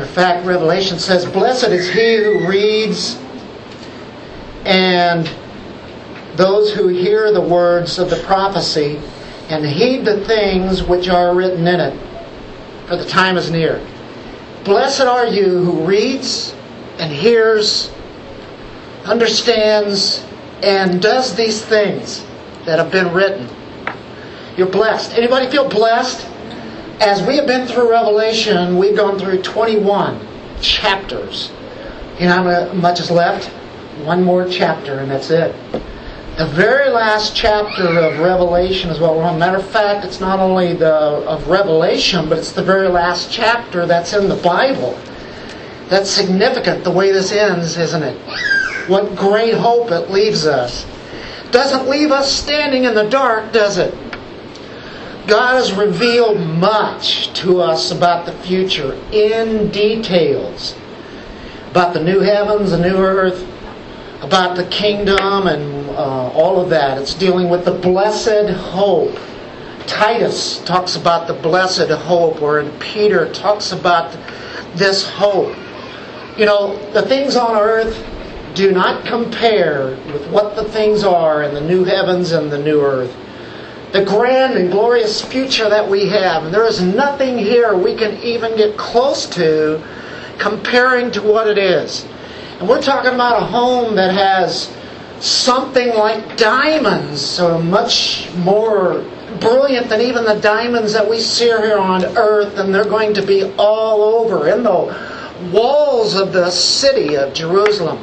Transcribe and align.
Of 0.00 0.08
fact, 0.08 0.46
Revelation 0.46 0.98
says, 0.98 1.26
Blessed 1.26 1.68
is 1.68 1.92
he 1.92 2.16
who 2.16 2.48
reads 2.48 3.16
and 4.64 5.30
those 6.34 6.72
who 6.72 6.88
hear 6.88 7.30
the 7.30 7.40
words 7.40 7.98
of 7.98 8.08
the 8.08 8.16
prophecy 8.24 8.98
and 9.50 9.66
heed 9.66 10.06
the 10.06 10.24
things 10.24 10.82
which 10.82 11.08
are 11.08 11.34
written 11.34 11.66
in 11.66 11.78
it, 11.78 11.98
for 12.86 12.96
the 12.96 13.04
time 13.04 13.36
is 13.36 13.50
near. 13.50 13.86
Blessed 14.64 15.02
are 15.02 15.26
you 15.26 15.62
who 15.62 15.84
reads 15.84 16.54
and 16.98 17.12
hears, 17.12 17.90
understands, 19.04 20.24
and 20.62 21.02
does 21.02 21.34
these 21.34 21.62
things 21.62 22.24
that 22.64 22.78
have 22.78 22.90
been 22.90 23.12
written. 23.12 23.46
You're 24.56 24.68
blessed. 24.68 25.12
Anybody 25.12 25.50
feel 25.50 25.68
blessed? 25.68 26.26
As 27.02 27.20
we 27.20 27.34
have 27.34 27.48
been 27.48 27.66
through 27.66 27.90
Revelation, 27.90 28.78
we've 28.78 28.96
gone 28.96 29.18
through 29.18 29.42
21 29.42 30.20
chapters. 30.60 31.50
You 32.20 32.26
know 32.26 32.44
how 32.44 32.72
much 32.74 33.00
is 33.00 33.10
left? 33.10 33.48
One 34.04 34.22
more 34.22 34.48
chapter, 34.48 35.00
and 35.00 35.10
that's 35.10 35.28
it. 35.28 35.52
The 36.38 36.46
very 36.46 36.90
last 36.90 37.34
chapter 37.34 37.98
of 37.98 38.20
Revelation 38.20 38.88
is 38.88 39.00
what 39.00 39.16
we're 39.16 39.24
on. 39.24 39.36
Matter 39.36 39.58
of 39.58 39.68
fact, 39.68 40.04
it's 40.04 40.20
not 40.20 40.38
only 40.38 40.74
the 40.74 40.94
of 40.94 41.48
Revelation, 41.48 42.28
but 42.28 42.38
it's 42.38 42.52
the 42.52 42.62
very 42.62 42.86
last 42.86 43.32
chapter 43.32 43.84
that's 43.84 44.12
in 44.12 44.28
the 44.28 44.36
Bible. 44.36 44.96
That's 45.88 46.08
significant 46.08 46.84
the 46.84 46.92
way 46.92 47.10
this 47.10 47.32
ends, 47.32 47.78
isn't 47.78 48.02
it? 48.04 48.16
What 48.88 49.16
great 49.16 49.54
hope 49.54 49.90
it 49.90 50.12
leaves 50.12 50.46
us. 50.46 50.86
Doesn't 51.50 51.88
leave 51.88 52.12
us 52.12 52.32
standing 52.32 52.84
in 52.84 52.94
the 52.94 53.10
dark, 53.10 53.52
does 53.52 53.78
it? 53.78 53.92
God 55.26 55.54
has 55.54 55.72
revealed 55.72 56.40
much 56.40 57.32
to 57.40 57.60
us 57.60 57.92
about 57.92 58.26
the 58.26 58.32
future 58.32 58.94
in 59.12 59.70
details. 59.70 60.74
About 61.70 61.94
the 61.94 62.02
new 62.02 62.20
heavens, 62.20 62.72
the 62.72 62.78
new 62.78 62.96
earth, 62.96 63.46
about 64.20 64.56
the 64.56 64.64
kingdom 64.64 65.46
and 65.46 65.90
uh, 65.90 66.30
all 66.30 66.60
of 66.60 66.70
that. 66.70 66.98
It's 66.98 67.14
dealing 67.14 67.48
with 67.48 67.64
the 67.64 67.72
blessed 67.72 68.50
hope. 68.50 69.16
Titus 69.86 70.58
talks 70.64 70.96
about 70.96 71.26
the 71.26 71.34
blessed 71.34 71.90
hope, 71.90 72.40
or 72.42 72.68
Peter 72.78 73.32
talks 73.32 73.72
about 73.72 74.16
this 74.74 75.08
hope. 75.08 75.56
You 76.36 76.46
know, 76.46 76.76
the 76.92 77.02
things 77.02 77.36
on 77.36 77.56
earth 77.56 78.06
do 78.54 78.72
not 78.72 79.04
compare 79.04 79.96
with 80.12 80.28
what 80.30 80.56
the 80.56 80.64
things 80.64 81.04
are 81.04 81.42
in 81.42 81.54
the 81.54 81.60
new 81.60 81.84
heavens 81.84 82.32
and 82.32 82.50
the 82.50 82.58
new 82.58 82.80
earth. 82.80 83.14
The 83.92 84.04
grand 84.04 84.54
and 84.54 84.72
glorious 84.72 85.22
future 85.22 85.68
that 85.68 85.88
we 85.88 86.08
have, 86.08 86.44
and 86.44 86.54
there 86.54 86.64
is 86.64 86.80
nothing 86.80 87.36
here 87.36 87.76
we 87.76 87.94
can 87.94 88.16
even 88.22 88.56
get 88.56 88.76
close 88.78 89.26
to 89.30 89.82
comparing 90.38 91.10
to 91.12 91.22
what 91.22 91.46
it 91.46 91.58
is. 91.58 92.06
And 92.58 92.68
we're 92.68 92.80
talking 92.80 93.12
about 93.12 93.42
a 93.42 93.44
home 93.44 93.94
that 93.96 94.14
has 94.14 94.74
something 95.20 95.90
like 95.90 96.36
diamonds, 96.36 97.20
so 97.20 97.60
much 97.60 98.30
more 98.36 99.04
brilliant 99.40 99.88
than 99.88 100.00
even 100.00 100.24
the 100.24 100.40
diamonds 100.40 100.92
that 100.94 101.08
we 101.08 101.20
see 101.20 101.44
here 101.44 101.78
on 101.78 102.04
earth, 102.16 102.58
and 102.58 102.74
they're 102.74 102.84
going 102.84 103.14
to 103.14 103.22
be 103.22 103.44
all 103.58 104.02
over 104.02 104.48
in 104.48 104.62
the 104.62 105.50
walls 105.52 106.14
of 106.14 106.32
the 106.32 106.50
city 106.50 107.16
of 107.16 107.34
Jerusalem. 107.34 107.98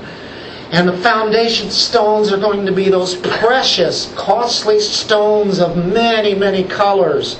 And 0.71 0.87
the 0.87 0.97
foundation 0.97 1.71
stones 1.71 2.31
are 2.31 2.37
going 2.37 2.65
to 2.67 2.71
be 2.71 2.89
those 2.89 3.15
precious, 3.15 4.13
costly 4.15 4.79
stones 4.79 5.59
of 5.59 5.75
many, 5.75 6.35
many 6.35 6.63
colors. 6.63 7.39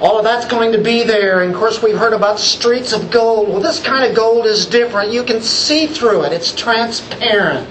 All 0.00 0.18
of 0.18 0.24
that's 0.24 0.46
going 0.46 0.70
to 0.72 0.78
be 0.78 1.02
there. 1.02 1.42
And 1.42 1.52
of 1.52 1.58
course, 1.58 1.82
we've 1.82 1.98
heard 1.98 2.12
about 2.12 2.38
streets 2.38 2.92
of 2.92 3.10
gold. 3.10 3.48
Well, 3.48 3.60
this 3.60 3.82
kind 3.82 4.08
of 4.08 4.14
gold 4.14 4.46
is 4.46 4.64
different. 4.66 5.10
You 5.10 5.24
can 5.24 5.40
see 5.40 5.88
through 5.88 6.24
it, 6.24 6.32
it's 6.32 6.54
transparent. 6.54 7.68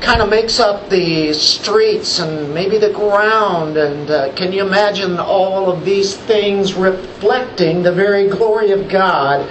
Kind 0.00 0.20
of 0.20 0.28
makes 0.28 0.58
up 0.58 0.90
the 0.90 1.32
streets 1.32 2.18
and 2.18 2.52
maybe 2.52 2.78
the 2.78 2.92
ground. 2.92 3.76
And 3.76 4.10
uh, 4.10 4.32
can 4.34 4.52
you 4.52 4.66
imagine 4.66 5.20
all 5.20 5.70
of 5.70 5.84
these 5.84 6.16
things 6.16 6.74
reflecting 6.74 7.84
the 7.84 7.92
very 7.92 8.28
glory 8.28 8.72
of 8.72 8.88
God 8.88 9.48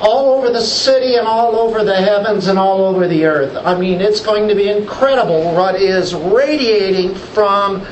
all 0.00 0.30
over 0.30 0.50
the 0.50 0.60
city 0.60 1.16
and 1.16 1.26
all 1.26 1.56
over 1.56 1.84
the 1.84 1.96
heavens 1.96 2.46
and 2.46 2.58
all 2.58 2.84
over 2.84 3.08
the 3.08 3.24
earth? 3.24 3.56
I 3.56 3.78
mean, 3.78 4.00
it's 4.00 4.20
going 4.20 4.48
to 4.48 4.54
be 4.54 4.68
incredible 4.68 5.54
what 5.54 5.76
is 5.76 6.14
radiating 6.14 7.14
from 7.14 7.86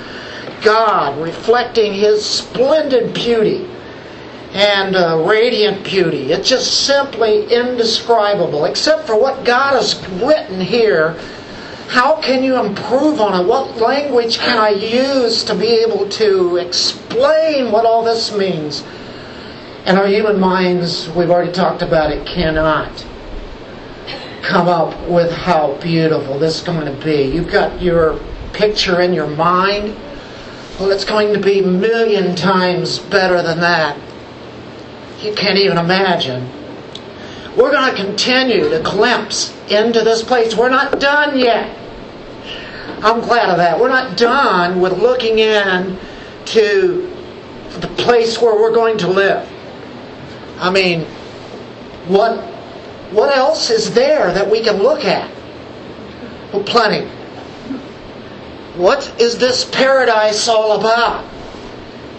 God, 0.63 1.19
reflecting 1.21 1.93
His 1.93 2.25
splendid 2.25 3.15
beauty 3.15 3.69
and 4.53 4.97
uh, 4.97 5.23
radiant 5.27 5.85
beauty. 5.85 6.33
It's 6.33 6.49
just 6.49 6.87
simply 6.87 7.53
indescribable. 7.53 8.65
Except 8.65 9.07
for 9.07 9.21
what 9.21 9.45
God 9.45 9.75
has 9.75 10.03
written 10.23 10.61
here, 10.61 11.13
how 11.89 12.21
can 12.21 12.43
you 12.43 12.57
improve 12.57 13.21
on 13.21 13.41
it? 13.41 13.47
What 13.47 13.77
language 13.77 14.39
can 14.39 14.59
I 14.59 14.71
use 14.71 15.45
to 15.45 15.55
be 15.55 15.69
able 15.69 16.09
to 16.09 16.57
explain 16.57 17.71
what 17.71 17.87
all 17.87 18.03
this 18.03 18.35
means? 18.35 18.83
And 19.87 19.99
our 19.99 20.07
human 20.07 20.39
minds, 20.39 21.09
we've 21.11 21.31
already 21.31 21.53
talked 21.53 21.81
about 21.81 22.11
it, 22.11 22.27
cannot 22.27 23.07
come 24.43 24.69
up 24.69 25.09
with 25.09 25.33
how 25.33 25.75
beautiful 25.81 26.39
this 26.39 26.59
is 26.59 26.63
going 26.63 26.85
to 26.85 27.05
be. 27.05 27.23
You've 27.23 27.51
got 27.51 27.81
your 27.81 28.21
picture 28.53 29.01
in 29.01 29.13
your 29.13 29.27
mind 29.27 29.97
well, 30.79 30.91
it's 30.91 31.07
going 31.07 31.33
to 31.33 31.41
be 31.41 31.61
a 31.61 31.67
million 31.67 32.37
times 32.37 32.99
better 32.99 33.41
than 33.41 33.61
that. 33.61 33.99
You 35.23 35.35
can't 35.35 35.59
even 35.59 35.79
imagine. 35.79 36.51
We're 37.57 37.71
going 37.71 37.97
to 37.97 38.03
continue 38.05 38.69
to 38.69 38.81
glimpse 38.81 39.57
into 39.71 40.03
this 40.03 40.23
place. 40.23 40.55
We're 40.55 40.69
not 40.69 41.01
done 41.01 41.39
yet. 41.39 41.75
I'm 43.03 43.21
glad 43.21 43.49
of 43.49 43.57
that. 43.57 43.81
We're 43.81 43.89
not 43.89 44.19
done 44.19 44.79
with 44.79 44.99
looking 44.99 45.39
in 45.39 45.99
to 46.47 47.11
the 47.81 47.89
place 47.97 48.39
where 48.39 48.55
we're 48.55 48.75
going 48.75 48.99
to 48.99 49.09
live. 49.09 49.51
I 50.59 50.71
mean, 50.71 51.05
what 52.09 52.41
what 53.11 53.37
else 53.37 53.71
is 53.71 53.95
there 53.95 54.33
that 54.33 54.51
we 54.51 54.63
can 54.63 54.79
look 54.79 55.05
at? 55.05 55.31
Well, 56.53 56.65
plenty. 56.65 57.07
What 58.77 59.21
is 59.21 59.39
this 59.39 59.65
paradise 59.65 60.49
all 60.49 60.79
about? 60.79 61.25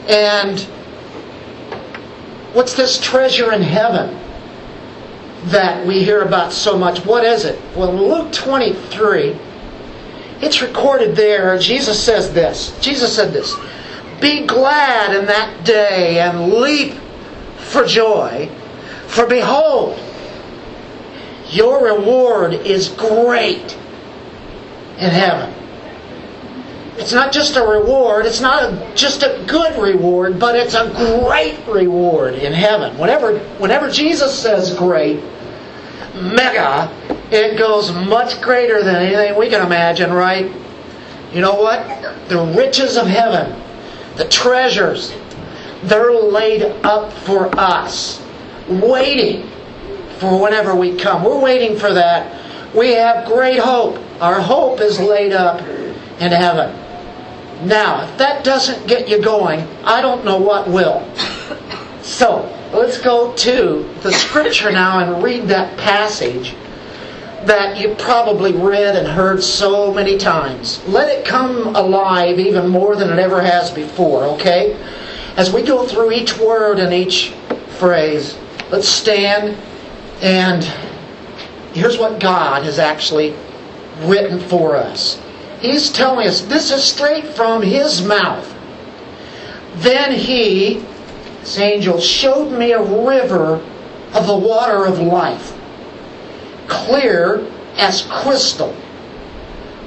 And 0.08 0.60
what's 2.54 2.74
this 2.74 3.00
treasure 3.00 3.52
in 3.52 3.62
heaven 3.62 4.18
that 5.46 5.86
we 5.86 6.04
hear 6.04 6.22
about 6.22 6.54
so 6.54 6.78
much? 6.78 7.06
What 7.06 7.26
is 7.26 7.46
it? 7.46 7.60
Well, 7.76 7.90
in 7.92 8.02
Luke 8.02 8.32
23, 8.32 9.38
it's 10.42 10.62
recorded 10.62 11.16
there. 11.16 11.58
Jesus 11.60 12.04
says 12.04 12.34
this. 12.34 12.78
Jesus 12.80 13.14
said 13.16 13.34
this 13.34 13.56
Be 14.22 14.46
glad 14.48 15.16
in 15.16 15.26
that 15.26 15.66
day 15.66 16.20
and 16.20 16.54
leap 16.54 16.98
for 17.68 17.86
joy, 17.86 18.50
for 19.08 19.28
behold, 19.28 20.00
your 21.50 21.84
reward 21.84 22.54
is 22.54 22.90
great 22.90 23.78
in 24.98 25.10
heaven. 25.10 25.54
It's 26.98 27.14
not 27.14 27.32
just 27.32 27.56
a 27.56 27.62
reward, 27.62 28.26
it's 28.26 28.42
not 28.42 28.64
a, 28.64 28.92
just 28.96 29.22
a 29.22 29.44
good 29.48 29.80
reward, 29.80 30.40
but 30.40 30.56
it's 30.56 30.74
a 30.74 30.90
great 30.90 31.60
reward 31.68 32.34
in 32.34 32.54
heaven. 32.54 32.98
Whenever, 32.98 33.38
whenever 33.60 33.90
Jesus 33.90 34.38
says 34.38 34.74
great, 34.74 35.24
mega, 36.16 36.92
it 37.32 37.58
goes 37.58 37.92
much 37.92 38.42
greater 38.42 38.84
than 38.84 38.96
anything 38.96 39.38
we 39.38 39.48
can 39.50 39.64
imagine, 39.64 40.12
right? 40.12 40.52
You 41.32 41.42
know 41.42 41.56
what? 41.56 41.86
The 42.30 42.40
riches 42.58 42.98
of 42.98 43.06
heaven, 43.06 43.62
the 44.16 44.28
treasures, 44.28 45.14
they're 45.84 46.14
laid 46.14 46.64
up 46.84 47.12
for 47.14 47.50
us, 47.60 48.24
waiting 48.68 49.50
for 50.20 50.42
whenever 50.42 50.76
we 50.76 50.98
come. 50.98 51.24
We're 51.24 51.40
waiting 51.40 51.78
for 51.78 51.94
that. 51.94 52.76
We 52.76 52.94
have 52.94 53.26
great 53.26 53.60
hope. 53.60 53.98
Our 54.22 54.42
hope 54.42 54.82
is 54.82 55.00
laid 55.00 55.34
up 55.34 55.62
in 55.62 56.32
heaven. 56.32 56.76
Now, 57.68 58.04
if 58.04 58.18
that 58.18 58.44
doesn't 58.44 58.88
get 58.88 59.08
you 59.08 59.22
going, 59.22 59.62
I 59.84 60.02
don't 60.02 60.26
know 60.26 60.38
what 60.38 60.68
will. 60.68 61.08
So, 62.02 62.46
let's 62.72 63.00
go 63.00 63.34
to 63.34 63.90
the 64.02 64.14
scripture 64.14 64.72
now 64.72 65.00
and 65.00 65.22
read 65.22 65.44
that 65.50 65.78
passage 65.78 66.56
that 67.46 67.78
you 67.78 67.96
probably 67.96 68.54
read 68.54 68.96
and 68.96 69.08
heard 69.08 69.44
so 69.44 69.94
many 69.94 70.18
times. 70.18 70.82
Let 70.88 71.10
it 71.10 71.26
come 71.26 71.76
alive 71.76 72.40
even 72.40 72.70
more 72.70 72.96
than 72.96 73.10
it 73.10 73.20
ever 73.20 73.42
has 73.42 73.72
before, 73.72 74.24
okay? 74.24 74.78
As 75.38 75.54
we 75.54 75.62
go 75.62 75.86
through 75.86 76.14
each 76.14 76.36
word 76.40 76.80
and 76.80 76.92
each 76.92 77.32
phrase, 77.78 78.36
let's 78.72 78.90
stand 78.90 79.56
and 80.22 80.64
here's 81.74 82.00
what 82.00 82.20
God 82.20 82.64
has 82.64 82.80
actually 82.80 83.36
written 84.02 84.40
for 84.40 84.76
us. 84.76 85.22
He's 85.60 85.92
telling 85.92 86.28
us 86.28 86.42
this 86.42 86.72
is 86.72 86.84
straight 86.84 87.26
from 87.26 87.62
his 87.62 88.02
mouth. 88.04 88.52
Then 89.76 90.12
he, 90.12 90.84
this 91.42 91.60
angel, 91.60 92.00
showed 92.00 92.52
me 92.52 92.72
a 92.72 92.82
river 92.82 93.64
of 94.14 94.26
the 94.26 94.36
water 94.36 94.86
of 94.86 94.98
life, 95.00 95.56
clear 96.68 97.48
as 97.76 98.08
crystal, 98.10 98.76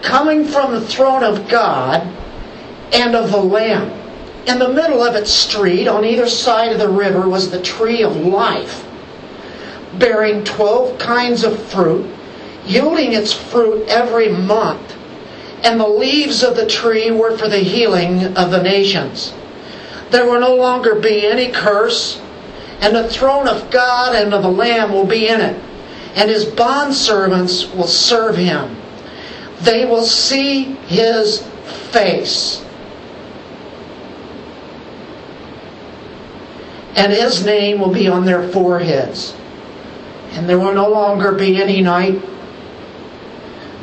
coming 0.00 0.44
from 0.44 0.74
the 0.74 0.80
throne 0.80 1.24
of 1.24 1.48
God 1.48 2.02
and 2.92 3.16
of 3.16 3.32
the 3.32 3.42
Lamb. 3.42 3.99
In 4.46 4.58
the 4.58 4.68
middle 4.68 5.02
of 5.02 5.14
its 5.14 5.30
street, 5.30 5.86
on 5.86 6.04
either 6.04 6.28
side 6.28 6.72
of 6.72 6.78
the 6.78 6.88
river, 6.88 7.28
was 7.28 7.50
the 7.50 7.60
tree 7.60 8.02
of 8.02 8.16
life, 8.16 8.86
bearing 9.98 10.44
twelve 10.44 10.98
kinds 10.98 11.44
of 11.44 11.62
fruit, 11.68 12.06
yielding 12.64 13.12
its 13.12 13.32
fruit 13.32 13.86
every 13.88 14.28
month. 14.30 14.96
And 15.62 15.78
the 15.78 15.88
leaves 15.88 16.42
of 16.42 16.56
the 16.56 16.66
tree 16.66 17.10
were 17.10 17.36
for 17.36 17.48
the 17.48 17.58
healing 17.58 18.36
of 18.36 18.50
the 18.50 18.62
nations. 18.62 19.34
There 20.10 20.24
will 20.24 20.40
no 20.40 20.56
longer 20.56 20.94
be 20.94 21.26
any 21.26 21.50
curse, 21.50 22.20
and 22.80 22.96
the 22.96 23.08
throne 23.08 23.46
of 23.46 23.70
God 23.70 24.14
and 24.14 24.32
of 24.32 24.42
the 24.42 24.50
Lamb 24.50 24.92
will 24.92 25.06
be 25.06 25.28
in 25.28 25.40
it, 25.40 25.62
and 26.14 26.30
his 26.30 26.46
bondservants 26.46 27.72
will 27.76 27.86
serve 27.86 28.36
him. 28.36 28.76
They 29.60 29.84
will 29.84 30.04
see 30.04 30.64
his 30.86 31.46
face. 31.92 32.64
And 36.96 37.12
his 37.12 37.44
name 37.44 37.80
will 37.80 37.92
be 37.92 38.08
on 38.08 38.24
their 38.24 38.48
foreheads. 38.48 39.34
And 40.32 40.48
there 40.48 40.58
will 40.58 40.74
no 40.74 40.88
longer 40.88 41.32
be 41.32 41.60
any 41.62 41.80
night. 41.80 42.22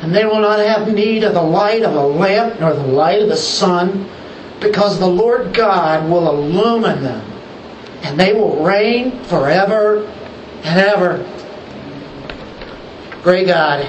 And 0.00 0.14
they 0.14 0.24
will 0.24 0.40
not 0.40 0.60
have 0.60 0.92
need 0.92 1.24
of 1.24 1.34
the 1.34 1.42
light 1.42 1.82
of 1.82 1.94
a 1.94 2.06
lamp 2.06 2.60
nor 2.60 2.72
the 2.72 2.86
light 2.86 3.20
of 3.20 3.28
the 3.28 3.36
sun, 3.36 4.08
because 4.60 4.98
the 4.98 5.06
Lord 5.06 5.52
God 5.54 6.08
will 6.08 6.28
illumine 6.28 7.02
them, 7.02 7.24
and 8.02 8.18
they 8.18 8.32
will 8.32 8.62
reign 8.64 9.22
forever 9.24 10.06
and 10.62 10.80
ever. 10.80 11.24
Great 13.22 13.46
God, 13.46 13.86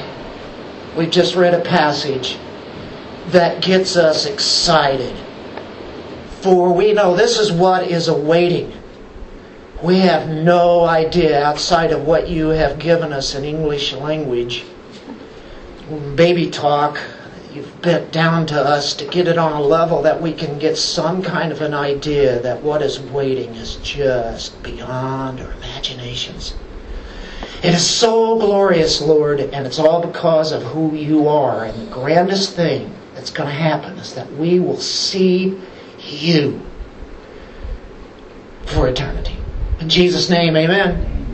we've 0.97 1.11
just 1.11 1.35
read 1.35 1.53
a 1.53 1.61
passage 1.61 2.37
that 3.27 3.61
gets 3.61 3.95
us 3.95 4.25
excited. 4.25 5.15
For 6.41 6.73
we 6.73 6.93
know 6.93 7.15
this 7.15 7.37
is 7.37 7.51
what 7.51 7.87
is 7.87 8.07
awaiting. 8.07 8.73
We 9.81 9.99
have 9.99 10.27
no 10.27 10.83
idea 10.83 11.41
outside 11.41 11.91
of 11.91 12.05
what 12.05 12.27
you 12.27 12.49
have 12.49 12.79
given 12.79 13.13
us 13.13 13.33
in 13.33 13.45
English 13.45 13.93
language. 13.93 14.65
Baby 16.15 16.49
talk, 16.49 16.99
you've 17.53 17.81
bent 17.81 18.11
down 18.11 18.45
to 18.47 18.59
us 18.59 18.93
to 18.95 19.05
get 19.05 19.29
it 19.29 19.37
on 19.37 19.53
a 19.53 19.61
level 19.61 20.01
that 20.01 20.21
we 20.21 20.33
can 20.33 20.59
get 20.59 20.77
some 20.77 21.23
kind 21.23 21.53
of 21.53 21.61
an 21.61 21.73
idea 21.73 22.41
that 22.41 22.61
what 22.61 22.81
is 22.81 22.99
waiting 22.99 23.55
is 23.55 23.77
just 23.77 24.61
beyond 24.63 25.39
our 25.39 25.53
imaginations. 25.53 26.55
It 27.63 27.73
is 27.73 27.89
so 27.89 28.37
glorious, 28.37 29.01
Lord, 29.01 29.39
and 29.39 29.65
it's 29.65 29.79
all 29.79 30.05
because 30.05 30.51
of 30.51 30.61
who 30.61 30.93
you 30.93 31.29
are. 31.29 31.63
And 31.63 31.87
the 31.87 31.91
grandest 31.93 32.53
thing 32.53 32.93
that's 33.15 33.31
going 33.31 33.47
to 33.47 33.55
happen 33.55 33.97
is 33.97 34.13
that 34.13 34.29
we 34.33 34.59
will 34.59 34.81
see 34.81 35.57
you 35.99 36.61
for 38.65 38.89
eternity. 38.89 39.38
In 39.79 39.89
Jesus' 39.89 40.29
name, 40.29 40.55
amen. 40.55 41.25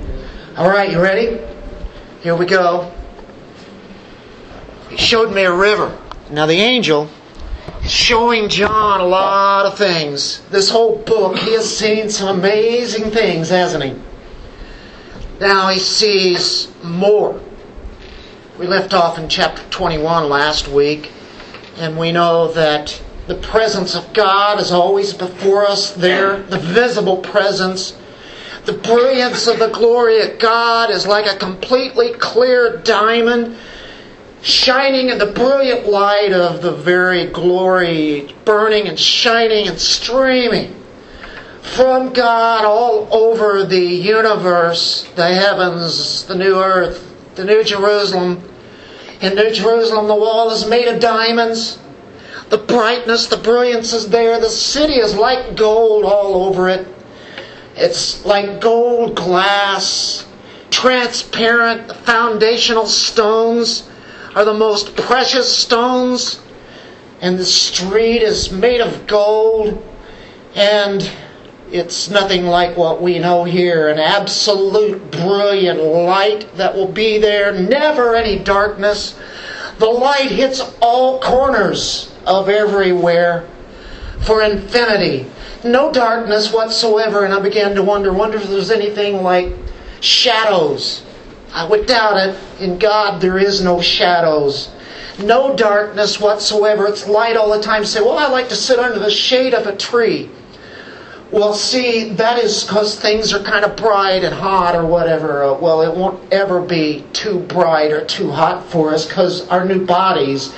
All 0.58 0.70
right, 0.70 0.92
you 0.92 1.02
ready? 1.02 1.40
Here 2.22 2.36
we 2.36 2.46
go. 2.46 2.92
He 4.90 4.98
showed 4.98 5.34
me 5.34 5.44
a 5.44 5.54
river. 5.54 5.98
Now, 6.30 6.46
the 6.46 6.54
angel 6.54 7.10
is 7.84 7.92
showing 7.92 8.50
John 8.50 9.00
a 9.00 9.06
lot 9.06 9.66
of 9.66 9.78
things. 9.78 10.42
This 10.52 10.70
whole 10.70 10.98
book, 10.98 11.38
he 11.38 11.54
has 11.54 11.78
seen 11.78 12.10
some 12.10 12.40
amazing 12.40 13.12
things, 13.12 13.50
hasn't 13.50 13.84
he? 13.84 13.96
Now 15.40 15.68
he 15.68 15.80
sees 15.80 16.72
more. 16.82 17.40
We 18.58 18.68
left 18.68 18.94
off 18.94 19.20
in 19.20 19.28
chapter 19.28 19.62
21 19.70 20.30
last 20.30 20.70
week, 20.70 21.12
and 21.78 21.98
we 21.98 22.12
know 22.14 22.54
that 22.54 23.02
the 23.28 23.36
presence 23.36 23.96
of 23.96 24.14
God 24.14 24.60
is 24.62 24.72
always 24.72 25.14
before 25.14 25.66
us 25.66 25.92
there, 25.94 26.42
the 26.44 26.58
visible 26.58 27.18
presence. 27.18 27.98
The 28.66 28.74
brilliance 28.74 29.46
of 29.46 29.60
the 29.60 29.70
glory 29.70 30.22
of 30.22 30.40
God 30.40 30.90
is 30.90 31.06
like 31.06 31.28
a 31.28 31.38
completely 31.38 32.14
clear 32.14 32.78
diamond 32.78 33.58
shining 34.42 35.10
in 35.10 35.20
the 35.20 35.28
brilliant 35.28 35.88
light 35.88 36.32
of 36.32 36.64
the 36.64 36.72
very 36.72 37.28
glory, 37.28 38.34
burning 38.44 38.88
and 38.88 39.00
shining 39.00 39.68
and 39.68 39.80
streaming 39.80 40.74
from 41.62 42.14
God 42.14 42.66
all 42.66 43.08
over 43.12 43.66
the 43.66 43.80
universe, 43.80 45.12
the 45.16 45.28
heavens, 45.28 46.24
the 46.26 46.36
new 46.36 46.56
earth, 46.56 47.36
the 47.36 47.46
new 47.46 47.64
Jerusalem. 47.64 48.50
In 49.22 49.36
New 49.36 49.52
Jerusalem, 49.52 50.08
the 50.08 50.16
wall 50.16 50.52
is 50.52 50.68
made 50.68 50.88
of 50.88 51.00
diamonds. 51.00 51.80
The 52.50 52.58
brightness, 52.58 53.28
the 53.28 53.38
brilliance 53.38 53.94
is 53.94 54.10
there. 54.10 54.40
The 54.40 54.50
city 54.50 54.96
is 54.96 55.16
like 55.16 55.56
gold 55.56 56.06
all 56.06 56.48
over 56.48 56.70
it. 56.70 56.95
It's 57.76 58.26
like 58.26 58.62
gold 58.62 59.16
glass, 59.16 60.26
transparent. 60.72 61.92
Foundational 61.98 62.86
stones 62.86 63.90
are 64.34 64.46
the 64.46 64.54
most 64.54 64.96
precious 64.96 65.54
stones. 65.54 66.40
And 67.22 67.38
the 67.38 67.46
street 67.46 68.22
is 68.22 68.52
made 68.52 68.82
of 68.82 69.08
gold. 69.08 69.84
And 70.56 71.10
it's 71.72 72.10
nothing 72.10 72.46
like 72.46 72.78
what 72.78 73.02
we 73.02 73.20
know 73.20 73.44
here 73.44 73.90
an 73.90 74.00
absolute 74.00 75.12
brilliant 75.12 75.82
light 75.82 76.48
that 76.56 76.74
will 76.74 76.88
be 76.88 77.18
there, 77.18 77.52
never 77.52 78.16
any 78.16 78.40
darkness. 78.40 79.20
The 79.80 79.88
light 79.88 80.32
hits 80.32 80.62
all 80.80 81.20
corners 81.20 82.14
of 82.26 82.48
everywhere 82.48 83.48
for 84.22 84.42
infinity. 84.42 85.30
No 85.66 85.92
darkness 85.92 86.54
whatsoever, 86.54 87.26
and 87.26 87.34
I 87.34 87.40
began 87.40 87.74
to 87.74 87.82
wonder, 87.82 88.14
wonder 88.14 88.38
if 88.38 88.48
there's 88.48 88.70
anything 88.70 89.24
like 89.24 89.52
shadows. 90.00 91.04
I 91.52 91.66
would 91.66 91.88
doubt 91.88 92.18
it. 92.18 92.40
In 92.62 92.78
God, 92.78 93.20
there 93.20 93.40
is 93.40 93.64
no 93.64 93.82
shadows. 93.82 94.70
No 95.18 95.56
darkness 95.56 96.20
whatsoever. 96.20 96.86
It's 96.86 97.08
light 97.08 97.36
all 97.36 97.50
the 97.52 97.64
time. 97.64 97.84
say, 97.84 98.02
well, 98.02 98.20
I 98.20 98.28
like 98.28 98.48
to 98.50 98.56
sit 98.56 98.78
under 98.78 99.00
the 99.00 99.10
shade 99.10 99.56
of 99.56 99.66
a 99.66 99.76
tree. 99.76 100.30
Well, 101.32 101.56
see, 101.56 102.12
that 102.14 102.38
is 102.38 102.64
because 102.64 103.00
things 103.00 103.34
are 103.34 103.42
kind 103.42 103.66
of 103.66 103.76
bright 103.76 104.24
and 104.24 104.36
hot 104.36 104.76
or 104.76 104.86
whatever. 104.86 105.44
Uh, 105.44 105.58
well, 105.58 105.82
it 105.82 105.98
won't 105.98 106.32
ever 106.32 106.62
be 106.62 107.04
too 107.12 107.40
bright 107.40 107.92
or 107.92 108.06
too 108.06 108.30
hot 108.30 108.64
for 108.68 108.94
us 108.94 109.08
because 109.08 109.48
our 109.48 109.66
new 109.66 109.84
bodies 109.84 110.54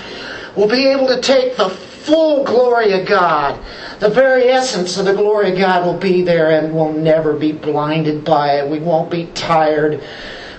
will 0.58 0.68
be 0.68 0.88
able 0.88 1.08
to 1.08 1.22
take 1.22 1.56
the 1.56 1.70
full 2.08 2.44
glory 2.44 2.94
of 2.94 3.08
God. 3.08 3.60
The 4.00 4.10
very 4.10 4.50
essence 4.50 4.98
of 4.98 5.06
the 5.06 5.14
glory 5.14 5.52
of 5.52 5.58
God 5.58 5.86
will 5.86 5.98
be 5.98 6.22
there 6.22 6.52
and 6.52 6.74
we'll 6.74 6.94
never 6.94 7.34
be 7.34 7.52
blinded 7.52 8.24
by 8.24 8.60
it. 8.60 8.70
We 8.70 8.78
won't 8.78 9.10
be 9.10 9.26
tired. 9.34 10.04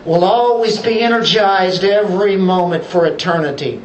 We'll 0.05 0.25
always 0.25 0.79
be 0.79 1.01
energized 1.01 1.85
every 1.85 2.37
moment 2.37 2.85
for 2.85 3.07
eternity. 3.07 3.81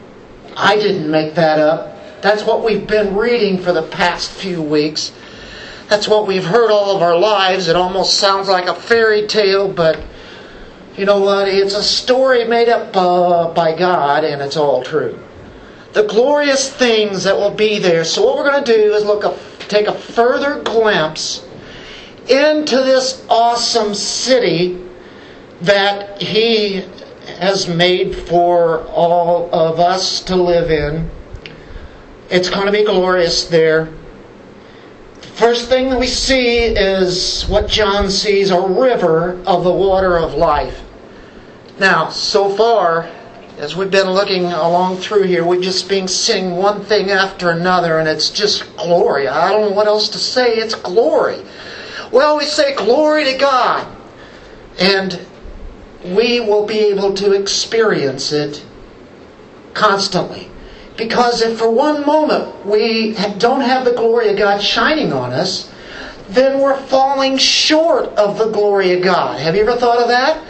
I 0.57 0.77
didn't 0.77 1.09
make 1.09 1.35
that 1.35 1.59
up. 1.59 2.21
That's 2.21 2.43
what 2.43 2.63
we've 2.63 2.87
been 2.87 3.15
reading 3.15 3.59
for 3.59 3.73
the 3.73 3.83
past 3.83 4.31
few 4.31 4.61
weeks. 4.61 5.11
That's 5.87 6.07
what 6.07 6.25
we've 6.25 6.45
heard 6.45 6.71
all 6.71 6.95
of 6.95 7.03
our 7.03 7.17
lives. 7.17 7.67
It 7.67 7.75
almost 7.75 8.15
sounds 8.15 8.47
like 8.47 8.67
a 8.67 8.73
fairy 8.73 9.27
tale, 9.27 9.71
but 9.71 9.99
you 10.97 11.05
know 11.05 11.19
what? 11.19 11.47
It's 11.47 11.75
a 11.75 11.83
story 11.83 12.45
made 12.45 12.69
up 12.69 12.95
uh, 12.95 13.53
by 13.53 13.75
God, 13.75 14.23
and 14.23 14.41
it's 14.41 14.57
all 14.57 14.83
true. 14.83 15.19
The 15.93 16.03
glorious 16.03 16.71
things 16.71 17.23
that 17.23 17.35
will 17.35 17.51
be 17.51 17.79
there. 17.79 18.03
So, 18.03 18.25
what 18.25 18.37
we're 18.37 18.49
going 18.49 18.63
to 18.63 18.73
do 18.73 18.93
is 18.93 19.05
look 19.05 19.39
take 19.67 19.87
a 19.87 19.93
further 19.93 20.61
glimpse 20.61 21.45
into 22.27 22.77
this 22.77 23.25
awesome 23.29 23.93
city 23.93 24.83
that 25.61 26.21
He 26.21 26.85
has 27.37 27.67
made 27.67 28.15
for 28.15 28.85
all 28.87 29.53
of 29.53 29.79
us 29.79 30.21
to 30.23 30.35
live 30.35 30.71
in. 30.71 31.09
It's 32.29 32.49
going 32.49 32.65
to 32.65 32.71
be 32.71 32.83
glorious 32.83 33.45
there. 33.45 33.93
First 35.35 35.69
thing 35.69 35.89
that 35.89 35.99
we 35.99 36.07
see 36.07 36.59
is 36.59 37.43
what 37.43 37.67
John 37.67 38.09
sees 38.09 38.51
a 38.51 38.61
river 38.61 39.41
of 39.45 39.63
the 39.63 39.71
water 39.71 40.17
of 40.17 40.33
life. 40.35 40.83
Now, 41.79 42.09
so 42.09 42.49
far, 42.49 43.09
as 43.57 43.75
we've 43.75 43.91
been 43.91 44.09
looking 44.09 44.45
along 44.45 44.97
through 44.97 45.23
here, 45.23 45.45
we've 45.45 45.61
just 45.61 45.87
been 45.87 46.07
seeing 46.07 46.55
one 46.55 46.83
thing 46.83 47.11
after 47.11 47.51
another, 47.51 47.99
and 47.99 48.07
it's 48.07 48.29
just 48.29 48.75
glory. 48.77 49.27
I 49.27 49.51
don't 49.51 49.69
know 49.69 49.75
what 49.75 49.87
else 49.87 50.09
to 50.09 50.17
say. 50.17 50.55
It's 50.55 50.75
glory. 50.75 51.39
Well, 52.11 52.37
we 52.37 52.45
say 52.45 52.75
glory 52.75 53.25
to 53.25 53.37
God, 53.37 53.87
and 54.79 55.19
we 56.03 56.39
will 56.39 56.65
be 56.65 56.79
able 56.79 57.13
to 57.15 57.31
experience 57.33 58.31
it 58.31 58.65
constantly. 59.73 60.49
Because 60.97 61.41
if 61.41 61.57
for 61.57 61.71
one 61.71 62.05
moment 62.05 62.65
we 62.65 63.13
don't 63.37 63.61
have 63.61 63.85
the 63.85 63.93
glory 63.93 64.29
of 64.29 64.37
God 64.37 64.61
shining 64.61 65.13
on 65.13 65.31
us, 65.31 65.71
then 66.29 66.59
we're 66.59 66.77
falling 66.77 67.37
short 67.37 68.05
of 68.09 68.37
the 68.37 68.49
glory 68.49 68.93
of 68.93 69.03
God. 69.03 69.39
Have 69.39 69.55
you 69.55 69.61
ever 69.61 69.75
thought 69.75 69.99
of 69.99 70.07
that? 70.07 70.43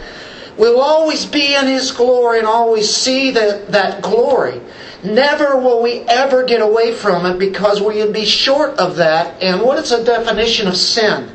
We'll 0.56 0.80
always 0.80 1.26
be 1.26 1.54
in 1.54 1.66
His 1.66 1.90
glory 1.90 2.38
and 2.38 2.46
always 2.46 2.94
see 2.94 3.32
that, 3.32 3.72
that 3.72 4.02
glory. 4.02 4.60
Never 5.02 5.56
will 5.58 5.82
we 5.82 6.00
ever 6.00 6.44
get 6.44 6.62
away 6.62 6.94
from 6.94 7.26
it 7.26 7.38
because 7.38 7.82
we 7.82 7.96
would 8.02 8.12
be 8.12 8.24
short 8.24 8.78
of 8.78 8.96
that. 8.96 9.42
And 9.42 9.60
what 9.60 9.78
is 9.78 9.90
the 9.90 10.02
definition 10.02 10.66
of 10.66 10.76
sin? 10.76 11.30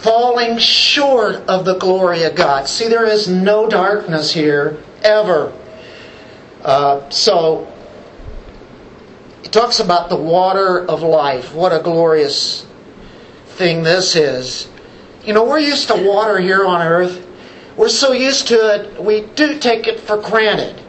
Falling 0.00 0.58
short 0.58 1.36
of 1.48 1.64
the 1.64 1.78
glory 1.78 2.22
of 2.24 2.34
God. 2.34 2.68
See, 2.68 2.88
there 2.88 3.06
is 3.06 3.26
no 3.26 3.68
darkness 3.68 4.32
here, 4.32 4.76
ever. 5.02 5.52
Uh, 6.62 7.08
so, 7.10 7.70
he 9.42 9.48
talks 9.48 9.80
about 9.80 10.08
the 10.08 10.16
water 10.16 10.86
of 10.86 11.02
life. 11.02 11.54
What 11.54 11.72
a 11.72 11.82
glorious 11.82 12.66
thing 13.46 13.82
this 13.82 14.14
is. 14.14 14.68
You 15.24 15.32
know, 15.32 15.44
we're 15.44 15.58
used 15.58 15.88
to 15.88 15.96
water 15.96 16.38
here 16.38 16.64
on 16.64 16.86
earth. 16.86 17.26
We're 17.76 17.88
so 17.88 18.12
used 18.12 18.46
to 18.48 18.54
it, 18.54 19.02
we 19.02 19.22
do 19.22 19.58
take 19.58 19.88
it 19.88 19.98
for 19.98 20.16
granted. 20.16 20.80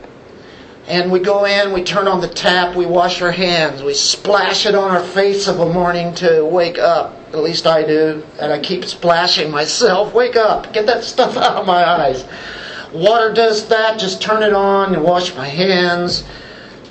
And 0.88 1.12
we 1.12 1.20
go 1.20 1.46
in, 1.46 1.74
we 1.74 1.84
turn 1.84 2.08
on 2.08 2.22
the 2.22 2.28
tap, 2.28 2.76
we 2.76 2.86
wash 2.86 3.24
our 3.24 3.32
hands, 3.32 3.82
we 3.82 3.96
splash 3.96 4.68
it 4.68 4.76
on 4.76 4.92
our 4.92 5.02
face 5.02 5.48
of 5.48 5.60
a 5.60 5.74
morning 5.74 6.14
to 6.16 6.46
wake 6.46 6.78
up. 6.78 7.18
At 7.30 7.40
least 7.40 7.66
I 7.66 7.84
do. 7.84 8.24
And 8.40 8.54
I 8.54 8.60
keep 8.60 8.86
splashing 8.86 9.50
myself. 9.50 10.14
Wake 10.14 10.36
up, 10.36 10.74
get 10.74 10.86
that 10.86 11.04
stuff 11.04 11.38
out 11.38 11.56
of 11.56 11.66
my 11.66 11.84
eyes. 11.84 12.24
Water 12.94 13.34
does 13.34 13.68
that, 13.70 14.00
just 14.00 14.22
turn 14.22 14.44
it 14.44 14.54
on 14.54 14.94
and 14.94 15.04
wash 15.04 15.36
my 15.36 15.48
hands. 15.48 16.24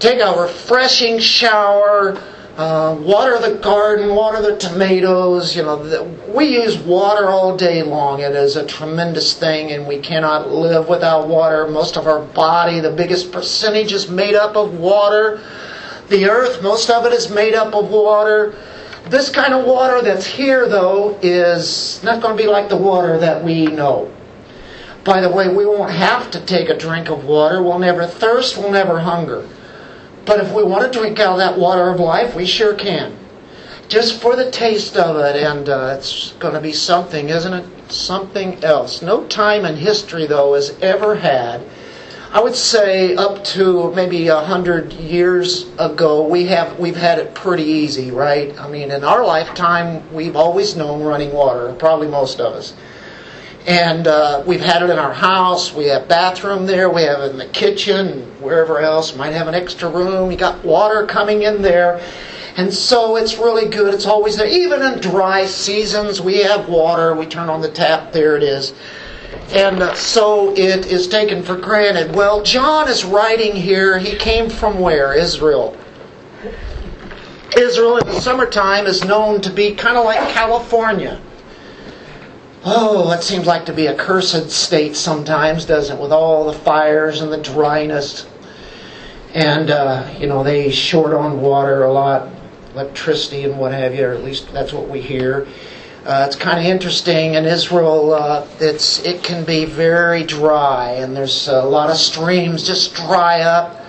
Take 0.01 0.19
a 0.19 0.41
refreshing 0.41 1.21
shower 1.21 2.21
uh, 2.57 2.97
water 3.01 3.39
the 3.41 3.59
garden, 3.59 4.15
water 4.15 4.41
the 4.41 4.57
tomatoes. 4.57 5.57
You 5.57 5.63
know, 5.63 5.83
the, 5.83 6.05
we 6.33 6.47
use 6.47 6.79
water 6.79 7.29
all 7.29 7.57
day 7.57 7.83
long. 7.83 8.21
It 8.21 8.35
is 8.35 8.57
a 8.57 8.65
tremendous 8.65 9.35
thing, 9.35 9.73
and 9.73 9.87
we 9.87 9.99
cannot 9.99 10.51
live 10.51 10.89
without 10.89 11.27
water. 11.27 11.67
Most 11.67 11.97
of 11.97 12.07
our 12.07 12.21
body, 12.21 12.81
the 12.81 12.93
biggest 12.93 13.33
percentage, 13.33 13.93
is 13.93 14.09
made 14.09 14.35
up 14.35 14.57
of 14.57 14.75
water. 14.75 15.41
The 16.09 16.29
earth, 16.29 16.63
most 16.63 16.91
of 16.91 17.07
it 17.07 17.13
is 17.13 17.29
made 17.29 17.55
up 17.55 17.75
of 17.75 17.91
water. 17.91 18.55
This 19.09 19.31
kind 19.31 19.53
of 19.53 19.67
water 19.67 20.01
that's 20.01 20.27
here, 20.27 20.69
though, 20.69 21.19
is 21.23 22.03
not 22.05 22.23
going 22.23 22.37
to 22.37 22.43
be 22.43 22.49
like 22.49 22.69
the 22.69 22.77
water 22.77 23.19
that 23.19 23.43
we 23.43 23.67
know. 23.67 24.11
By 25.03 25.21
the 25.21 25.29
way, 25.29 25.49
we 25.49 25.67
won't 25.67 25.91
have 25.91 26.31
to 26.31 26.41
take 26.41 26.69
a 26.71 26.79
drink 26.79 27.11
of 27.11 27.25
water. 27.25 27.63
We'll 27.63 27.79
never 27.79 28.07
thirst. 28.07 28.57
We'll 28.57 28.71
never 28.71 29.01
hunger. 29.01 29.47
But 30.27 30.41
if 30.41 30.53
we 30.53 30.63
want 30.63 30.91
to 30.91 30.99
drink 30.99 31.21
out 31.21 31.33
of 31.33 31.39
that 31.39 31.59
water 31.59 31.91
of 31.91 32.01
life, 32.01 32.35
we 32.35 32.47
sure 32.47 32.75
can. 32.75 33.17
Just 33.89 34.21
for 34.21 34.35
the 34.37 34.51
taste 34.51 34.97
of 34.97 35.17
it, 35.17 35.37
and 35.37 35.69
uh, 35.69 35.97
it's 35.99 36.33
going 36.39 36.55
to 36.55 36.61
be 36.61 36.73
something, 36.73 37.29
isn't 37.29 37.53
it? 37.53 37.93
Something 37.93 38.65
else. 38.65 39.03
No 39.03 39.27
time 39.27 39.67
in 39.67 39.77
history, 39.77 40.27
though, 40.27 40.55
has 40.55 40.75
ever 40.81 41.15
had. 41.15 41.61
I 42.33 42.41
would 42.41 42.57
say 42.57 43.15
up 43.15 43.45
to 43.45 43.93
maybe 43.93 44.29
a 44.29 44.41
hundred 44.41 44.93
years 44.95 45.67
ago, 45.79 46.27
we 46.27 46.47
have 46.47 46.79
we've 46.81 46.97
had 46.97 47.19
it 47.19 47.35
pretty 47.35 47.63
easy, 47.63 48.11
right? 48.11 48.59
I 48.59 48.69
mean, 48.69 48.91
in 48.91 49.05
our 49.05 49.25
lifetime, 49.25 50.03
we've 50.13 50.35
always 50.35 50.75
known 50.75 51.03
running 51.03 51.33
water. 51.33 51.73
Probably 51.75 52.09
most 52.09 52.41
of 52.41 52.55
us 52.55 52.75
and 53.67 54.07
uh, 54.07 54.43
we've 54.47 54.61
had 54.61 54.83
it 54.83 54.91
in 54.91 54.99
our 54.99 55.13
house. 55.13 55.73
We 55.73 55.87
have 55.87 56.07
bathroom 56.07 56.67
there. 56.67 56.91
We 56.91 57.03
have 57.03 57.21
it 57.21 57.31
in 57.31 57.39
the 57.39 57.47
kitchen, 57.47 58.23
wherever 58.41 58.81
else. 58.81 59.17
Might 59.17 59.33
have 59.33 59.49
an 59.49 59.55
extra 59.55 59.89
room. 59.89 60.31
You 60.31 60.37
got 60.37 60.63
water 60.65 61.07
coming 61.07 61.43
in 61.43 61.63
there, 61.63 62.05
and 62.57 62.73
so 62.73 63.17
it's 63.17 63.39
really 63.39 63.69
good. 63.69 63.95
It's 63.95 64.07
always 64.07 64.37
there. 64.37 64.47
Even 64.47 64.83
in 64.83 65.01
dry 65.01 65.47
seasons, 65.47 66.21
we 66.21 66.43
have 66.43 66.69
water. 66.69 67.15
We 67.15 67.25
turn 67.27 67.49
on 67.49 67.63
the 67.63 67.71
tap. 67.71 68.13
There 68.13 68.37
it 68.37 68.43
is. 68.43 68.75
And 69.51 69.83
uh, 69.83 69.95
so 69.95 70.53
it 70.53 70.87
is 70.87 71.09
taken 71.09 71.43
for 71.43 71.57
granted. 71.57 72.15
Well, 72.15 72.43
John 72.43 72.89
is 72.89 73.05
writing 73.05 73.57
here. 73.57 73.99
He 73.99 74.17
came 74.17 74.51
from 74.51 74.79
where? 74.79 75.15
Israel. 75.15 75.77
Israel 77.57 77.99
in 77.99 78.07
the 78.07 78.21
summertime 78.21 78.87
is 78.87 79.05
known 79.05 79.41
to 79.41 79.51
be 79.51 79.75
kind 79.75 79.97
of 79.97 80.05
like 80.05 80.29
California. 80.31 81.21
Oh, 82.67 83.13
it 83.13 83.23
seems 83.23 83.47
like 83.47 83.67
to 83.67 83.75
be 83.75 83.89
a 83.89 83.95
cursed 83.95 84.51
state 84.51 84.97
sometimes, 84.97 85.67
doesn't 85.67 85.99
it? 85.99 86.03
With 86.03 86.13
all 86.13 86.47
the 86.47 86.59
fires 86.59 87.21
and 87.21 87.31
the 87.31 87.37
dryness. 87.37 88.27
And, 89.35 89.71
uh, 89.71 90.09
you 90.19 90.27
know, 90.27 90.43
they 90.43 90.71
short 90.71 91.13
on 91.13 91.43
water 91.43 91.83
a 91.83 91.93
lot, 91.93 92.31
electricity 92.73 93.45
and 93.45 93.59
what 93.59 93.73
have 93.73 93.95
you, 93.95 94.07
or 94.07 94.13
at 94.13 94.25
least 94.25 94.51
that's 94.51 94.73
what 94.73 94.89
we 94.89 95.03
hear. 95.03 95.47
Uh, 96.07 96.25
it's 96.27 96.37
kind 96.37 96.59
of 96.59 96.65
interesting. 96.65 97.35
In 97.35 97.45
Israel, 97.45 98.15
uh, 98.15 98.47
it's 98.61 99.05
it 99.05 99.23
can 99.23 99.45
be 99.45 99.67
very 99.67 100.23
dry, 100.23 100.93
and 100.93 101.15
there's 101.15 101.49
a 101.49 101.63
lot 101.63 101.91
of 101.91 101.97
streams 101.97 102.67
just 102.67 102.95
dry 102.95 103.41
up. 103.41 103.81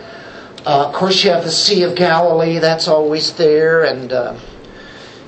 Uh, 0.65 0.87
of 0.87 0.93
course, 0.93 1.23
you 1.23 1.29
have 1.29 1.43
the 1.43 1.51
Sea 1.51 1.83
of 1.83 1.95
Galilee; 1.95 2.59
that's 2.59 2.87
always 2.87 3.33
there, 3.33 3.83
and 3.83 4.13
uh, 4.13 4.35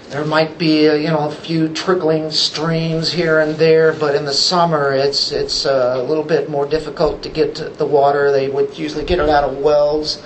there 0.10 0.24
might 0.24 0.58
be, 0.58 0.84
you 0.84 1.10
know, 1.10 1.28
a 1.28 1.32
few 1.32 1.68
trickling 1.70 2.32
streams 2.32 3.12
here 3.12 3.40
and 3.42 3.56
there, 3.56 3.92
but 3.92 4.16
in 4.16 4.24
the 4.24 4.34
summer 4.34 4.94
it's 4.94 5.34
it's 5.34 5.66
uh, 5.66 5.96
a 5.98 6.04
little 6.04 6.24
bit 6.24 6.50
more 6.50 6.66
difficult 6.66 7.22
to 7.24 7.30
get 7.30 7.56
to 7.56 7.70
the 7.70 7.86
water. 7.86 8.32
They 8.32 8.48
would 8.48 8.78
usually 8.78 9.04
get 9.04 9.20
it 9.20 9.28
out 9.28 9.44
of 9.44 9.58
wells. 9.58 10.24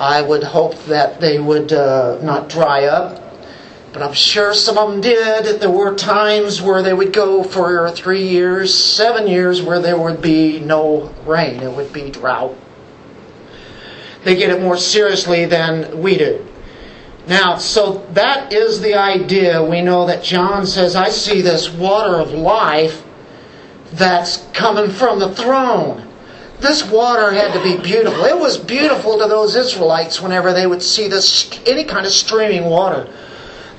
I 0.00 0.22
would 0.22 0.42
hope 0.42 0.76
that 0.86 1.20
they 1.20 1.38
would 1.38 1.72
uh, 1.72 2.18
not 2.20 2.48
dry 2.48 2.86
up, 2.86 3.22
but 3.92 4.02
I'm 4.02 4.12
sure 4.12 4.52
some 4.52 4.76
of 4.76 4.90
them 4.90 5.00
did. 5.00 5.60
There 5.60 5.70
were 5.70 5.94
times 5.94 6.60
where 6.60 6.82
they 6.82 6.92
would 6.92 7.12
go 7.12 7.44
for 7.44 7.90
three 7.92 8.26
years, 8.28 8.74
seven 8.74 9.28
years, 9.28 9.62
where 9.62 9.80
there 9.80 9.98
would 9.98 10.20
be 10.20 10.58
no 10.58 11.14
rain. 11.24 11.62
It 11.62 11.72
would 11.72 11.92
be 11.92 12.10
drought. 12.10 12.56
They 14.24 14.34
get 14.34 14.50
it 14.50 14.60
more 14.60 14.76
seriously 14.76 15.44
than 15.44 16.02
we 16.02 16.18
do. 16.18 16.44
Now, 17.26 17.58
so 17.58 18.06
that 18.12 18.52
is 18.52 18.80
the 18.80 18.94
idea. 18.94 19.62
We 19.62 19.82
know 19.82 20.06
that 20.06 20.22
John 20.22 20.64
says, 20.66 20.94
I 20.94 21.08
see 21.08 21.40
this 21.40 21.68
water 21.68 22.20
of 22.20 22.30
life 22.32 23.02
that's 23.92 24.46
coming 24.52 24.90
from 24.90 25.18
the 25.18 25.34
throne. 25.34 26.06
This 26.60 26.88
water 26.88 27.32
had 27.32 27.52
to 27.52 27.62
be 27.62 27.76
beautiful. 27.82 28.24
It 28.24 28.38
was 28.38 28.56
beautiful 28.56 29.18
to 29.18 29.26
those 29.26 29.56
Israelites 29.56 30.22
whenever 30.22 30.52
they 30.52 30.66
would 30.66 30.82
see 30.82 31.08
this 31.08 31.50
any 31.66 31.84
kind 31.84 32.06
of 32.06 32.12
streaming 32.12 32.64
water. 32.64 33.12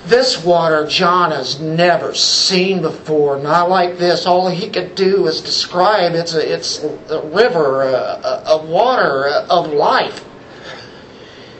This 0.05 0.43
water 0.43 0.85
John 0.87 1.31
has 1.31 1.59
never 1.59 2.13
seen 2.13 2.81
before. 2.81 3.39
Not 3.39 3.69
like 3.69 3.97
this. 3.97 4.25
All 4.25 4.49
he 4.49 4.69
could 4.69 4.95
do 4.95 5.27
is 5.27 5.41
describe 5.41 6.13
it's 6.13 6.33
a, 6.33 6.53
it's 6.53 6.83
a 7.09 7.21
river 7.25 7.83
of 7.83 8.67
water 8.69 9.27
of 9.49 9.73
life. 9.73 10.23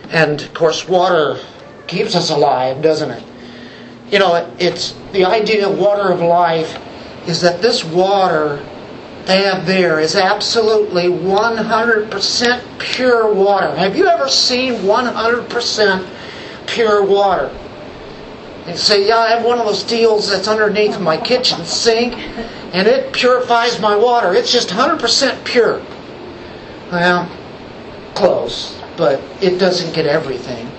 And 0.10 0.42
of 0.42 0.54
course, 0.54 0.88
water 0.88 1.40
keeps 1.88 2.16
us 2.16 2.30
alive, 2.30 2.82
doesn't 2.82 3.12
it? 3.12 3.24
You 4.12 4.20
know, 4.20 4.54
it's 4.60 4.96
the 5.12 5.26
idea 5.26 5.68
of 5.68 5.78
water 5.78 6.12
of 6.12 6.22
life 6.22 6.78
is 7.28 7.42
that 7.42 7.62
this 7.62 7.84
water 7.84 8.64
they 9.26 9.44
have 9.44 9.66
there 9.66 10.00
is 10.00 10.16
absolutely 10.16 11.04
100% 11.04 12.80
pure 12.80 13.34
water. 13.34 13.76
Have 13.76 13.98
you 13.98 14.08
ever 14.08 14.30
seen 14.30 14.76
100% 14.76 16.08
pure 16.66 17.04
water? 17.04 17.54
You 18.66 18.78
say, 18.78 19.06
yeah, 19.06 19.18
I 19.18 19.30
have 19.32 19.44
one 19.44 19.60
of 19.60 19.66
those 19.66 19.84
deals 19.84 20.30
that's 20.30 20.48
underneath 20.48 20.98
my 21.02 21.18
kitchen 21.18 21.66
sink, 21.66 22.14
and 22.74 22.88
it 22.88 23.12
purifies 23.12 23.82
my 23.82 23.98
water. 23.98 24.34
It's 24.34 24.52
just 24.52 24.70
100% 24.70 25.44
pure. 25.44 25.82
Well, 26.90 27.30
close, 28.16 28.82
but 28.96 29.22
it 29.42 29.58
doesn't 29.58 29.94
get 29.94 30.06
everything 30.06 30.72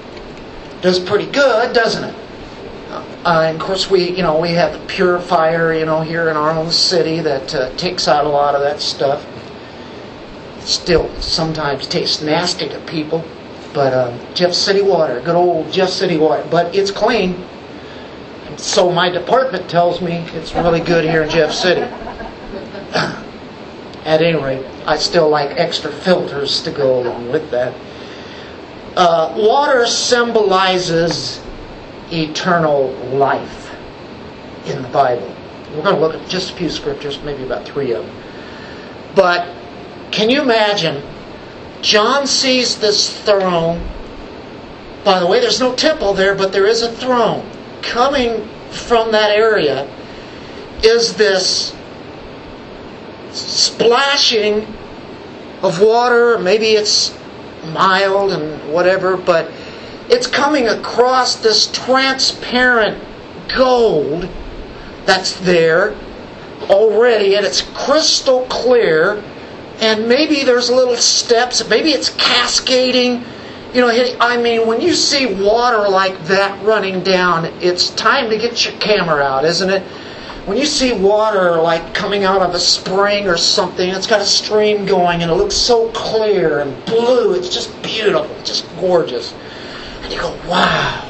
does 0.81 0.99
pretty 0.99 1.27
good, 1.27 1.75
doesn't 1.75 2.05
it? 2.05 2.15
Uh, 3.25 3.43
and 3.47 3.61
of 3.61 3.63
course, 3.63 3.91
we 3.91 4.11
you 4.11 4.23
know 4.23 4.39
we 4.39 4.51
have 4.51 4.73
the 4.73 4.87
purifier 4.87 5.73
you 5.75 5.85
know 5.85 6.01
here 6.01 6.29
in 6.31 6.37
our 6.37 6.51
own 6.51 6.71
city 6.71 7.21
that 7.21 7.55
uh, 7.55 7.71
takes 7.77 8.09
out 8.09 8.25
a 8.25 8.29
lot 8.29 8.55
of 8.55 8.61
that 8.63 8.81
stuff. 8.81 9.27
Still, 10.61 11.09
sometimes 11.21 11.87
tastes 11.87 12.23
nasty 12.23 12.69
to 12.69 12.79
people, 12.81 13.25
but 13.75 13.93
uh, 13.93 14.35
Jeff 14.35 14.53
City 14.53 14.83
water, 14.83 15.21
good 15.21 15.35
old 15.37 15.71
Jeff 15.73 15.91
City 15.91 16.17
water, 16.17 16.47
but 16.51 16.75
it's 16.75 16.91
clean. 16.91 17.45
So 18.57 18.91
my 18.91 19.09
department 19.09 19.69
tells 19.71 20.01
me 20.01 20.17
it's 20.35 20.55
really 20.55 20.81
good 20.81 21.05
here 21.05 21.23
in 21.23 21.31
Jeff 21.31 21.53
City. 21.53 21.83
At 24.05 24.23
any 24.23 24.43
rate, 24.43 24.65
I 24.87 24.97
still 24.97 25.29
like 25.29 25.51
extra 25.59 25.93
filters 25.93 26.63
to 26.63 26.71
go 26.71 27.01
along 27.01 27.31
with 27.31 27.51
that. 27.51 27.75
Uh, 28.97 29.33
water 29.37 29.87
symbolizes 29.87 31.41
eternal 32.11 32.91
life 33.13 33.75
in 34.67 34.83
the 34.83 34.89
Bible. 34.89 35.35
We're 35.75 35.83
going 35.83 35.95
to 35.95 36.01
look 36.01 36.15
at 36.15 36.29
just 36.29 36.53
a 36.53 36.55
few 36.55 36.71
scriptures, 36.71 37.21
maybe 37.23 37.43
about 37.43 37.67
three 37.67 37.93
of 37.93 38.05
them. 38.05 38.17
But 39.15 39.55
can 40.11 40.31
you 40.31 40.43
imagine? 40.43 41.03
John 41.83 42.27
sees 42.27 42.79
this 42.79 43.21
throne. 43.23 43.87
By 45.05 45.21
the 45.21 45.27
way, 45.27 45.41
there's 45.41 45.61
no 45.61 45.75
temple 45.75 46.15
there, 46.15 46.35
but 46.35 46.53
there 46.53 46.67
is 46.67 46.83
a 46.83 46.91
throne 46.91 47.49
coming 47.83 48.49
from 48.71 49.13
that 49.13 49.31
area 49.31 49.89
is 50.83 51.15
this 51.15 51.75
splashing 53.31 54.67
of 55.63 55.81
water. 55.81 56.39
Maybe 56.39 56.69
it's 56.69 57.18
mild 57.73 58.33
and 58.33 58.73
whatever, 58.73 59.17
but 59.17 59.51
it's 60.09 60.27
coming 60.27 60.69
across 60.69 61.37
this 61.37 61.71
transparent 61.73 63.03
gold 63.55 64.29
that's 65.05 65.39
there 65.41 65.95
already, 66.69 67.35
and 67.37 67.45
it's 67.47 67.63
crystal 67.75 68.47
clear. 68.47 69.23
And 69.81 70.09
maybe 70.09 70.43
there's 70.43 70.71
little 70.71 70.97
steps, 70.97 71.67
maybe 71.69 71.91
it's 71.91 72.11
cascading. 72.11 73.25
You 73.73 73.83
know, 73.83 74.17
I 74.21 74.37
mean, 74.37 74.67
when 74.67 74.81
you 74.81 74.95
see 74.95 75.27
water 75.27 75.89
like 75.89 76.19
that 76.25 76.65
running 76.65 77.03
down, 77.03 77.45
it's 77.61 77.91
time 77.91 78.31
to 78.31 78.39
get 78.39 78.65
your 78.65 78.75
camera 78.81 79.23
out, 79.23 79.45
isn't 79.45 79.71
it? 79.71 79.83
When 80.49 80.57
you 80.57 80.65
see 80.65 80.95
water 80.95 81.61
like 81.61 81.93
coming 81.93 82.25
out 82.25 82.41
of 82.41 82.55
a 82.55 82.59
spring 82.59 83.29
or 83.29 83.37
something, 83.37 83.87
it's 83.87 84.07
got 84.07 84.23
a 84.23 84.25
stream 84.25 84.87
going 84.87 85.21
and 85.21 85.31
it 85.31 85.35
looks 85.35 85.55
so 85.55 85.91
clear 85.91 86.61
and 86.61 86.87
blue, 86.87 87.35
it's 87.35 87.51
just 87.51 87.71
beautiful, 87.83 88.35
just 88.45 88.65
gorgeous. 88.81 89.35
And 90.01 90.11
you 90.11 90.19
go, 90.19 90.31
wow. 90.49 91.05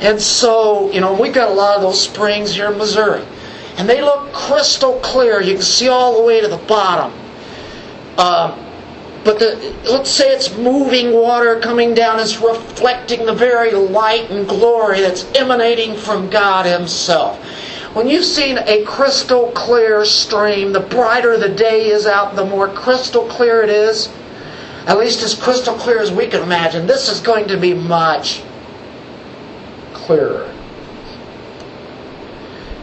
And 0.00 0.18
so, 0.18 0.90
you 0.92 1.02
know, 1.02 1.12
we've 1.12 1.34
got 1.34 1.50
a 1.50 1.54
lot 1.54 1.76
of 1.76 1.82
those 1.82 2.00
springs 2.00 2.54
here 2.54 2.72
in 2.72 2.78
Missouri. 2.78 3.22
And 3.76 3.86
they 3.86 4.00
look 4.00 4.32
crystal 4.32 4.98
clear. 5.00 5.42
You 5.42 5.52
can 5.52 5.62
see 5.62 5.88
all 5.88 6.18
the 6.18 6.26
way 6.26 6.40
to 6.40 6.48
the 6.48 6.56
bottom. 6.56 7.12
Uh, 8.16 8.56
but 9.24 9.38
the, 9.38 9.76
let's 9.90 10.08
say 10.08 10.32
it's 10.32 10.56
moving 10.56 11.12
water 11.12 11.60
coming 11.60 11.92
down, 11.92 12.18
it's 12.18 12.38
reflecting 12.38 13.26
the 13.26 13.34
very 13.34 13.72
light 13.72 14.30
and 14.30 14.48
glory 14.48 15.02
that's 15.02 15.30
emanating 15.34 15.94
from 15.98 16.30
God 16.30 16.64
Himself. 16.64 17.38
When 17.94 18.06
you've 18.06 18.24
seen 18.24 18.58
a 18.58 18.84
crystal 18.84 19.50
clear 19.52 20.04
stream, 20.04 20.72
the 20.72 20.80
brighter 20.80 21.38
the 21.38 21.48
day 21.48 21.86
is 21.86 22.06
out, 22.06 22.36
the 22.36 22.44
more 22.44 22.68
crystal 22.68 23.26
clear 23.26 23.62
it 23.62 23.70
is. 23.70 24.10
At 24.86 24.98
least 24.98 25.22
as 25.22 25.34
crystal 25.34 25.74
clear 25.74 26.00
as 26.00 26.12
we 26.12 26.26
can 26.26 26.42
imagine. 26.42 26.86
This 26.86 27.08
is 27.08 27.20
going 27.20 27.48
to 27.48 27.56
be 27.56 27.74
much 27.74 28.42
clearer. 29.92 30.54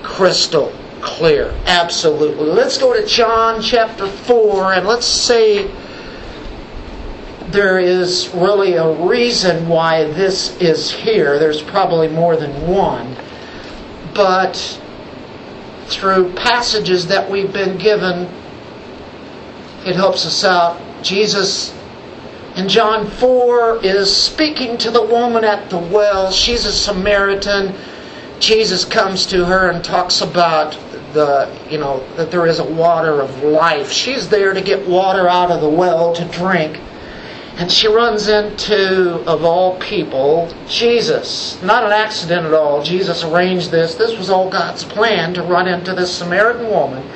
Crystal 0.04 0.74
clear. 1.02 1.54
Absolutely. 1.66 2.48
Let's 2.48 2.78
go 2.78 3.00
to 3.00 3.06
John 3.06 3.62
chapter 3.62 4.08
4 4.08 4.74
and 4.74 4.88
let's 4.88 5.06
say 5.06 5.72
there 7.48 7.80
is 7.80 8.30
really 8.34 8.74
a 8.74 8.92
reason 8.92 9.68
why 9.68 10.06
this 10.06 10.60
is 10.60 10.92
here. 10.92 11.38
There's 11.38 11.62
probably 11.62 12.08
more 12.08 12.36
than 12.36 12.68
one. 12.68 13.16
But 14.14 14.82
through 15.88 16.34
passages 16.34 17.08
that 17.08 17.30
we've 17.30 17.54
been 17.54 17.78
given, 17.78 18.28
it 19.86 19.96
helps 19.96 20.26
us 20.26 20.44
out. 20.44 20.82
Jesus 21.04 21.74
in 22.56 22.70
John 22.70 23.08
4 23.08 23.84
is 23.84 24.16
speaking 24.16 24.78
to 24.78 24.90
the 24.90 25.02
woman 25.02 25.44
at 25.44 25.70
the 25.70 25.78
well. 25.78 26.32
She's 26.32 26.66
a 26.66 26.72
Samaritan. 26.72 27.76
Jesus 28.40 28.86
comes 28.86 29.26
to 29.28 29.46
her 29.46 29.70
and 29.70 29.84
talks 29.84 30.22
about 30.22 30.72
the, 31.14 31.54
you 31.70 31.78
know, 31.78 32.06
that 32.16 32.32
there 32.32 32.46
is 32.46 32.60
a 32.60 32.64
water 32.64 33.22
of 33.22 33.44
life. 33.44 33.92
She's 33.92 34.30
there 34.30 34.54
to 34.54 34.62
get 34.62 34.88
water 34.88 35.28
out 35.28 35.52
of 35.52 35.62
the 35.62 35.70
well 35.70 36.14
to 36.16 36.26
drink. 36.30 36.80
And 37.58 37.72
she 37.72 37.88
runs 37.88 38.28
into, 38.28 39.22
of 39.26 39.46
all 39.46 39.78
people, 39.78 40.54
Jesus. 40.68 41.62
Not 41.64 41.86
an 41.86 41.94
accident 41.94 42.46
at 42.46 42.54
all. 42.54 42.84
Jesus 42.84 43.24
arranged 43.24 43.72
this. 43.72 43.96
This 43.96 44.18
was 44.18 44.30
all 44.30 44.50
God's 44.50 44.84
plan 44.84 45.34
to 45.36 45.42
run 45.42 45.68
into 45.68 45.94
this 45.94 46.14
Samaritan 46.14 46.70
woman. 46.70 47.10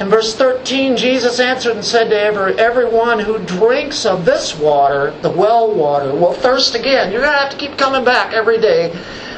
In 0.00 0.08
verse 0.08 0.34
13, 0.34 0.96
Jesus 0.96 1.40
answered 1.40 1.76
and 1.76 1.84
said 1.84 2.08
to 2.08 2.18
every, 2.18 2.58
everyone 2.58 3.18
who 3.18 3.38
drinks 3.38 4.06
of 4.06 4.24
this 4.24 4.58
water, 4.58 5.10
the 5.22 5.30
well 5.30 5.72
water, 5.74 6.14
will 6.14 6.34
thirst 6.34 6.74
again. 6.74 7.12
You're 7.12 7.22
going 7.22 7.32
to 7.32 7.38
have 7.38 7.52
to 7.52 7.56
keep 7.58 7.76
coming 7.76 8.04
back 8.04 8.32
every 8.32 8.58
day 8.58 8.94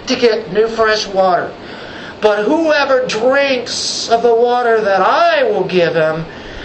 to 0.07 0.17
get 0.17 0.53
new 0.53 0.69
fresh 0.69 1.07
water. 1.07 1.53
But 2.21 2.45
whoever 2.45 3.07
drinks 3.07 4.09
of 4.09 4.23
the 4.23 4.35
water 4.35 4.81
that 4.81 5.01
I 5.01 5.45
will 5.45 5.65
give 5.65 5.95
him 5.95 6.25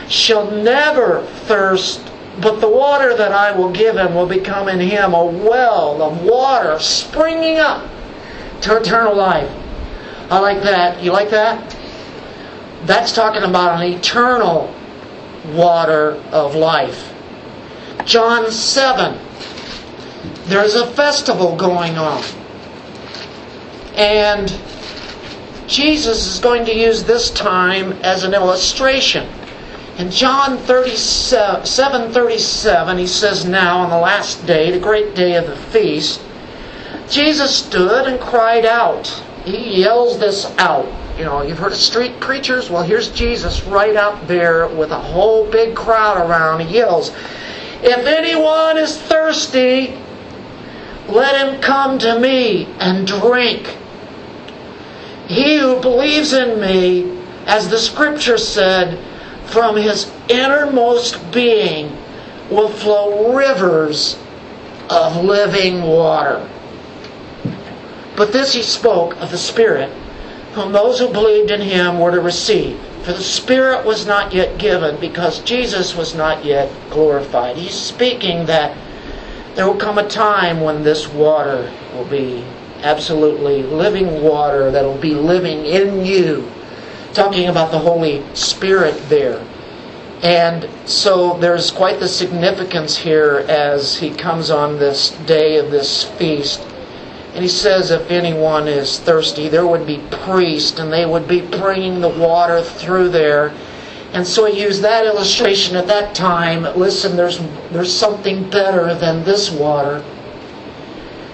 shall 0.10 0.50
never 0.50 1.22
thirst 1.46 2.02
but 2.42 2.60
the 2.60 2.70
water 2.70 3.16
that 3.16 3.32
I 3.32 3.52
will 3.52 3.72
give 3.72 3.96
him 3.96 4.16
will 4.16 4.26
become 4.26 4.68
in 4.68 4.80
him 4.80 5.14
a 5.14 5.24
well 5.24 6.02
of 6.02 6.24
water 6.24 6.80
springing 6.80 7.58
up 7.58 7.88
to 8.62 8.78
eternal 8.78 9.16
life. 9.16 9.52
I 10.32 10.40
like 10.40 10.64
that. 10.64 11.04
You 11.04 11.12
like 11.12 11.30
that? 11.30 11.76
That's 12.86 13.14
talking 13.14 13.44
about 13.44 13.82
an 13.82 13.94
eternal 13.94 14.74
water 15.54 16.14
of 16.32 16.56
life. 16.56 17.14
John 18.06 18.52
7. 18.52 19.20
There's 20.46 20.76
a 20.76 20.88
festival 20.88 21.56
going 21.56 21.98
on. 21.98 22.24
And 23.96 24.50
Jesus 25.68 26.26
is 26.28 26.40
going 26.40 26.66
to 26.66 26.76
use 26.76 27.04
this 27.04 27.30
time 27.30 27.94
as 28.04 28.24
an 28.24 28.34
illustration. 28.34 29.30
In 29.98 30.10
John 30.10 30.58
37, 30.58 32.12
37, 32.12 32.98
he 32.98 33.06
says, 33.06 33.46
Now 33.46 33.80
on 33.80 33.92
the 33.92 33.98
last 33.98 34.46
day, 34.48 34.72
the 34.72 34.80
great 34.80 35.14
day 35.14 35.36
of 35.36 35.46
the 35.46 35.56
feast, 35.56 36.20
Jesus 37.10 37.56
stood 37.56 38.08
and 38.08 38.20
cried 38.20 38.66
out. 38.66 39.08
He 39.46 39.82
yells 39.82 40.18
this 40.18 40.46
out. 40.58 40.88
You 41.18 41.26
know, 41.26 41.44
you've 41.44 41.60
heard 41.60 41.74
of 41.74 41.78
street 41.78 42.20
preachers? 42.20 42.72
Well, 42.72 42.82
here's 42.82 43.12
Jesus 43.12 43.64
right 43.66 43.96
out 43.96 44.28
there 44.28 44.68
with 44.68 44.90
a 44.90 45.00
whole 45.00 45.50
big 45.50 45.76
crowd 45.76 46.18
around. 46.18 46.62
He 46.62 46.78
yells, 46.78 47.10
If 47.84 48.08
anyone 48.08 48.78
is 48.78 49.00
thirsty, 49.00 49.96
let 51.08 51.36
him 51.40 51.62
come 51.62 52.00
to 52.00 52.20
me 52.20 52.66
and 52.80 53.06
drink. 53.06 53.78
He 55.28 55.58
who 55.58 55.80
believes 55.82 56.34
in 56.34 56.60
me, 56.60 57.22
as 57.46 57.70
the 57.70 57.78
scripture 57.78 58.40
said, 58.40 58.98
from 59.54 59.76
his 59.76 60.12
innermost 60.30 61.32
being 61.32 61.96
will 62.50 62.70
flow 62.70 63.36
rivers 63.36 64.18
of 64.90 65.16
living 65.24 65.84
water. 65.84 66.50
But 68.16 68.34
this 68.34 68.54
he 68.54 68.64
spoke 68.64 69.16
of 69.22 69.30
the 69.30 69.38
Spirit, 69.38 69.92
whom 70.54 70.72
those 70.72 70.98
who 70.98 71.08
believed 71.08 71.52
in 71.52 71.62
him 71.62 72.00
were 72.00 72.12
to 72.12 72.20
receive. 72.20 72.80
For 73.04 73.14
the 73.14 73.22
Spirit 73.22 73.86
was 73.86 74.08
not 74.08 74.34
yet 74.34 74.58
given 74.58 75.00
because 75.00 75.40
Jesus 75.42 75.96
was 75.96 76.16
not 76.16 76.44
yet 76.44 76.72
glorified. 76.90 77.56
He's 77.56 77.76
speaking 77.76 78.48
that 78.48 78.76
there 79.54 79.68
will 79.68 79.76
come 79.76 80.00
a 80.00 80.08
time 80.08 80.62
when 80.62 80.82
this 80.82 81.08
water 81.08 81.72
will 81.94 82.06
be 82.06 82.44
absolutely 82.82 83.62
living 83.62 84.24
water 84.24 84.72
that 84.72 84.84
will 84.84 84.98
be 84.98 85.14
living 85.14 85.68
in 85.68 86.04
you 86.04 86.52
talking 87.14 87.50
about 87.50 87.72
the 87.72 87.80
Holy 87.80 88.24
Spirit 88.36 88.96
there. 89.10 89.46
And 90.24 90.70
so 90.86 91.38
there's 91.38 91.70
quite 91.70 92.00
the 92.00 92.08
significance 92.08 92.98
here 92.98 93.46
as 93.50 93.98
he 93.98 94.10
comes 94.10 94.50
on 94.50 94.80
this 94.80 95.12
day 95.26 95.58
of 95.58 95.70
this 95.70 96.06
feast. 96.18 96.62
And 97.34 97.42
he 97.42 97.50
says, 97.50 97.92
if 97.92 98.10
anyone 98.10 98.68
is 98.68 99.00
thirsty, 99.00 99.50
there 99.50 99.68
would 99.68 99.86
be 99.86 100.02
priests, 100.24 100.80
and 100.80 100.94
they 100.94 101.06
would 101.06 101.28
be 101.28 101.42
bringing 101.42 102.00
the 102.00 102.10
water 102.10 102.62
through 102.62 103.10
there. 103.10 103.54
And 104.14 104.26
so 104.26 104.46
he 104.46 104.62
used 104.62 104.84
that 104.84 105.06
illustration 105.06 105.76
at 105.76 105.88
that 105.88 106.14
time. 106.14 106.64
Listen, 106.78 107.18
there's 107.18 107.40
there's 107.72 107.94
something 107.94 108.48
better 108.50 108.94
than 108.94 109.24
this 109.24 109.50
water. 109.50 110.06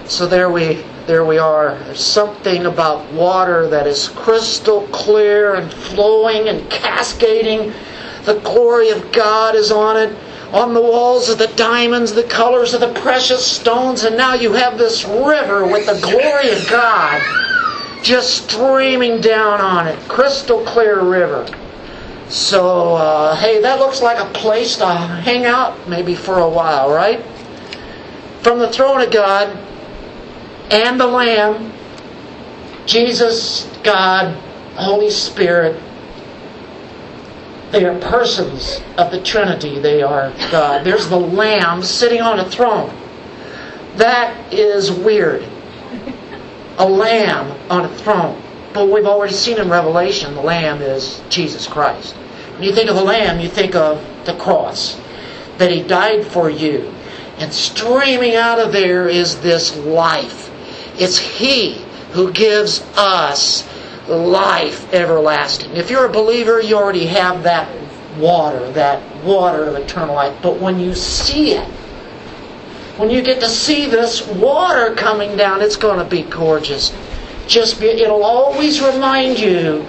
So 0.06 0.26
there 0.26 0.50
we 0.50 0.82
there 1.06 1.24
we 1.24 1.38
are. 1.38 1.78
There's 1.84 2.04
something 2.04 2.66
about 2.66 3.10
water 3.12 3.68
that 3.68 3.86
is 3.86 4.08
crystal 4.08 4.86
clear 4.88 5.54
and 5.54 5.72
flowing 5.72 6.48
and 6.48 6.68
cascading. 6.70 7.72
The 8.24 8.38
glory 8.40 8.90
of 8.90 9.10
God 9.12 9.54
is 9.54 9.70
on 9.70 9.96
it. 9.96 10.16
On 10.52 10.74
the 10.74 10.80
walls 10.80 11.28
of 11.28 11.38
the 11.38 11.46
diamonds, 11.48 12.12
the 12.12 12.24
colors 12.24 12.74
of 12.74 12.80
the 12.80 12.92
precious 12.94 13.46
stones, 13.46 14.02
and 14.02 14.16
now 14.16 14.34
you 14.34 14.52
have 14.52 14.78
this 14.78 15.04
river 15.04 15.64
with 15.64 15.86
the 15.86 16.00
glory 16.00 16.50
of 16.50 16.68
God 16.68 17.22
just 18.02 18.50
streaming 18.50 19.20
down 19.20 19.60
on 19.60 19.86
it. 19.86 19.98
Crystal 20.08 20.64
clear 20.64 21.02
river. 21.02 21.46
So, 22.28 22.94
uh, 22.94 23.36
hey, 23.36 23.60
that 23.60 23.78
looks 23.78 24.02
like 24.02 24.18
a 24.18 24.32
place 24.32 24.76
to 24.76 24.86
hang 24.86 25.46
out 25.46 25.88
maybe 25.88 26.14
for 26.14 26.38
a 26.38 26.48
while, 26.48 26.92
right? 26.92 27.24
From 28.42 28.58
the 28.58 28.72
throne 28.72 29.00
of 29.00 29.10
God, 29.10 29.56
and 30.70 30.98
the 30.98 31.06
Lamb, 31.06 31.72
Jesus, 32.86 33.68
God, 33.82 34.34
Holy 34.74 35.10
Spirit, 35.10 35.80
they 37.70 37.84
are 37.84 37.98
persons 38.00 38.80
of 38.96 39.12
the 39.12 39.22
Trinity. 39.22 39.78
They 39.78 40.02
are 40.02 40.32
God. 40.50 40.84
There's 40.84 41.08
the 41.08 41.18
Lamb 41.18 41.82
sitting 41.82 42.20
on 42.20 42.40
a 42.40 42.50
throne. 42.50 42.92
That 43.96 44.52
is 44.52 44.90
weird. 44.90 45.44
A 46.78 46.88
lamb 46.88 47.50
on 47.70 47.84
a 47.84 47.98
throne. 47.98 48.40
But 48.72 48.88
we've 48.88 49.06
already 49.06 49.34
seen 49.34 49.58
in 49.58 49.68
Revelation 49.68 50.34
the 50.34 50.40
Lamb 50.40 50.80
is 50.80 51.22
Jesus 51.28 51.66
Christ. 51.66 52.14
When 52.54 52.62
you 52.62 52.74
think 52.74 52.88
of 52.88 52.96
the 52.96 53.04
Lamb, 53.04 53.40
you 53.40 53.48
think 53.48 53.74
of 53.74 54.04
the 54.24 54.36
cross, 54.36 55.00
that 55.58 55.70
He 55.70 55.82
died 55.82 56.26
for 56.26 56.48
you. 56.48 56.92
And 57.38 57.52
streaming 57.52 58.36
out 58.36 58.58
of 58.58 58.72
there 58.72 59.08
is 59.08 59.40
this 59.40 59.76
life. 59.76 60.49
It's 61.00 61.18
He 61.18 61.84
who 62.12 62.30
gives 62.30 62.82
us 62.96 63.66
life 64.08 64.92
everlasting. 64.92 65.76
If 65.76 65.90
you're 65.90 66.06
a 66.06 66.12
believer, 66.12 66.60
you 66.60 66.76
already 66.76 67.06
have 67.06 67.42
that 67.44 67.68
water, 68.18 68.70
that 68.72 69.24
water 69.24 69.64
of 69.64 69.76
eternal 69.76 70.14
life. 70.14 70.36
But 70.42 70.58
when 70.58 70.78
you 70.78 70.94
see 70.94 71.52
it, 71.52 71.68
when 72.96 73.08
you 73.08 73.22
get 73.22 73.40
to 73.40 73.48
see 73.48 73.86
this 73.86 74.26
water 74.26 74.94
coming 74.94 75.36
down, 75.36 75.62
it's 75.62 75.76
going 75.76 75.98
to 75.98 76.04
be 76.04 76.22
gorgeous. 76.22 76.94
Just 77.46 77.80
be, 77.80 77.86
it'll 77.86 78.24
always 78.24 78.80
remind 78.82 79.38
you 79.38 79.86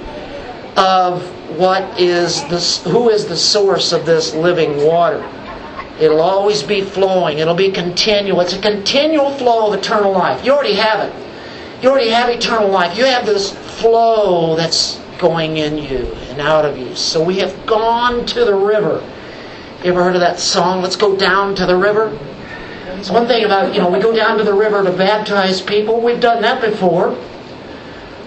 of 0.78 1.28
what 1.58 2.00
is 2.00 2.42
this, 2.46 2.82
who 2.84 3.10
is 3.10 3.26
the 3.28 3.36
source 3.36 3.92
of 3.92 4.06
this 4.06 4.34
living 4.34 4.86
water. 4.86 5.22
It'll 6.02 6.22
always 6.22 6.64
be 6.64 6.82
flowing. 6.82 7.38
It'll 7.38 7.54
be 7.54 7.72
continual. 7.72 8.42
It's 8.42 8.54
a 8.54 8.60
continual 8.60 9.30
flow 9.38 9.72
of 9.72 9.80
eternal 9.80 10.12
life. 10.12 10.44
You 10.44 10.52
already 10.52 10.74
have 10.74 11.08
it. 11.08 11.14
You 11.84 11.90
already 11.90 12.10
have 12.10 12.28
eternal 12.28 12.70
life. 12.70 12.98
You 12.98 13.06
have 13.06 13.28
this 13.28 13.52
flow 13.80 14.56
that's 14.56 15.00
going 15.20 15.58
in 15.58 15.78
you 15.78 16.12
and 16.30 16.42
out 16.42 16.66
of 16.66 16.76
you. 16.76 16.96
So 16.96 17.24
we 17.24 17.38
have 17.38 17.68
gone 17.68 18.26
to 18.26 18.46
the 18.46 18.56
river. 18.56 19.08
You 19.84 19.92
ever 19.92 20.04
heard 20.04 20.16
of 20.16 20.22
that 20.22 20.40
song, 20.40 20.82
Let's 20.82 20.96
Go 20.96 21.16
Down 21.16 21.54
to 21.56 21.68
the 21.68 21.76
River? 21.76 22.18
It's 22.98 23.12
one 23.12 23.28
thing 23.28 23.46
about, 23.46 23.76
you 23.76 23.82
know, 23.82 23.90
we 23.90 24.00
go 24.00 24.16
down 24.16 24.40
to 24.40 24.44
the 24.44 24.54
river 24.54 24.84
to 24.84 24.92
baptize 24.92 25.62
people. 25.62 26.02
We've 26.02 26.20
done 26.20 26.42
that 26.42 26.62
before. 26.62 27.16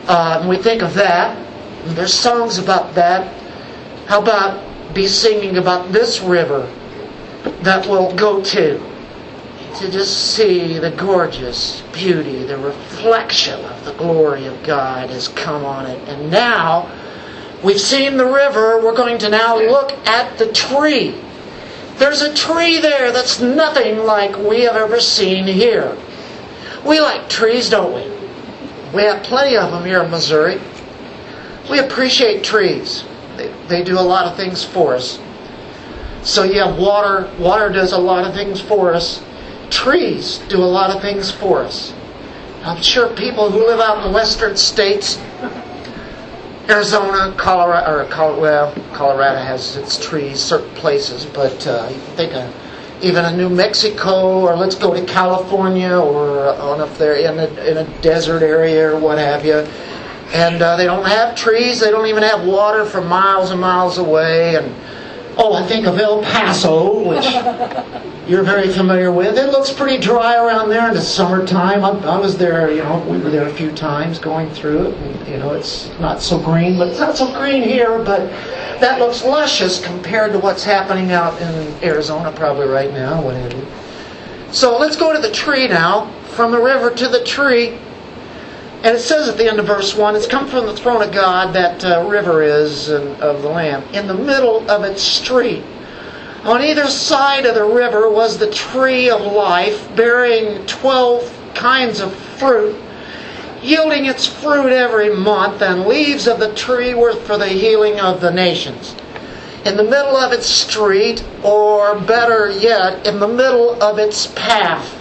Uh, 0.07 0.47
we 0.49 0.59
think 0.59 0.83
of 0.83 0.95
that. 0.95 1.37
There's 1.87 2.15
songs 2.15 2.59
about 2.59 2.95
that. 2.95 3.33
How 4.07 4.23
about 4.23 4.95
be 4.95 5.09
singing 5.09 5.57
about 5.57 5.91
this 5.91 6.21
river 6.21 6.71
that 7.63 7.87
we'll 7.87 8.15
go 8.15 8.43
to? 8.43 8.79
To 9.79 9.91
just 9.91 10.35
see 10.35 10.79
the 10.79 10.91
gorgeous 10.93 11.83
beauty, 11.93 12.45
the 12.45 12.59
reflection 12.59 13.65
of 13.65 13.85
the 13.85 13.93
glory 13.95 14.47
of 14.47 14.63
God 14.63 15.11
has 15.11 15.29
come 15.29 15.65
on 15.65 15.87
it. 15.87 16.09
And 16.09 16.31
now, 16.31 16.91
we've 17.63 17.81
seen 17.81 18.17
the 18.17 18.27
river, 18.27 18.81
we're 18.83 18.95
going 18.95 19.19
to 19.19 19.29
now 19.29 19.59
look 19.59 19.93
at 20.07 20.39
the 20.39 20.53
tree 20.53 21.21
there's 21.99 22.23
a 22.23 22.35
tree 22.35 22.79
there 22.81 23.13
that's 23.13 23.41
nothing 23.41 23.99
like 23.99 24.37
we 24.37 24.63
have 24.63 24.77
ever 24.77 25.01
seen 25.01 25.47
here. 25.47 25.97
We 26.85 27.01
like 27.01 27.29
trees, 27.29 27.71
don't 27.71 27.95
we? 27.95 28.11
We 28.95 29.03
have 29.05 29.23
plenty 29.23 29.57
of 29.57 29.71
them 29.71 29.85
here 29.85 30.03
in 30.03 30.11
Missouri. 30.11 30.61
We 31.71 31.79
appreciate 31.79 32.43
trees. 32.45 33.05
They, 33.37 33.49
they 33.69 33.85
do 33.85 33.99
a 33.99 34.03
lot 34.03 34.27
of 34.27 34.37
things 34.37 34.65
for 34.65 34.95
us. 34.95 35.19
So 36.25 36.51
have 36.55 36.79
water. 36.79 37.31
Water 37.39 37.69
does 37.69 37.93
a 37.93 37.99
lot 37.99 38.25
of 38.25 38.35
things 38.35 38.61
for 38.61 38.95
us. 38.95 39.23
Trees 39.71 40.39
do 40.49 40.59
a 40.59 40.65
lot 40.65 40.91
of 40.91 41.03
things 41.03 41.31
for 41.31 41.63
us. 41.63 41.95
I'm 42.65 42.83
sure 42.83 43.15
people 43.15 43.51
who 43.51 43.67
live 43.67 43.81
out 43.81 43.99
in 43.99 44.05
the 44.05 44.15
western 44.15 44.57
states 44.57 45.19
Arizona, 46.69 47.35
Colorado, 47.37 47.93
or 47.93 48.05
Colorado, 48.07 48.41
well, 48.41 48.75
Colorado 48.95 49.39
has 49.39 49.77
its 49.77 50.03
trees, 50.03 50.41
certain 50.41 50.71
places, 50.77 51.27
but 51.27 51.67
uh, 51.67 51.89
you 51.91 51.99
think 52.17 52.33
of 52.33 52.55
even 53.03 53.27
a 53.27 53.37
New 53.37 53.51
Mexico, 53.51 54.41
or 54.41 54.57
let's 54.57 54.75
go 54.75 54.95
to 54.95 55.05
California, 55.05 55.95
or 55.95 56.55
on 56.55 56.81
if 56.81 56.97
they're 56.97 57.17
in 57.17 57.39
a, 57.39 57.47
in 57.71 57.77
a 57.77 58.01
desert 58.01 58.43
area 58.43 58.91
or 58.91 58.99
what 58.99 59.19
have 59.19 59.45
you, 59.45 59.57
and 60.33 60.63
uh, 60.63 60.75
they 60.77 60.87
don't 60.87 61.05
have 61.05 61.37
trees, 61.37 61.81
they 61.81 61.91
don't 61.91 62.07
even 62.07 62.23
have 62.23 62.47
water 62.47 62.87
for 62.87 63.03
miles 63.03 63.51
and 63.51 63.61
miles 63.61 63.99
away, 63.99 64.57
and 64.57 64.75
Oh, 65.37 65.55
I 65.55 65.67
think 65.67 65.87
of 65.87 65.99
El 65.99 66.23
Paso, 66.23 67.09
which 67.09 67.25
you're 68.29 68.45
very 68.45 68.69
familiar 68.69 69.11
with. 69.11 69.37
It 69.37 69.51
looks 69.51 69.73
pretty 69.73 69.99
dry 69.99 70.37
around 70.37 70.69
there 70.69 70.89
in 70.89 70.95
the 70.95 71.01
summertime. 71.01 71.85
I, 71.85 71.91
I, 71.91 72.19
was 72.19 72.39
there, 72.39 72.71
you 72.71 72.83
know, 72.83 72.99
we 73.09 73.19
were 73.19 73.31
there 73.31 73.49
a 73.49 73.53
few 73.53 73.73
times 73.73 74.19
going 74.19 74.49
through 74.51 74.89
it. 74.89 74.95
And, 74.95 75.29
you 75.29 75.39
know, 75.39 75.53
it's 75.53 75.91
not 75.99 76.23
so 76.23 76.39
green, 76.39 76.79
but 76.79 76.89
it's 76.89 77.01
not 77.01 77.17
so 77.17 77.33
green 77.37 77.63
here. 77.63 77.99
But 77.99 78.29
that 78.81 79.01
looks 79.01 79.25
luscious 79.25 79.85
compared 79.85 80.33
to 80.33 80.39
what's 80.39 80.63
happening 80.63 81.11
out 81.11 81.41
in 81.43 81.85
Arizona 81.85 82.31
probably 82.31 82.69
right 82.69 82.93
now, 82.93 83.21
whatever. 83.21 83.61
So 84.53 84.79
let's 84.79 84.97
go 84.97 85.13
to 85.13 85.19
the 85.19 85.33
tree 85.33 85.67
now. 85.67 86.11
From 86.35 86.51
the 86.51 86.61
river 86.61 86.91
to 86.91 87.09
the 87.09 87.23
tree. 87.25 87.79
And 88.85 88.99
it 88.99 89.01
says 89.01 89.31
at 89.31 89.39
the 89.39 89.49
end 89.49 89.59
of 89.59 89.67
verse 89.67 89.97
1 89.97 90.15
it's 90.15 90.27
come 90.27 90.47
from 90.47 90.67
the 90.67 90.77
throne 90.77 91.01
of 91.01 91.11
God, 91.11 91.55
that 91.55 91.83
uh, 91.83 92.07
river 92.07 92.43
is 92.43 92.91
and, 92.91 93.19
of 93.23 93.41
the 93.41 93.49
Lamb, 93.49 93.83
in 93.95 94.07
the 94.07 94.13
middle 94.13 94.71
of 94.71 94.85
its 94.85 95.03
street. 95.03 95.65
On 96.43 96.61
either 96.63 96.87
side 96.89 97.47
of 97.47 97.55
the 97.55 97.65
river 97.65 98.11
was 98.11 98.37
the 98.37 98.51
tree 98.51 99.09
of 99.09 99.23
life, 99.23 99.89
bearing 99.97 100.67
12 100.67 101.55
kinds 101.55 102.01
of 102.01 102.15
fruit, 102.15 102.77
yielding 103.63 104.05
its 104.05 104.27
fruit 104.27 104.71
every 104.71 105.09
month, 105.09 105.63
and 105.63 105.87
leaves 105.87 106.27
of 106.27 106.39
the 106.39 106.53
tree 106.53 106.93
were 106.93 107.15
for 107.15 107.39
the 107.39 107.49
healing 107.49 107.99
of 108.01 108.21
the 108.21 108.31
nations. 108.31 108.95
In 109.65 109.79
the 109.79 109.83
middle 109.83 110.19
of 110.19 110.31
its 110.31 110.47
street, 110.47 111.25
or 111.43 111.99
better 112.01 112.51
yet, 112.51 113.07
in 113.07 113.19
the 113.19 113.29
middle 113.29 113.83
of 113.83 113.99
its 113.99 114.27
path, 114.27 114.95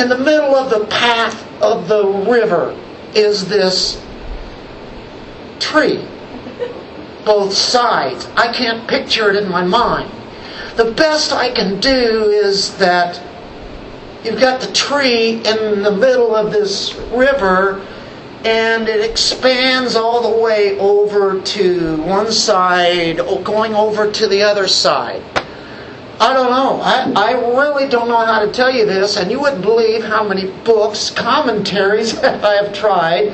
in 0.00 0.08
the 0.08 0.18
middle 0.18 0.56
of 0.56 0.70
the 0.70 0.84
path 0.86 1.46
of 1.62 1.86
the 1.86 2.04
river, 2.04 2.76
is 3.18 3.48
this 3.48 4.00
tree. 5.58 6.06
Both 7.24 7.52
sides. 7.52 8.26
I 8.36 8.52
can't 8.52 8.88
picture 8.88 9.30
it 9.30 9.36
in 9.36 9.48
my 9.50 9.64
mind. 9.64 10.10
The 10.76 10.92
best 10.92 11.32
I 11.32 11.50
can 11.50 11.80
do 11.80 12.30
is 12.30 12.76
that 12.78 13.20
you've 14.24 14.40
got 14.40 14.60
the 14.60 14.72
tree 14.72 15.36
in 15.44 15.82
the 15.82 15.90
middle 15.90 16.34
of 16.34 16.52
this 16.52 16.94
river 17.12 17.84
and 18.44 18.88
it 18.88 19.04
expands 19.04 19.96
all 19.96 20.22
the 20.22 20.42
way 20.42 20.78
over 20.78 21.40
to 21.40 21.96
one 22.02 22.30
side, 22.30 23.18
or 23.18 23.42
going 23.42 23.74
over 23.74 24.10
to 24.12 24.28
the 24.28 24.40
other 24.42 24.68
side. 24.68 25.22
I 26.20 26.32
don't 26.32 26.50
know. 26.50 26.80
I, 26.82 27.12
I 27.14 27.32
really 27.32 27.88
don't 27.88 28.08
know 28.08 28.24
how 28.24 28.44
to 28.44 28.50
tell 28.50 28.74
you 28.74 28.84
this, 28.84 29.16
and 29.16 29.30
you 29.30 29.40
wouldn't 29.40 29.62
believe 29.62 30.02
how 30.02 30.26
many 30.26 30.50
books, 30.64 31.10
commentaries 31.10 32.18
I 32.22 32.54
have 32.54 32.72
tried 32.72 33.32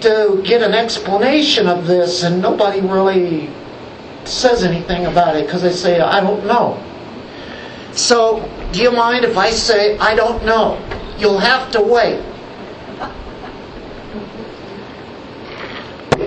to 0.00 0.42
get 0.44 0.62
an 0.62 0.72
explanation 0.72 1.66
of 1.66 1.86
this, 1.86 2.22
and 2.22 2.40
nobody 2.40 2.80
really 2.80 3.50
says 4.24 4.64
anything 4.64 5.06
about 5.06 5.36
it 5.36 5.44
because 5.44 5.62
they 5.62 5.72
say, 5.72 6.00
I 6.00 6.20
don't 6.20 6.46
know. 6.46 6.82
So, 7.92 8.40
do 8.72 8.80
you 8.80 8.92
mind 8.92 9.24
if 9.24 9.36
I 9.36 9.50
say, 9.50 9.98
I 9.98 10.14
don't 10.14 10.44
know? 10.44 10.80
You'll 11.18 11.38
have 11.38 11.70
to 11.72 11.82
wait. 11.82 12.22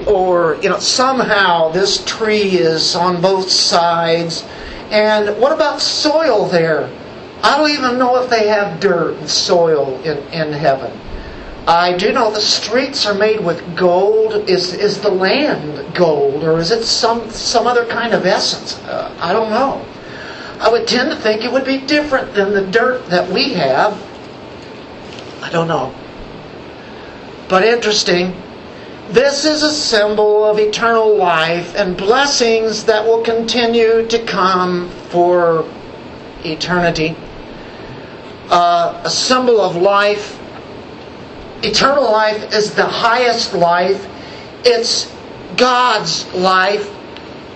Or, 0.07 0.57
you 0.61 0.69
know, 0.69 0.79
somehow 0.79 1.69
this 1.69 2.03
tree 2.05 2.57
is 2.57 2.95
on 2.95 3.21
both 3.21 3.49
sides 3.49 4.45
and 4.91 5.39
what 5.39 5.51
about 5.51 5.81
soil 5.81 6.47
there? 6.47 6.89
I 7.43 7.57
don't 7.57 7.69
even 7.71 7.97
know 7.97 8.21
if 8.21 8.29
they 8.29 8.47
have 8.47 8.79
dirt 8.79 9.15
and 9.17 9.29
soil 9.29 9.99
in, 10.03 10.17
in 10.33 10.51
heaven. 10.51 10.91
I 11.67 11.95
do 11.95 12.11
know 12.11 12.31
the 12.31 12.41
streets 12.41 13.05
are 13.05 13.13
made 13.13 13.39
with 13.39 13.77
gold. 13.77 14.49
Is 14.49 14.73
is 14.73 14.99
the 14.99 15.11
land 15.11 15.93
gold, 15.93 16.43
or 16.43 16.57
is 16.57 16.71
it 16.71 16.83
some 16.83 17.29
some 17.29 17.67
other 17.67 17.85
kind 17.85 18.13
of 18.13 18.25
essence? 18.25 18.79
Uh, 18.85 19.15
I 19.21 19.33
don't 19.33 19.51
know. 19.51 19.85
I 20.59 20.69
would 20.69 20.87
tend 20.87 21.11
to 21.11 21.15
think 21.15 21.43
it 21.43 21.51
would 21.51 21.65
be 21.65 21.77
different 21.77 22.33
than 22.33 22.53
the 22.53 22.65
dirt 22.65 23.05
that 23.07 23.29
we 23.29 23.53
have. 23.53 23.93
I 25.43 25.49
don't 25.51 25.67
know. 25.67 25.93
But 27.47 27.63
interesting. 27.63 28.33
This 29.09 29.43
is 29.43 29.63
a 29.63 29.71
symbol 29.71 30.45
of 30.45 30.59
eternal 30.59 31.17
life 31.17 31.73
and 31.75 31.97
blessings 31.97 32.83
that 32.83 33.03
will 33.03 33.23
continue 33.23 34.05
to 34.05 34.23
come 34.23 34.87
for 35.09 35.67
eternity. 36.45 37.17
Uh, 38.51 39.01
a 39.03 39.09
symbol 39.09 39.61
of 39.61 39.75
life. 39.75 40.39
Eternal 41.63 42.03
life 42.03 42.53
is 42.53 42.75
the 42.75 42.85
highest 42.85 43.55
life. 43.55 44.07
It's 44.63 45.11
God's 45.57 46.31
life. 46.35 46.87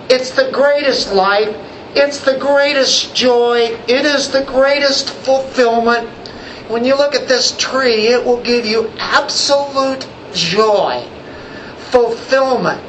It's 0.09 0.31
the 0.31 0.49
greatest 0.51 1.13
life. 1.13 1.55
It's 1.95 2.21
the 2.21 2.39
greatest 2.39 3.13
joy. 3.13 3.77
It 3.87 4.05
is 4.07 4.31
the 4.31 4.43
greatest 4.43 5.11
fulfillment. 5.11 6.09
When 6.67 6.83
you 6.83 6.97
look 6.97 7.13
at 7.13 7.27
this 7.27 7.55
tree, 7.59 8.07
it 8.07 8.25
will 8.25 8.41
give 8.41 8.65
you 8.65 8.91
absolute 8.97 10.07
joy 10.33 11.07
fulfillment. 11.93 12.81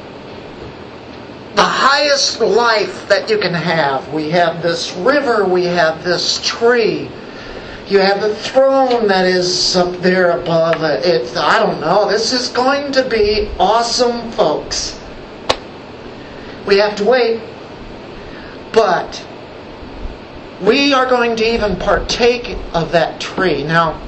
The 1.57 1.63
highest 1.63 2.41
life 2.41 3.07
that 3.09 3.29
you 3.29 3.39
can 3.39 3.53
have. 3.53 4.11
We 4.15 4.31
have 4.31 4.63
this 4.63 4.95
river, 4.95 5.45
we 5.45 5.65
have 5.67 6.03
this 6.03 6.41
tree. 6.43 7.11
You 7.87 7.99
have 7.99 8.23
the 8.23 8.35
throne 8.35 9.07
that 9.09 9.27
is 9.27 9.77
up 9.77 9.95
there 10.01 10.31
above 10.31 10.83
it. 10.83 11.37
I 11.37 11.59
don't 11.59 11.83
know. 11.83 12.09
This 12.09 12.33
is 12.33 12.49
going 12.49 12.93
to 12.93 13.07
be 13.07 13.51
awesome, 13.61 14.33
folks. 14.33 14.99
We 16.67 16.79
have 16.79 16.97
to 16.97 17.05
wait. 17.05 17.43
But 18.73 19.23
we 20.63 20.95
are 20.95 21.05
going 21.05 21.37
to 21.37 21.45
even 21.45 21.77
partake 21.77 22.57
of 22.73 22.91
that 22.93 23.21
tree. 23.21 23.65
Now, 23.65 24.01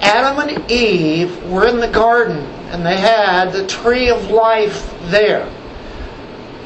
Adam 0.00 0.48
and 0.48 0.70
Eve 0.70 1.44
were 1.50 1.66
in 1.66 1.80
the 1.80 1.88
garden 1.88 2.46
and 2.72 2.86
they 2.86 2.96
had 2.96 3.52
the 3.52 3.66
tree 3.66 4.08
of 4.08 4.30
life 4.30 4.92
there. 5.10 5.46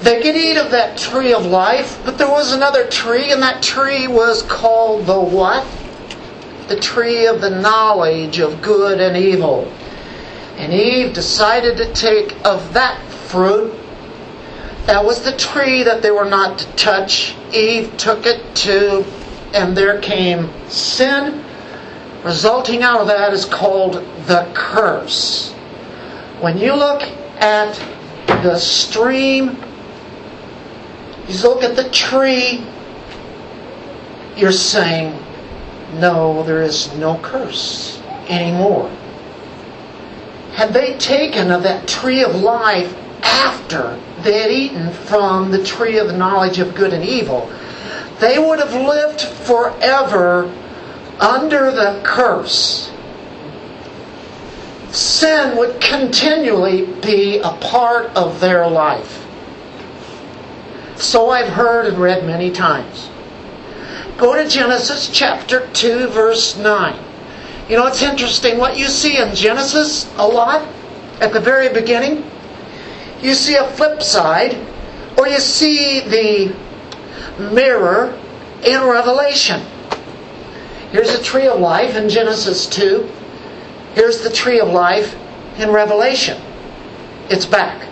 They 0.00 0.22
could 0.22 0.36
eat 0.36 0.56
of 0.56 0.70
that 0.70 0.96
tree 0.96 1.34
of 1.34 1.46
life, 1.46 2.00
but 2.04 2.16
there 2.16 2.30
was 2.30 2.52
another 2.52 2.86
tree, 2.86 3.32
and 3.32 3.42
that 3.42 3.60
tree 3.60 4.06
was 4.06 4.42
called 4.42 5.06
the 5.06 5.18
what? 5.18 5.66
The 6.68 6.78
tree 6.78 7.26
of 7.26 7.40
the 7.40 7.50
knowledge 7.50 8.38
of 8.38 8.62
good 8.62 9.00
and 9.00 9.16
evil. 9.16 9.70
And 10.58 10.72
Eve 10.72 11.12
decided 11.12 11.76
to 11.78 11.92
take 11.92 12.36
of 12.46 12.72
that 12.74 13.02
fruit. 13.10 13.74
That 14.86 15.04
was 15.04 15.22
the 15.22 15.36
tree 15.36 15.82
that 15.82 16.02
they 16.02 16.12
were 16.12 16.24
not 16.24 16.60
to 16.60 16.66
touch. 16.76 17.34
Eve 17.52 17.96
took 17.96 18.26
it 18.26 18.54
too, 18.54 19.04
and 19.52 19.76
there 19.76 20.00
came 20.00 20.50
sin. 20.68 21.44
Resulting 22.22 22.82
out 22.82 23.00
of 23.00 23.08
that 23.08 23.32
is 23.32 23.44
called 23.44 23.94
the 24.26 24.48
curse. 24.54 25.55
When 26.40 26.58
you 26.58 26.74
look 26.74 27.02
at 27.40 27.74
the 28.42 28.58
stream 28.58 29.56
you 31.28 31.42
look 31.42 31.64
at 31.64 31.74
the 31.74 31.88
tree, 31.90 32.64
you're 34.36 34.52
saying, 34.52 35.18
no, 35.94 36.44
there 36.44 36.62
is 36.62 36.94
no 36.94 37.18
curse 37.18 38.00
anymore. 38.28 38.88
Had 40.52 40.72
they 40.72 40.96
taken 40.98 41.50
of 41.50 41.64
that 41.64 41.88
tree 41.88 42.22
of 42.22 42.36
life 42.36 42.96
after 43.22 44.00
they 44.22 44.40
had 44.40 44.50
eaten 44.50 44.92
from 44.92 45.50
the 45.50 45.62
tree 45.64 45.98
of 45.98 46.06
the 46.06 46.16
knowledge 46.16 46.58
of 46.58 46.74
good 46.74 46.92
and 46.92 47.04
evil, 47.04 47.50
they 48.20 48.38
would 48.38 48.60
have 48.60 48.72
lived 48.72 49.20
forever 49.20 50.44
under 51.20 51.72
the 51.72 52.00
curse. 52.04 52.90
Sin 54.90 55.56
would 55.56 55.80
continually 55.80 56.86
be 56.86 57.38
a 57.38 57.52
part 57.60 58.14
of 58.16 58.40
their 58.40 58.68
life. 58.68 59.26
So 60.96 61.30
I've 61.30 61.48
heard 61.48 61.86
and 61.86 61.98
read 61.98 62.24
many 62.24 62.50
times. 62.50 63.10
Go 64.16 64.34
to 64.34 64.48
Genesis 64.48 65.10
chapter 65.12 65.68
2, 65.72 66.08
verse 66.08 66.56
9. 66.56 66.98
You 67.68 67.76
know, 67.76 67.86
it's 67.86 68.02
interesting 68.02 68.58
what 68.58 68.78
you 68.78 68.86
see 68.86 69.18
in 69.18 69.34
Genesis 69.34 70.10
a 70.16 70.26
lot 70.26 70.66
at 71.20 71.32
the 71.32 71.40
very 71.40 71.68
beginning. 71.68 72.24
You 73.20 73.34
see 73.34 73.56
a 73.56 73.66
flip 73.72 74.02
side, 74.02 74.56
or 75.18 75.28
you 75.28 75.38
see 75.38 76.00
the 76.00 76.56
mirror 77.52 78.18
in 78.64 78.82
Revelation. 78.84 79.60
Here's 80.92 81.14
a 81.14 81.22
tree 81.22 81.48
of 81.48 81.60
life 81.60 81.96
in 81.96 82.08
Genesis 82.08 82.66
2. 82.66 83.10
Here's 83.96 84.20
the 84.20 84.28
tree 84.28 84.60
of 84.60 84.68
life 84.68 85.16
in 85.58 85.70
Revelation. 85.70 86.38
It's 87.30 87.46
back. 87.46 87.88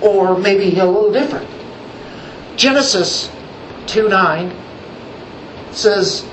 Or 0.00 0.38
maybe 0.38 0.78
a 0.78 0.86
little 0.86 1.12
different. 1.12 1.46
Genesis 2.56 3.30
2 3.86 4.08
9 4.08 4.50
says, 5.72 6.26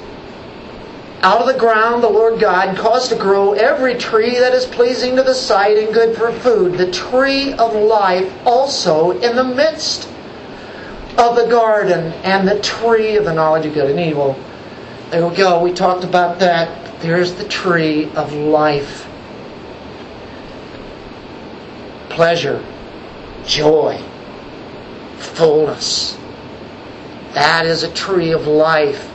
Out 1.22 1.42
of 1.42 1.48
the 1.48 1.60
ground 1.60 2.02
the 2.02 2.10
Lord 2.10 2.40
God 2.40 2.78
caused 2.78 3.10
to 3.10 3.18
grow 3.18 3.52
every 3.52 3.96
tree 3.96 4.40
that 4.40 4.54
is 4.54 4.66
pleasing 4.66 5.18
to 5.18 5.24
the 5.24 5.36
sight 5.36 5.78
and 5.78 5.94
good 5.94 6.16
for 6.16 6.32
food, 6.32 6.78
the 6.78 6.90
tree 6.94 7.52
of 7.52 7.76
life 7.76 8.32
also 8.46 9.12
in 9.20 9.36
the 9.36 9.44
midst 9.44 10.08
of 11.18 11.36
the 11.36 11.46
garden, 11.48 12.14
and 12.24 12.48
the 12.48 12.62
tree 12.62 13.18
of 13.18 13.26
the 13.26 13.34
knowledge 13.34 13.66
of 13.66 13.74
good 13.74 13.92
and 13.92 14.00
evil. 14.00 14.40
There 15.10 15.28
we 15.28 15.36
go. 15.36 15.62
We 15.62 15.74
talked 15.74 16.06
about 16.06 16.40
that. 16.40 16.91
There's 17.02 17.34
the 17.34 17.48
tree 17.48 18.12
of 18.12 18.32
life. 18.34 19.08
Pleasure, 22.10 22.64
joy, 23.46 24.00
fullness. 25.18 26.16
That 27.34 27.66
is 27.66 27.82
a 27.82 27.92
tree 27.94 28.32
of 28.32 28.46
life. 28.46 29.10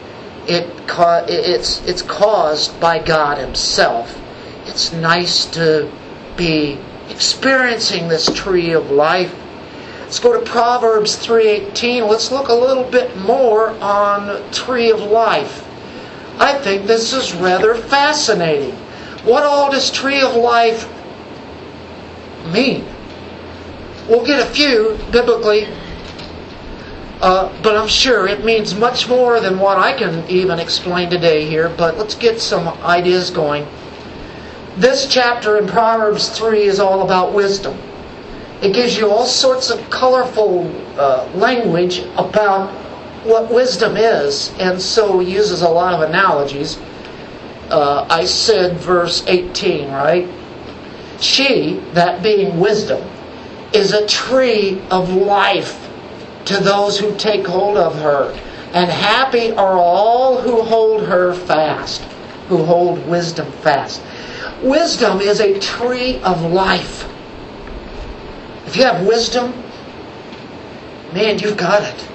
It 0.49 0.69
it's, 0.89 1.81
it's 1.87 2.03
caused 2.03 2.81
by 2.81 2.99
God 2.99 3.39
Himself. 3.39 4.21
It's 4.67 4.93
nice 4.93 5.45
to 5.47 5.91
be 6.37 6.79
experiencing 7.09 8.09
this 8.09 8.27
tree 8.35 8.73
of 8.73 8.91
life. 8.91 9.35
Let's 10.01 10.19
go 10.19 10.33
to 10.33 10.45
Proverbs 10.45 11.17
3:18. 11.17 12.09
Let's 12.09 12.33
look 12.33 12.49
a 12.49 12.55
little 12.55 12.85
bit 12.85 13.17
more 13.17 13.71
on 13.81 14.51
tree 14.51 14.91
of 14.91 15.01
life. 15.01 15.66
I 16.39 16.59
think 16.59 16.87
this 16.87 17.13
is 17.13 17.35
rather 17.35 17.75
fascinating. 17.75 18.75
What 19.25 19.43
all 19.43 19.71
does 19.71 19.91
tree 19.91 20.21
of 20.21 20.35
life 20.35 20.89
mean? 22.53 22.85
We'll 24.09 24.25
get 24.25 24.41
a 24.41 24.47
few 24.47 24.99
biblically 25.11 25.67
uh, 27.21 27.51
but 27.63 27.77
I'm 27.77 27.89
sure 27.89 28.27
it 28.27 28.45
means 28.45 28.75
much 28.75 29.09
more 29.09 29.41
than 29.41 29.59
what 29.59 29.79
I 29.79 29.97
can 29.97 30.29
even 30.29 30.59
explain 30.59 31.09
today 31.09 31.47
here. 31.47 31.71
But 31.71 31.97
let's 31.97 32.15
get 32.15 32.41
some 32.41 32.69
ideas 32.85 33.31
going. 33.31 33.67
This 34.77 35.07
chapter 35.07 35.57
in 35.57 35.67
Proverbs 35.67 36.29
3 36.29 36.63
is 36.63 36.79
all 36.79 37.03
about 37.03 37.33
wisdom. 37.33 37.79
It 38.61 38.75
gives 38.75 38.99
you 38.99 39.11
all 39.11 39.25
sorts 39.25 39.71
of 39.71 39.89
colorful 39.89 40.71
uh, 40.99 41.29
language 41.35 42.01
about 42.17 42.71
what 43.27 43.53
wisdom 43.53 43.97
is, 43.97 44.53
and 44.59 44.81
so 44.81 45.21
uses 45.21 45.63
a 45.63 45.69
lot 45.69 45.95
of 45.95 46.09
analogies. 46.09 46.79
Uh, 47.71 48.07
I 48.09 48.25
said 48.25 48.77
verse 48.77 49.25
18, 49.27 49.91
right? 49.91 50.29
She, 51.21 51.81
that 51.93 52.23
being 52.23 52.59
wisdom, 52.61 53.03
is 53.73 53.93
a 53.93 54.07
tree 54.07 54.81
of 54.91 55.11
life 55.13 55.89
to 56.47 56.59
those 56.59 56.99
who 56.99 57.15
take 57.17 57.47
hold 57.47 57.77
of 57.77 57.99
her. 58.01 58.33
And 58.73 58.91
happy 58.91 59.53
are 59.53 59.79
all 59.79 60.41
who 60.41 60.63
hold 60.63 61.07
her 61.07 61.35
fast, 61.35 62.03
who 62.49 62.65
hold 62.65 63.07
wisdom 63.07 63.51
fast. 63.53 64.03
Wisdom 64.63 65.21
is 65.21 65.41
a 65.41 65.59
tree 65.59 66.21
of 66.23 66.43
life. 66.43 67.09
If 68.67 68.77
you 68.77 68.85
have 68.85 69.07
wisdom, 69.07 69.53
man, 71.13 71.39
you've 71.39 71.57
got 71.57 71.83
it. 71.83 72.09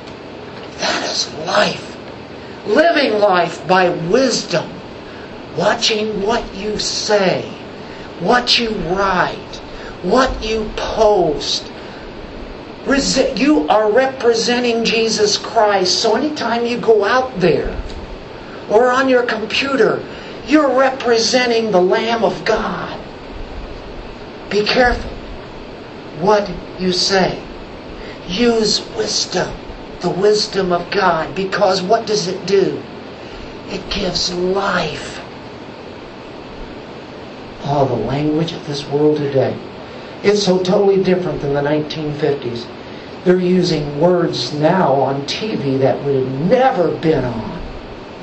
That 0.81 1.03
is 1.09 1.33
life. 1.45 1.97
Living 2.65 3.19
life 3.19 3.65
by 3.67 3.89
wisdom. 3.89 4.69
Watching 5.57 6.21
what 6.21 6.43
you 6.55 6.79
say, 6.79 7.49
what 8.19 8.57
you 8.59 8.71
write, 8.71 9.55
what 10.03 10.43
you 10.43 10.71
post, 10.75 11.71
you 13.35 13.67
are 13.69 13.91
representing 13.91 14.83
Jesus 14.83 15.37
Christ. 15.37 16.01
So 16.01 16.15
anytime 16.15 16.65
you 16.65 16.77
go 16.77 17.05
out 17.05 17.39
there 17.39 17.79
or 18.69 18.91
on 18.91 19.07
your 19.09 19.23
computer, 19.23 20.03
you're 20.47 20.77
representing 20.77 21.71
the 21.71 21.81
Lamb 21.81 22.23
of 22.23 22.43
God. 22.45 22.99
Be 24.49 24.63
careful 24.65 25.09
what 26.19 26.49
you 26.79 26.91
say. 26.91 27.41
Use 28.27 28.81
wisdom, 28.95 29.53
the 30.01 30.09
wisdom 30.09 30.71
of 30.71 30.89
God, 30.91 31.35
because 31.35 31.81
what 31.81 32.05
does 32.05 32.27
it 32.27 32.45
do? 32.45 32.81
It 33.67 33.89
gives 33.89 34.33
life. 34.33 35.21
All 37.63 37.85
the 37.85 37.95
language 37.95 38.51
of 38.51 38.65
this 38.67 38.87
world 38.87 39.17
today 39.17 39.57
it's 40.23 40.43
so 40.43 40.61
totally 40.61 41.03
different 41.03 41.41
than 41.41 41.53
the 41.53 41.61
1950s. 41.61 42.67
They're 43.23 43.39
using 43.39 43.99
words 43.99 44.53
now 44.53 44.93
on 44.93 45.23
TV 45.23 45.79
that 45.79 46.03
would 46.03 46.15
have 46.15 46.41
never 46.41 46.95
been 46.97 47.23
on. 47.23 47.61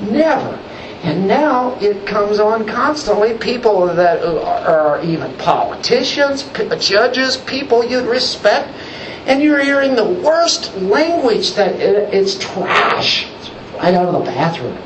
Never. 0.01 0.57
And 1.03 1.27
now 1.27 1.77
it 1.79 2.05
comes 2.05 2.39
on 2.39 2.65
constantly. 2.65 3.37
People 3.37 3.87
that 3.87 4.21
are 4.23 5.01
even 5.03 5.33
politicians, 5.37 6.43
judges, 6.79 7.37
people 7.37 7.83
you'd 7.83 8.05
respect, 8.05 8.69
and 9.25 9.41
you're 9.41 9.63
hearing 9.63 9.95
the 9.95 10.05
worst 10.05 10.75
language 10.77 11.53
that 11.53 11.75
it's 11.79 12.37
trash. 12.37 13.27
It's 13.37 13.49
right 13.75 13.93
out 13.93 14.05
of 14.05 14.13
the 14.13 14.31
bathroom. 14.31 14.77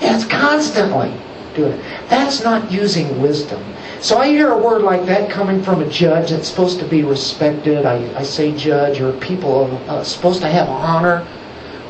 It's 0.00 0.24
constantly 0.24 1.14
doing 1.54 1.72
it. 1.72 1.84
That's 2.08 2.42
not 2.42 2.70
using 2.72 3.20
wisdom. 3.20 3.62
So 4.00 4.18
I 4.18 4.28
hear 4.28 4.50
a 4.50 4.58
word 4.58 4.82
like 4.82 5.06
that 5.06 5.30
coming 5.30 5.62
from 5.62 5.80
a 5.80 5.88
judge 5.88 6.30
that's 6.30 6.48
supposed 6.48 6.80
to 6.80 6.86
be 6.86 7.04
respected. 7.04 7.86
I, 7.86 8.18
I 8.18 8.24
say 8.24 8.56
judge, 8.56 9.00
or 9.00 9.12
people 9.20 9.76
uh, 9.88 10.02
supposed 10.02 10.40
to 10.40 10.48
have 10.48 10.68
honor, 10.68 11.26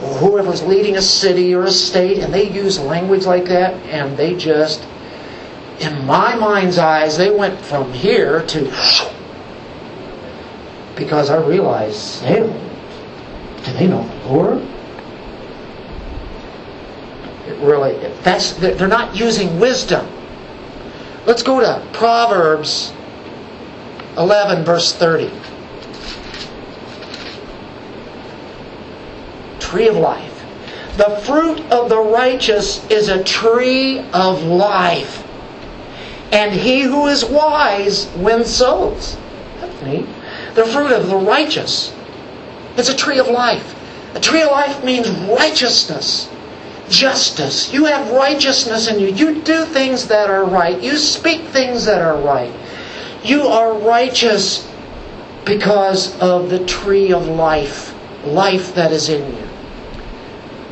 or 0.02 0.14
whoever's 0.18 0.62
leading 0.62 0.96
a 0.96 1.02
city 1.02 1.54
or 1.54 1.62
a 1.62 1.70
state, 1.70 2.18
and 2.18 2.34
they 2.34 2.50
use 2.50 2.78
language 2.78 3.24
like 3.24 3.46
that, 3.46 3.74
and 3.86 4.14
they 4.16 4.36
just, 4.36 4.86
in 5.80 6.04
my 6.04 6.34
mind's 6.34 6.76
eyes, 6.76 7.16
they 7.16 7.30
went 7.30 7.58
from 7.58 7.90
here 7.94 8.44
to 8.46 8.70
because 10.96 11.30
I 11.30 11.36
realize 11.36 12.20
they 12.22 12.40
do 13.64 13.72
they 13.74 13.86
know 13.86 14.06
the 14.06 14.28
Lord? 14.28 14.62
It 17.46 17.58
really 17.58 17.94
that's 18.22 18.52
they're 18.54 18.88
not 18.88 19.16
using 19.16 19.58
wisdom. 19.58 20.06
Let's 21.26 21.42
go 21.42 21.60
to 21.60 21.86
Proverbs 21.92 22.92
11 24.18 24.64
verse 24.64 24.92
30. 24.94 25.30
Tree 29.60 29.88
of 29.88 29.96
life. 29.96 30.28
The 30.96 31.16
fruit 31.24 31.60
of 31.70 31.88
the 31.88 31.98
righteous 31.98 32.84
is 32.90 33.08
a 33.08 33.24
tree 33.24 34.00
of 34.12 34.42
life. 34.42 35.26
And 36.32 36.52
he 36.52 36.82
who 36.82 37.06
is 37.06 37.24
wise 37.24 38.08
wins 38.16 38.54
souls. 38.54 39.16
That's 39.60 39.82
neat 39.82 40.06
the 40.54 40.66
fruit 40.66 40.92
of 40.92 41.08
the 41.08 41.16
righteous. 41.16 41.94
It's 42.76 42.88
a 42.88 42.96
tree 42.96 43.18
of 43.18 43.28
life. 43.28 43.74
A 44.14 44.20
tree 44.20 44.42
of 44.42 44.50
life 44.50 44.84
means 44.84 45.08
righteousness, 45.10 46.28
justice. 46.88 47.72
You 47.72 47.86
have 47.86 48.10
righteousness 48.10 48.88
in 48.88 48.98
you. 49.00 49.08
You 49.08 49.40
do 49.40 49.64
things 49.64 50.06
that 50.08 50.28
are 50.28 50.44
right. 50.44 50.80
You 50.82 50.96
speak 50.96 51.42
things 51.46 51.84
that 51.86 52.02
are 52.02 52.16
right. 52.16 52.52
You 53.24 53.42
are 53.42 53.72
righteous 53.72 54.68
because 55.44 56.18
of 56.20 56.50
the 56.50 56.64
tree 56.66 57.12
of 57.12 57.26
life, 57.26 57.94
life 58.24 58.74
that 58.74 58.92
is 58.92 59.08
in 59.08 59.34
you. 59.34 59.48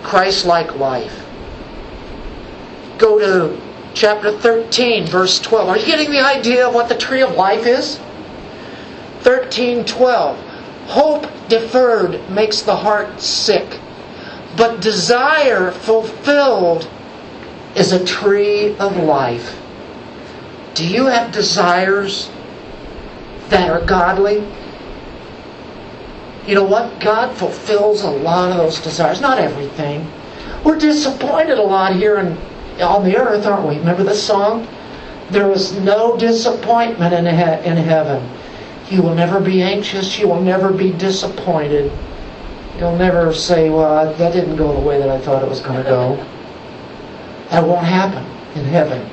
Christ 0.03 0.45
like 0.47 0.77
life. 0.77 1.17
Go 2.99 3.19
to 3.19 3.61
chapter 3.95 4.33
13, 4.33 5.07
verse 5.07 5.41
12. 5.41 5.69
Are 5.69 5.79
you 5.79 5.87
getting 5.87 6.11
the 6.11 6.21
idea 6.21 6.69
of 6.69 6.75
what 6.75 6.89
the 6.89 6.97
tree 6.97 7.23
of 7.23 7.35
life 7.35 7.67
is? 7.67 7.99
13:12 9.23 10.37
Hope 10.87 11.27
deferred 11.49 12.19
makes 12.31 12.63
the 12.63 12.75
heart 12.75 13.21
sick, 13.21 13.79
but 14.57 14.81
desire 14.81 15.71
fulfilled 15.71 16.89
is 17.77 17.93
a 17.93 18.05
tree 18.05 18.77
of 18.79 18.97
life. 18.97 19.57
Do 20.75 20.87
you 20.87 21.07
have 21.07 21.31
desires 21.31 22.29
that 23.51 23.71
are 23.71 23.85
godly? 23.85 24.43
You 26.47 26.57
know 26.57 26.65
what? 26.65 26.99
God 26.99 27.37
fulfills 27.37 28.03
a 28.03 28.11
lot 28.11 28.51
of 28.51 28.57
those 28.57 28.81
desires, 28.81 29.21
not 29.21 29.39
everything. 29.39 30.11
We're 30.65 30.79
disappointed 30.79 31.59
a 31.59 31.63
lot 31.63 31.95
here 31.95 32.19
in, 32.19 32.37
on 32.83 33.05
the 33.05 33.17
earth, 33.17 33.47
aren't 33.47 33.69
we? 33.69 33.77
Remember 33.79 34.03
the 34.03 34.15
song? 34.15 34.67
There 35.31 35.51
is 35.53 35.73
no 35.73 36.17
disappointment 36.17 37.15
in, 37.15 37.27
he- 37.27 37.69
in 37.69 37.77
heaven. 37.77 38.29
You 38.91 39.03
will 39.03 39.15
never 39.15 39.41
be 39.41 39.63
anxious. 39.63 40.19
You 40.19 40.29
will 40.29 40.43
never 40.43 40.73
be 40.73 40.91
disappointed. 40.93 41.93
You'll 42.79 42.97
never 42.97 43.33
say, 43.33 43.71
well, 43.71 44.13
that 44.15 44.33
didn't 44.33 44.57
go 44.57 44.73
the 44.73 44.81
way 44.81 44.99
that 44.99 45.09
I 45.09 45.19
thought 45.19 45.43
it 45.43 45.49
was 45.49 45.61
going 45.61 45.83
to 45.83 45.89
go. 45.89 46.27
That 47.51 47.67
won't 47.67 47.85
happen 47.85 48.25
in 48.55 48.65
heaven. 48.65 49.11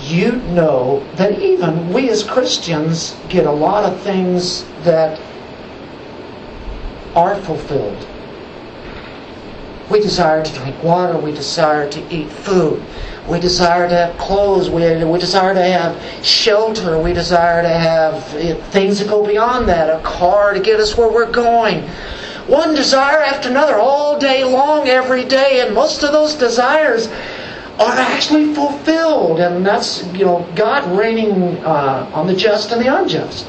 You 0.00 0.36
know 0.54 1.06
that 1.16 1.38
even 1.38 1.92
we 1.92 2.08
as 2.08 2.24
Christians 2.24 3.14
get 3.28 3.44
a 3.44 3.50
lot 3.50 3.84
of 3.84 4.00
things 4.00 4.64
that 4.84 5.20
are 7.14 7.36
fulfilled. 7.42 8.06
We 9.92 10.00
desire 10.00 10.42
to 10.42 10.54
drink 10.54 10.82
water. 10.82 11.18
We 11.18 11.32
desire 11.32 11.86
to 11.90 12.00
eat 12.14 12.30
food. 12.30 12.82
We 13.28 13.38
desire 13.38 13.86
to 13.86 13.94
have 13.94 14.16
clothes. 14.16 14.70
We, 14.70 15.04
we 15.04 15.18
desire 15.18 15.52
to 15.52 15.62
have 15.62 16.24
shelter. 16.24 16.98
We 16.98 17.12
desire 17.12 17.60
to 17.60 17.68
have 17.68 18.24
things 18.70 19.00
that 19.00 19.08
go 19.08 19.26
beyond 19.26 19.68
that 19.68 19.90
a 19.90 20.02
car 20.02 20.54
to 20.54 20.60
get 20.60 20.80
us 20.80 20.96
where 20.96 21.12
we're 21.12 21.30
going. 21.30 21.82
One 22.46 22.74
desire 22.74 23.18
after 23.18 23.50
another 23.50 23.76
all 23.76 24.18
day 24.18 24.44
long, 24.44 24.88
every 24.88 25.24
day. 25.24 25.60
And 25.60 25.74
most 25.74 26.02
of 26.02 26.10
those 26.10 26.36
desires 26.36 27.08
are 27.78 27.92
actually 27.92 28.54
fulfilled. 28.54 29.40
And 29.40 29.64
that's, 29.64 30.06
you 30.14 30.24
know, 30.24 30.48
God 30.56 30.90
raining 30.98 31.58
uh, 31.58 32.10
on 32.14 32.26
the 32.26 32.34
just 32.34 32.72
and 32.72 32.80
the 32.80 32.96
unjust. 32.96 33.46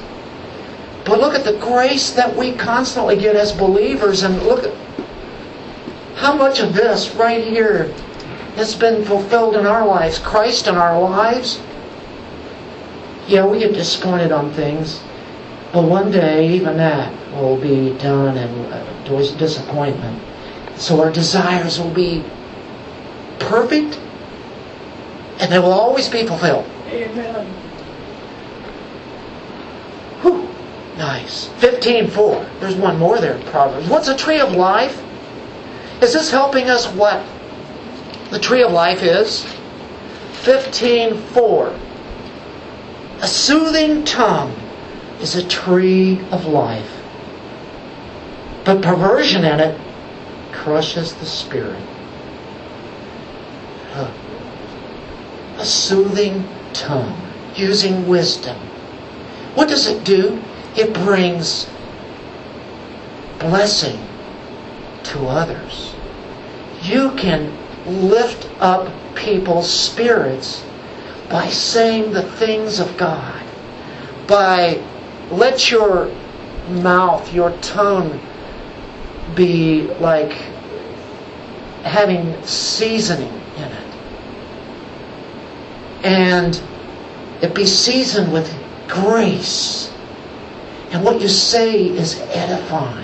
But 1.05 1.21
look 1.21 1.35
at 1.35 1.45
the 1.45 1.57
grace 1.57 2.11
that 2.11 2.35
we 2.35 2.51
constantly 2.51 3.15
get 3.15 3.37
as 3.37 3.53
believers. 3.53 4.23
And 4.23 4.43
look 4.43 4.65
at 4.65 4.82
how 6.15 6.35
much 6.35 6.59
of 6.59 6.73
this 6.73 7.13
right 7.15 7.43
here 7.43 7.93
has 8.55 8.75
been 8.75 9.03
fulfilled 9.03 9.55
in 9.55 9.65
our 9.65 9.85
lives, 9.85 10.19
Christ 10.19 10.67
in 10.67 10.75
our 10.75 10.99
lives. 10.99 11.59
Yeah, 13.27 13.45
we 13.45 13.59
get 13.59 13.73
disappointed 13.73 14.31
on 14.31 14.51
things, 14.51 15.01
but 15.71 15.83
one 15.83 16.11
day 16.11 16.53
even 16.53 16.77
that 16.77 17.11
will 17.33 17.57
be 17.57 17.97
done 17.97 18.37
and 18.37 18.73
uh, 18.73 19.37
disappointment. 19.37 20.21
So 20.75 21.01
our 21.01 21.11
desires 21.11 21.79
will 21.79 21.93
be 21.93 22.23
perfect 23.39 23.99
and 25.39 25.51
they 25.51 25.59
will 25.59 25.73
always 25.73 26.09
be 26.09 26.25
fulfilled. 26.25 26.65
Amen. 26.87 27.45
Whew. 30.21 30.47
Nice. 30.97 31.49
15.4. 31.59 32.59
There's 32.59 32.75
one 32.75 32.97
more 32.97 33.19
there 33.19 33.35
in 33.35 33.43
Proverbs. 33.47 33.87
What's 33.89 34.07
a 34.07 34.15
tree 34.15 34.39
of 34.39 34.53
life? 34.53 35.03
Is 36.03 36.11
this 36.11 36.31
helping 36.31 36.69
us 36.69 36.85
what 36.87 37.23
the 38.29 38.37
tree 38.37 38.61
of 38.61 38.73
life 38.73 39.01
is? 39.01 39.45
15:4 40.41 41.73
A 43.21 43.27
soothing 43.27 44.03
tongue 44.03 44.53
is 45.21 45.37
a 45.37 45.47
tree 45.47 46.19
of 46.29 46.45
life. 46.45 46.91
But 48.65 48.81
perversion 48.81 49.45
in 49.45 49.61
it 49.61 49.79
crushes 50.51 51.13
the 51.13 51.25
spirit. 51.25 51.81
A 55.57 55.65
soothing 55.65 56.45
tongue 56.73 57.15
using 57.55 58.09
wisdom. 58.09 58.57
What 59.55 59.69
does 59.69 59.87
it 59.87 60.03
do? 60.03 60.43
It 60.75 60.93
brings 60.93 61.67
blessing 63.39 64.05
to 65.03 65.27
others 65.27 65.92
you 66.83 67.11
can 67.15 67.57
lift 67.85 68.49
up 68.59 68.91
people's 69.15 69.71
spirits 69.71 70.63
by 71.29 71.47
saying 71.49 72.11
the 72.11 72.23
things 72.23 72.79
of 72.79 72.95
God. 72.97 73.41
By 74.27 74.83
let 75.31 75.71
your 75.71 76.13
mouth, 76.69 77.33
your 77.33 77.51
tongue 77.59 78.19
be 79.35 79.83
like 79.99 80.31
having 81.83 82.41
seasoning 82.43 83.33
in 83.57 83.63
it. 83.63 83.95
And 86.03 86.61
it 87.41 87.53
be 87.53 87.65
seasoned 87.65 88.31
with 88.31 88.53
grace. 88.87 89.91
And 90.91 91.03
what 91.03 91.21
you 91.21 91.27
say 91.27 91.87
is 91.87 92.19
edifying. 92.19 93.02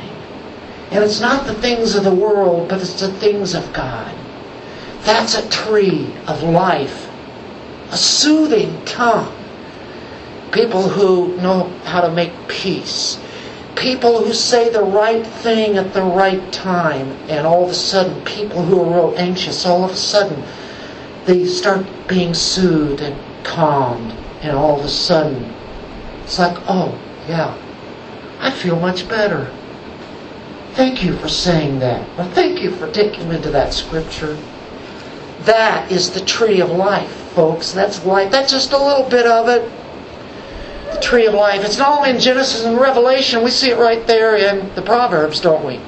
And 0.92 1.04
it's 1.04 1.22
not 1.22 1.46
the 1.46 1.54
things 1.54 1.96
of 1.96 2.04
the 2.04 2.14
world, 2.14 2.68
but 2.70 2.82
it's 2.82 3.00
the 3.00 3.12
things 3.14 3.54
of 3.54 3.72
God. 3.74 4.16
That's 5.04 5.36
a 5.36 5.50
tree 5.50 6.14
of 6.28 6.42
life, 6.44 7.10
a 7.92 7.98
soothing 7.98 8.84
tongue. 8.86 9.36
People 10.52 10.90
who 10.90 11.38
know 11.38 11.70
how 11.86 12.02
to 12.02 12.12
make 12.12 12.34
peace. 12.48 13.20
People 13.76 14.24
who 14.26 14.34
say 14.34 14.70
the 14.70 14.84
right 14.84 15.26
thing 15.26 15.78
at 15.78 15.94
the 15.94 16.02
right 16.02 16.52
time, 16.52 17.12
and 17.30 17.46
all 17.46 17.64
of 17.64 17.70
a 17.70 17.76
sudden, 17.76 18.26
people 18.26 18.64
who 18.64 18.82
are 18.82 19.10
real 19.10 19.18
anxious, 19.18 19.66
all 19.66 19.86
of 19.86 19.92
a 19.92 19.96
sudden, 19.96 20.44
they 21.26 21.46
start 21.46 21.86
being 22.08 22.34
soothed 22.34 23.02
and 23.02 23.16
calmed, 23.46 24.12
and 24.42 24.58
all 24.58 24.80
of 24.80 24.86
a 24.86 24.90
sudden, 24.90 25.54
it's 26.24 26.40
like, 26.40 26.58
oh, 26.68 27.00
yeah, 27.28 27.56
I 28.40 28.52
feel 28.52 28.80
much 28.80 29.08
better. 29.08 29.54
Thank 30.80 31.04
you 31.04 31.18
for 31.18 31.28
saying 31.28 31.80
that. 31.80 32.08
Or 32.18 32.24
thank 32.24 32.62
you 32.62 32.72
for 32.72 32.90
taking 32.90 33.28
me 33.28 33.42
to 33.42 33.50
that 33.50 33.74
scripture. 33.74 34.38
That 35.42 35.92
is 35.92 36.10
the 36.10 36.22
tree 36.22 36.62
of 36.62 36.70
life, 36.70 37.12
folks. 37.36 37.74
That's 37.74 38.06
life. 38.06 38.32
That's 38.32 38.50
just 38.50 38.72
a 38.72 38.78
little 38.78 39.04
bit 39.10 39.26
of 39.26 39.50
it. 39.50 39.70
The 40.94 41.02
tree 41.02 41.26
of 41.26 41.34
life. 41.34 41.66
It's 41.66 41.78
not 41.78 41.98
only 41.98 42.12
in 42.12 42.20
Genesis 42.22 42.64
and 42.64 42.80
Revelation, 42.80 43.44
we 43.44 43.52
see 43.52 43.72
it 43.72 43.78
right 43.78 44.08
there 44.08 44.38
in 44.38 44.74
the 44.76 44.82
Proverbs, 44.82 45.42
don't 45.42 45.66
we? 45.66 45.82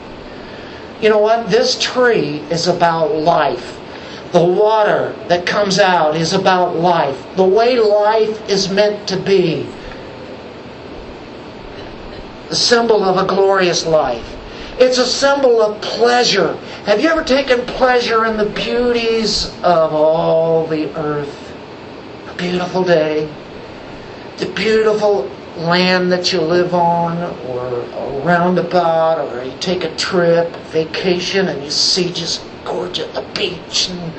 You 1.01 1.07
know 1.07 1.19
what? 1.19 1.49
This 1.49 1.79
tree 1.79 2.39
is 2.51 2.67
about 2.67 3.15
life. 3.15 3.79
The 4.33 4.43
water 4.43 5.15
that 5.29 5.45
comes 5.45 5.79
out 5.79 6.17
is 6.17 6.33
about 6.33 6.75
life. 6.75 7.17
The 7.37 7.47
way 7.47 7.79
life 7.79 8.49
is 8.49 8.69
meant 8.69 9.07
to 9.07 9.15
be. 9.15 9.65
The 12.49 12.57
symbol 12.57 13.05
of 13.05 13.15
a 13.15 13.25
glorious 13.25 13.85
life. 13.85 14.30
It's 14.81 14.97
a 14.97 15.05
symbol 15.05 15.61
of 15.61 15.79
pleasure. 15.79 16.55
Have 16.85 16.99
you 16.99 17.09
ever 17.09 17.23
taken 17.23 17.63
pleasure 17.67 18.25
in 18.25 18.35
the 18.35 18.47
beauties 18.47 19.45
of 19.61 19.93
all 19.93 20.65
the 20.65 20.91
earth? 20.97 21.53
A 22.27 22.33
beautiful 22.33 22.83
day, 22.83 23.31
the 24.37 24.47
beautiful 24.47 25.29
land 25.55 26.11
that 26.11 26.33
you 26.33 26.41
live 26.41 26.73
on, 26.73 27.15
or 27.45 27.67
a 27.67 28.21
roundabout, 28.23 29.19
or 29.19 29.43
you 29.43 29.55
take 29.59 29.83
a 29.83 29.95
trip, 29.97 30.49
vacation, 30.71 31.47
and 31.49 31.63
you 31.63 31.69
see 31.69 32.11
just 32.11 32.43
gorgeous 32.65 33.13
the 33.13 33.21
beach, 33.35 33.89
and 33.91 34.11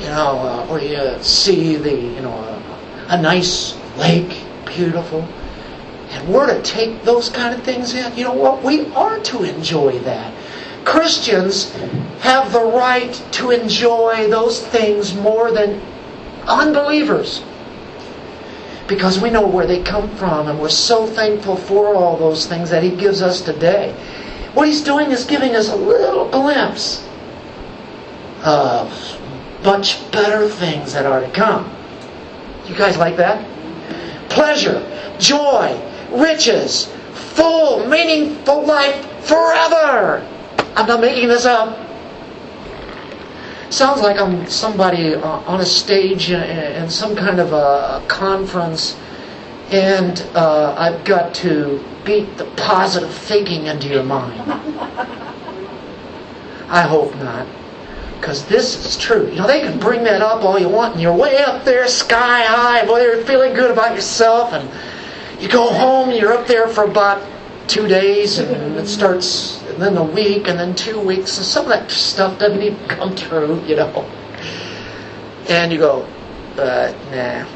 you 0.00 0.06
know, 0.06 0.40
uh, 0.40 0.66
or 0.68 0.80
you 0.80 1.22
see 1.22 1.76
the 1.76 1.94
you 1.94 2.20
know 2.20 2.34
a, 2.34 3.14
a 3.14 3.22
nice 3.22 3.78
lake, 3.96 4.42
beautiful. 4.66 5.24
And 6.18 6.34
we're 6.34 6.52
to 6.52 6.60
take 6.62 7.04
those 7.04 7.28
kind 7.28 7.54
of 7.54 7.62
things 7.62 7.94
in. 7.94 8.16
You 8.16 8.24
know 8.24 8.34
what? 8.34 8.64
We 8.64 8.86
are 8.92 9.20
to 9.20 9.44
enjoy 9.44 10.00
that. 10.00 10.34
Christians 10.84 11.72
have 12.20 12.52
the 12.52 12.64
right 12.64 13.12
to 13.32 13.52
enjoy 13.52 14.28
those 14.28 14.66
things 14.66 15.14
more 15.14 15.52
than 15.52 15.80
unbelievers 16.46 17.44
because 18.88 19.20
we 19.20 19.30
know 19.30 19.46
where 19.46 19.66
they 19.66 19.82
come 19.82 20.08
from 20.16 20.48
and 20.48 20.58
we're 20.58 20.68
so 20.68 21.06
thankful 21.06 21.54
for 21.54 21.94
all 21.94 22.16
those 22.16 22.46
things 22.46 22.68
that 22.70 22.82
He 22.82 22.90
gives 22.90 23.22
us 23.22 23.40
today. 23.40 23.92
What 24.54 24.66
He's 24.66 24.82
doing 24.82 25.12
is 25.12 25.24
giving 25.24 25.54
us 25.54 25.68
a 25.68 25.76
little 25.76 26.28
glimpse 26.30 27.06
of 28.42 29.20
much 29.62 30.10
better 30.10 30.48
things 30.48 30.94
that 30.94 31.06
are 31.06 31.20
to 31.20 31.30
come. 31.30 31.70
You 32.66 32.74
guys 32.74 32.96
like 32.96 33.16
that? 33.18 33.46
Pleasure, 34.30 34.82
joy, 35.18 35.80
riches, 36.10 36.86
full, 37.12 37.86
meaningful 37.86 38.64
life 38.64 39.04
forever. 39.24 40.26
I'm 40.76 40.86
not 40.86 41.00
making 41.00 41.28
this 41.28 41.44
up. 41.44 41.86
Sounds 43.70 44.00
like 44.00 44.18
I'm 44.18 44.46
somebody 44.46 45.14
uh, 45.14 45.28
on 45.40 45.60
a 45.60 45.66
stage 45.66 46.30
in 46.30 46.88
some 46.88 47.14
kind 47.14 47.38
of 47.38 47.52
a 47.52 48.02
conference, 48.08 48.96
and 49.70 50.20
uh, 50.34 50.74
I've 50.78 51.04
got 51.04 51.34
to 51.36 51.84
beat 52.04 52.38
the 52.38 52.46
positive 52.56 53.12
thinking 53.12 53.66
into 53.66 53.88
your 53.88 54.04
mind. 54.04 54.40
I 56.70 56.82
hope 56.82 57.14
not. 57.16 57.46
Because 58.18 58.46
this 58.46 58.84
is 58.84 58.96
true. 58.96 59.28
You 59.28 59.36
know, 59.36 59.46
they 59.46 59.60
can 59.60 59.78
bring 59.78 60.02
that 60.04 60.22
up 60.22 60.42
all 60.42 60.58
you 60.58 60.68
want, 60.68 60.94
and 60.94 61.02
you're 61.02 61.14
way 61.14 61.38
up 61.38 61.64
there, 61.64 61.86
sky 61.86 62.42
high, 62.44 62.84
boy, 62.86 63.00
you're 63.00 63.22
feeling 63.24 63.54
good 63.54 63.70
about 63.70 63.94
yourself, 63.94 64.52
and 64.54 64.68
you 65.40 65.48
go 65.48 65.68
home, 65.72 66.10
and 66.10 66.18
you're 66.18 66.32
up 66.32 66.46
there 66.46 66.68
for 66.68 66.84
about 66.84 67.26
two 67.68 67.86
days, 67.86 68.38
and 68.38 68.76
it 68.76 68.86
starts, 68.86 69.62
and 69.68 69.80
then 69.80 69.96
a 69.96 70.02
week, 70.02 70.48
and 70.48 70.58
then 70.58 70.74
two 70.74 70.98
weeks, 71.00 71.36
and 71.36 71.46
some 71.46 71.64
of 71.64 71.70
that 71.70 71.90
stuff 71.90 72.38
doesn't 72.38 72.62
even 72.62 72.88
come 72.88 73.14
true, 73.14 73.62
you 73.66 73.76
know. 73.76 74.02
And 75.48 75.72
you 75.72 75.78
go, 75.78 76.02
uh, 76.56 76.92
nah, 77.10 77.46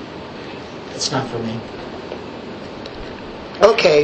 it's 0.94 1.10
not 1.10 1.28
for 1.28 1.38
me. 1.38 1.60
Okay, 3.62 4.02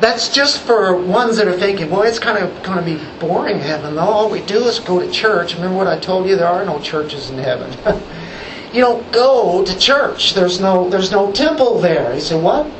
that's 0.00 0.28
just 0.28 0.62
for 0.62 0.96
ones 0.96 1.36
that 1.36 1.48
are 1.48 1.58
thinking, 1.58 1.90
well, 1.90 2.02
it's 2.02 2.18
kind 2.18 2.42
of 2.42 2.62
going 2.62 2.78
to 2.78 2.84
be 2.84 3.02
boring 3.18 3.58
heaven. 3.58 3.98
All 3.98 4.30
we 4.30 4.40
do 4.42 4.64
is 4.64 4.78
go 4.78 5.00
to 5.00 5.10
church. 5.10 5.54
Remember 5.54 5.76
what 5.76 5.86
I 5.86 5.98
told 5.98 6.28
you? 6.28 6.36
There 6.36 6.46
are 6.46 6.64
no 6.64 6.78
churches 6.80 7.30
in 7.30 7.38
heaven. 7.38 7.72
You 8.72 8.82
don't 8.82 9.12
go 9.12 9.64
to 9.64 9.78
church. 9.78 10.34
There's 10.34 10.60
no 10.60 10.88
there's 10.88 11.10
no 11.10 11.32
temple 11.32 11.80
there. 11.80 12.14
You 12.14 12.20
say 12.20 12.40
what? 12.40 12.70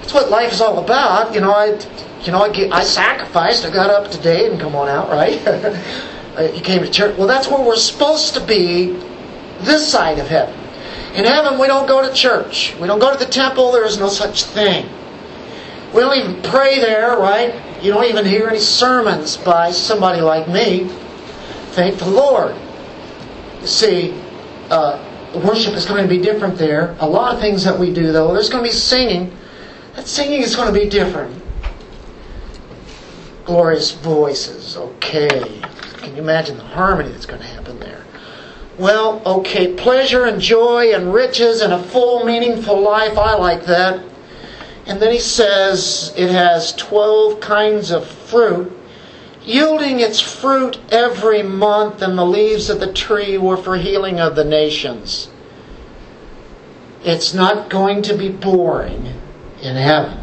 That's 0.00 0.12
what 0.12 0.30
life 0.30 0.52
is 0.52 0.60
all 0.60 0.82
about. 0.82 1.34
You 1.34 1.40
know, 1.40 1.52
I 1.52 1.78
you 2.24 2.32
know 2.32 2.42
I, 2.42 2.50
get, 2.50 2.72
I 2.72 2.84
sacrificed. 2.84 3.64
I 3.64 3.70
got 3.70 3.90
up 3.90 4.10
today 4.10 4.50
and 4.50 4.60
come 4.60 4.74
on 4.74 4.88
out, 4.88 5.08
right? 5.10 5.40
Uh, 6.38 6.42
you 6.54 6.60
came 6.60 6.80
to 6.80 6.88
church. 6.88 7.18
Well, 7.18 7.26
that's 7.26 7.48
where 7.48 7.60
we're 7.60 7.74
supposed 7.74 8.32
to 8.34 8.40
be. 8.40 8.96
This 9.62 9.90
side 9.90 10.20
of 10.20 10.28
heaven. 10.28 10.54
In 11.16 11.24
heaven, 11.24 11.58
we 11.58 11.66
don't 11.66 11.88
go 11.88 12.06
to 12.06 12.14
church. 12.14 12.76
We 12.80 12.86
don't 12.86 13.00
go 13.00 13.12
to 13.12 13.18
the 13.18 13.28
temple. 13.28 13.72
There 13.72 13.84
is 13.84 13.98
no 13.98 14.08
such 14.08 14.44
thing. 14.44 14.88
We 15.92 16.00
don't 16.00 16.16
even 16.16 16.40
pray 16.42 16.78
there, 16.78 17.16
right? 17.16 17.54
You 17.82 17.92
don't 17.92 18.04
even 18.04 18.24
hear 18.24 18.46
any 18.46 18.60
sermons 18.60 19.36
by 19.36 19.72
somebody 19.72 20.20
like 20.20 20.46
me. 20.48 20.84
Thank 21.72 21.98
the 21.98 22.08
Lord. 22.08 22.54
You 23.60 23.66
see, 23.66 24.14
uh, 24.70 25.40
worship 25.44 25.74
is 25.74 25.86
going 25.86 26.02
to 26.02 26.08
be 26.08 26.20
different 26.20 26.58
there. 26.58 26.96
A 27.00 27.08
lot 27.08 27.34
of 27.34 27.40
things 27.40 27.64
that 27.64 27.78
we 27.78 27.92
do, 27.92 28.12
though, 28.12 28.32
there's 28.32 28.50
going 28.50 28.64
to 28.64 28.68
be 28.68 28.74
singing. 28.74 29.36
That 29.94 30.06
singing 30.06 30.42
is 30.42 30.54
going 30.56 30.72
to 30.72 30.78
be 30.78 30.88
different. 30.88 31.42
Glorious 33.44 33.92
voices, 33.92 34.76
okay. 34.76 35.60
Can 35.98 36.14
you 36.14 36.22
imagine 36.22 36.56
the 36.56 36.64
harmony 36.64 37.10
that's 37.10 37.26
going 37.26 37.40
to 37.40 37.46
happen 37.46 37.80
there? 37.80 38.04
Well, 38.78 39.22
okay, 39.26 39.74
pleasure 39.74 40.26
and 40.26 40.40
joy 40.40 40.94
and 40.94 41.12
riches 41.12 41.62
and 41.62 41.72
a 41.72 41.82
full, 41.82 42.24
meaningful 42.24 42.80
life. 42.80 43.18
I 43.18 43.34
like 43.34 43.64
that. 43.64 44.04
And 44.86 45.02
then 45.02 45.12
he 45.12 45.18
says 45.18 46.14
it 46.16 46.30
has 46.30 46.74
12 46.74 47.40
kinds 47.40 47.90
of 47.90 48.06
fruit 48.06 48.77
yielding 49.48 50.00
its 50.00 50.20
fruit 50.20 50.78
every 50.90 51.42
month, 51.42 52.02
and 52.02 52.18
the 52.18 52.24
leaves 52.24 52.68
of 52.68 52.80
the 52.80 52.92
tree 52.92 53.38
were 53.38 53.56
for 53.56 53.76
healing 53.76 54.20
of 54.20 54.36
the 54.36 54.44
nations. 54.44 55.30
It's 57.02 57.32
not 57.32 57.70
going 57.70 58.02
to 58.02 58.16
be 58.16 58.28
boring 58.28 59.14
in 59.62 59.76
heaven. 59.76 60.18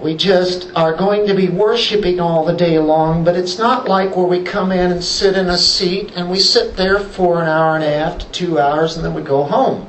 We 0.00 0.16
just 0.16 0.70
are 0.74 0.96
going 0.96 1.26
to 1.26 1.34
be 1.34 1.50
worshiping 1.50 2.20
all 2.20 2.46
the 2.46 2.54
day 2.54 2.78
long, 2.78 3.22
but 3.22 3.36
it's 3.36 3.58
not 3.58 3.86
like 3.86 4.16
where 4.16 4.26
we 4.26 4.42
come 4.42 4.72
in 4.72 4.90
and 4.92 5.04
sit 5.04 5.36
in 5.36 5.50
a 5.50 5.58
seat 5.58 6.12
and 6.16 6.30
we 6.30 6.38
sit 6.38 6.76
there 6.76 6.98
for 6.98 7.42
an 7.42 7.48
hour 7.48 7.74
and 7.74 7.84
a 7.84 7.90
half 7.90 8.18
to 8.18 8.26
two 8.30 8.58
hours 8.58 8.96
and 8.96 9.04
then 9.04 9.12
we 9.12 9.20
go 9.20 9.42
home. 9.42 9.86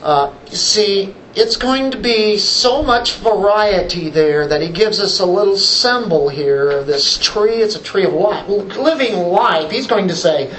Uh, 0.00 0.32
you 0.50 0.56
see, 0.56 1.14
it's 1.34 1.56
going 1.56 1.90
to 1.90 1.98
be 1.98 2.36
so 2.36 2.82
much 2.82 3.14
variety 3.16 4.10
there 4.10 4.46
that 4.46 4.60
he 4.60 4.68
gives 4.68 5.00
us 5.00 5.20
a 5.20 5.26
little 5.26 5.56
symbol 5.56 6.28
here 6.28 6.70
of 6.70 6.86
this 6.86 7.18
tree. 7.18 7.56
It's 7.56 7.74
a 7.74 7.82
tree 7.82 8.04
of 8.04 8.12
life, 8.12 8.46
living 8.48 9.16
life. 9.16 9.70
He's 9.70 9.86
going 9.86 10.08
to 10.08 10.14
say, 10.14 10.54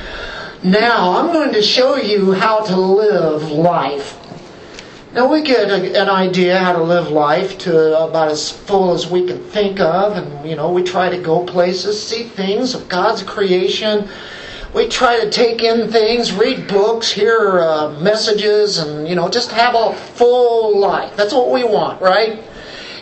Now 0.64 1.18
I'm 1.18 1.32
going 1.32 1.54
to 1.54 1.62
show 1.62 1.96
you 1.96 2.32
how 2.34 2.62
to 2.64 2.76
live 2.76 3.52
life. 3.52 4.20
Now 5.14 5.32
we 5.32 5.44
get 5.44 5.70
a, 5.70 6.02
an 6.02 6.10
idea 6.10 6.58
how 6.58 6.74
to 6.74 6.82
live 6.82 7.10
life 7.10 7.60
to 7.60 8.06
about 8.06 8.32
as 8.32 8.50
full 8.50 8.94
as 8.94 9.06
we 9.06 9.28
can 9.28 9.38
think 9.50 9.80
of, 9.80 10.18
and 10.18 10.50
you 10.50 10.56
know 10.56 10.72
we 10.72 10.82
try 10.82 11.08
to 11.08 11.22
go 11.22 11.46
places, 11.46 12.02
see 12.02 12.24
things 12.24 12.74
of 12.74 12.90
God's 12.90 13.22
creation, 13.22 14.10
we 14.74 14.88
try 14.88 15.20
to 15.20 15.30
take 15.30 15.62
in 15.62 15.92
things, 15.92 16.34
read 16.34 16.68
books, 16.68 17.12
hear 17.12 17.60
uh, 17.60 18.00
messages, 18.00 18.80
and 18.80 19.08
you 19.08 19.16
know, 19.16 19.30
just 19.30 19.52
have 19.52 19.76
a 19.76 19.94
full 19.94 20.80
life. 20.80 21.16
That's 21.16 21.34
what 21.34 21.52
we 21.52 21.64
want, 21.64 22.02
right? 22.02 22.40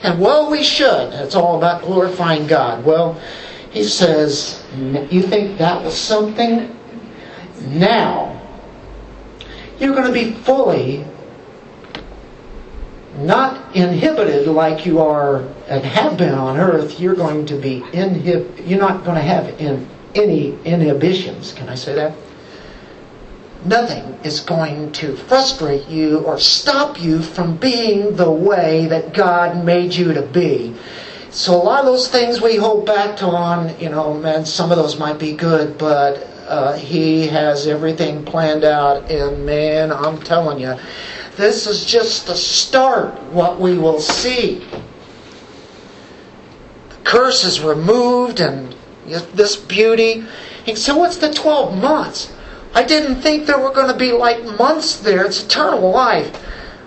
And 0.04 0.20
well, 0.20 0.50
we 0.50 0.64
should. 0.64 1.14
It's 1.14 1.36
all 1.36 1.58
about 1.58 1.84
glorifying 1.84 2.48
God. 2.48 2.84
Well, 2.84 3.20
he 3.70 3.84
says, 3.84 4.66
you 4.76 5.22
think 5.22 5.58
that 5.60 5.82
was 5.82 5.96
something? 5.96 6.78
Now, 7.68 8.42
you're 9.80 9.96
going 9.96 10.08
to 10.08 10.14
be 10.14 10.34
fully 10.34 11.06
not 13.18 13.76
inhibited 13.76 14.48
like 14.48 14.86
you 14.86 15.00
are 15.00 15.42
and 15.68 15.84
have 15.86 16.18
been 16.18 16.34
on 16.34 16.58
earth. 16.58 17.00
You're 17.00 17.16
going 17.16 17.46
to 17.46 17.56
be 17.56 17.82
inhib. 17.82 18.68
You're 18.68 18.80
not 18.80 19.04
going 19.06 19.16
to 19.16 19.22
have 19.22 19.48
in 19.60 19.88
any 20.16 20.58
inhibitions. 20.64 21.54
Can 21.54 21.70
I 21.70 21.76
say 21.76 21.96
that? 21.96 22.14
Nothing 23.64 24.18
is 24.24 24.40
going 24.40 24.92
to 24.94 25.16
frustrate 25.16 25.88
you 25.88 26.20
or 26.20 26.40
stop 26.40 27.00
you 27.00 27.22
from 27.22 27.58
being 27.58 28.16
the 28.16 28.32
way 28.32 28.88
that 28.88 29.14
God 29.14 29.64
made 29.64 29.94
you 29.94 30.14
to 30.14 30.24
be. 30.24 30.76
So 31.30 31.56
a 31.56 31.64
lot 31.64 31.80
of 31.80 31.86
those 31.86 32.10
things 32.10 32.42
we 32.42 32.58
hold 32.58 32.86
back 32.86 33.16
to 33.18 33.28
on, 33.28 33.80
you 33.80 33.90
know, 33.90 34.14
man, 34.16 34.46
some 34.46 34.72
of 34.72 34.78
those 34.78 35.00
might 35.00 35.20
be 35.20 35.34
good, 35.34 35.78
but 35.78 36.28
uh, 36.48 36.74
He 36.74 37.28
has 37.28 37.68
everything 37.68 38.26
planned 38.26 38.66
out, 38.66 39.10
and 39.10 39.46
man, 39.46 39.94
I'm 39.94 40.20
telling 40.22 40.60
you, 40.60 40.76
this 41.38 41.68
is 41.68 41.86
just 41.86 42.28
the 42.28 42.36
start. 42.36 43.22
What 43.32 43.60
we 43.60 43.78
will 43.78 44.02
see. 44.02 44.66
The 46.90 46.96
curse 47.06 47.46
is 47.46 47.62
removed, 47.62 48.42
and 48.42 48.76
this 49.06 49.56
beauty. 49.56 50.24
He 50.66 50.76
said, 50.76 50.96
What's 50.96 51.18
the 51.18 51.34
12 51.34 51.78
months? 51.78 52.34
I 52.74 52.84
didn't 52.84 53.22
think 53.22 53.46
there 53.46 53.60
were 53.60 53.74
going 53.74 53.92
to 53.92 53.98
be 53.98 54.12
like 54.12 54.44
months 54.58 54.98
there. 54.98 55.26
It's 55.26 55.44
eternal 55.44 55.92
life. 55.92 56.42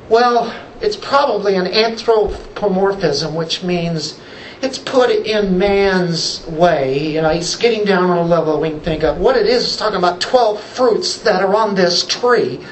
Well, 0.09 0.55
it's 0.81 0.97
probably 0.97 1.57
an 1.57 1.67
anthropomorphism, 1.67 3.35
which 3.35 3.63
means 3.63 4.21
it's 4.63 4.79
put 4.79 5.11
in 5.11 5.59
man's 5.59 6.47
way. 6.47 7.15
You 7.15 7.23
know, 7.23 7.31
he's 7.31 7.57
getting 7.57 7.85
down 7.85 8.11
on 8.11 8.19
a 8.19 8.25
level 8.25 8.61
we 8.61 8.71
can 8.71 8.81
think 8.81 9.05
of. 9.05 9.19
What 9.19 9.37
it 9.37 9.47
is 9.47 9.65
is 9.65 9.77
talking 9.77 9.99
about 9.99 10.21
12 10.21 10.61
fruits 10.61 11.19
that 11.19 11.43
are 11.43 11.55
on 11.55 11.75
this 11.75 12.07
tree, 12.07 12.65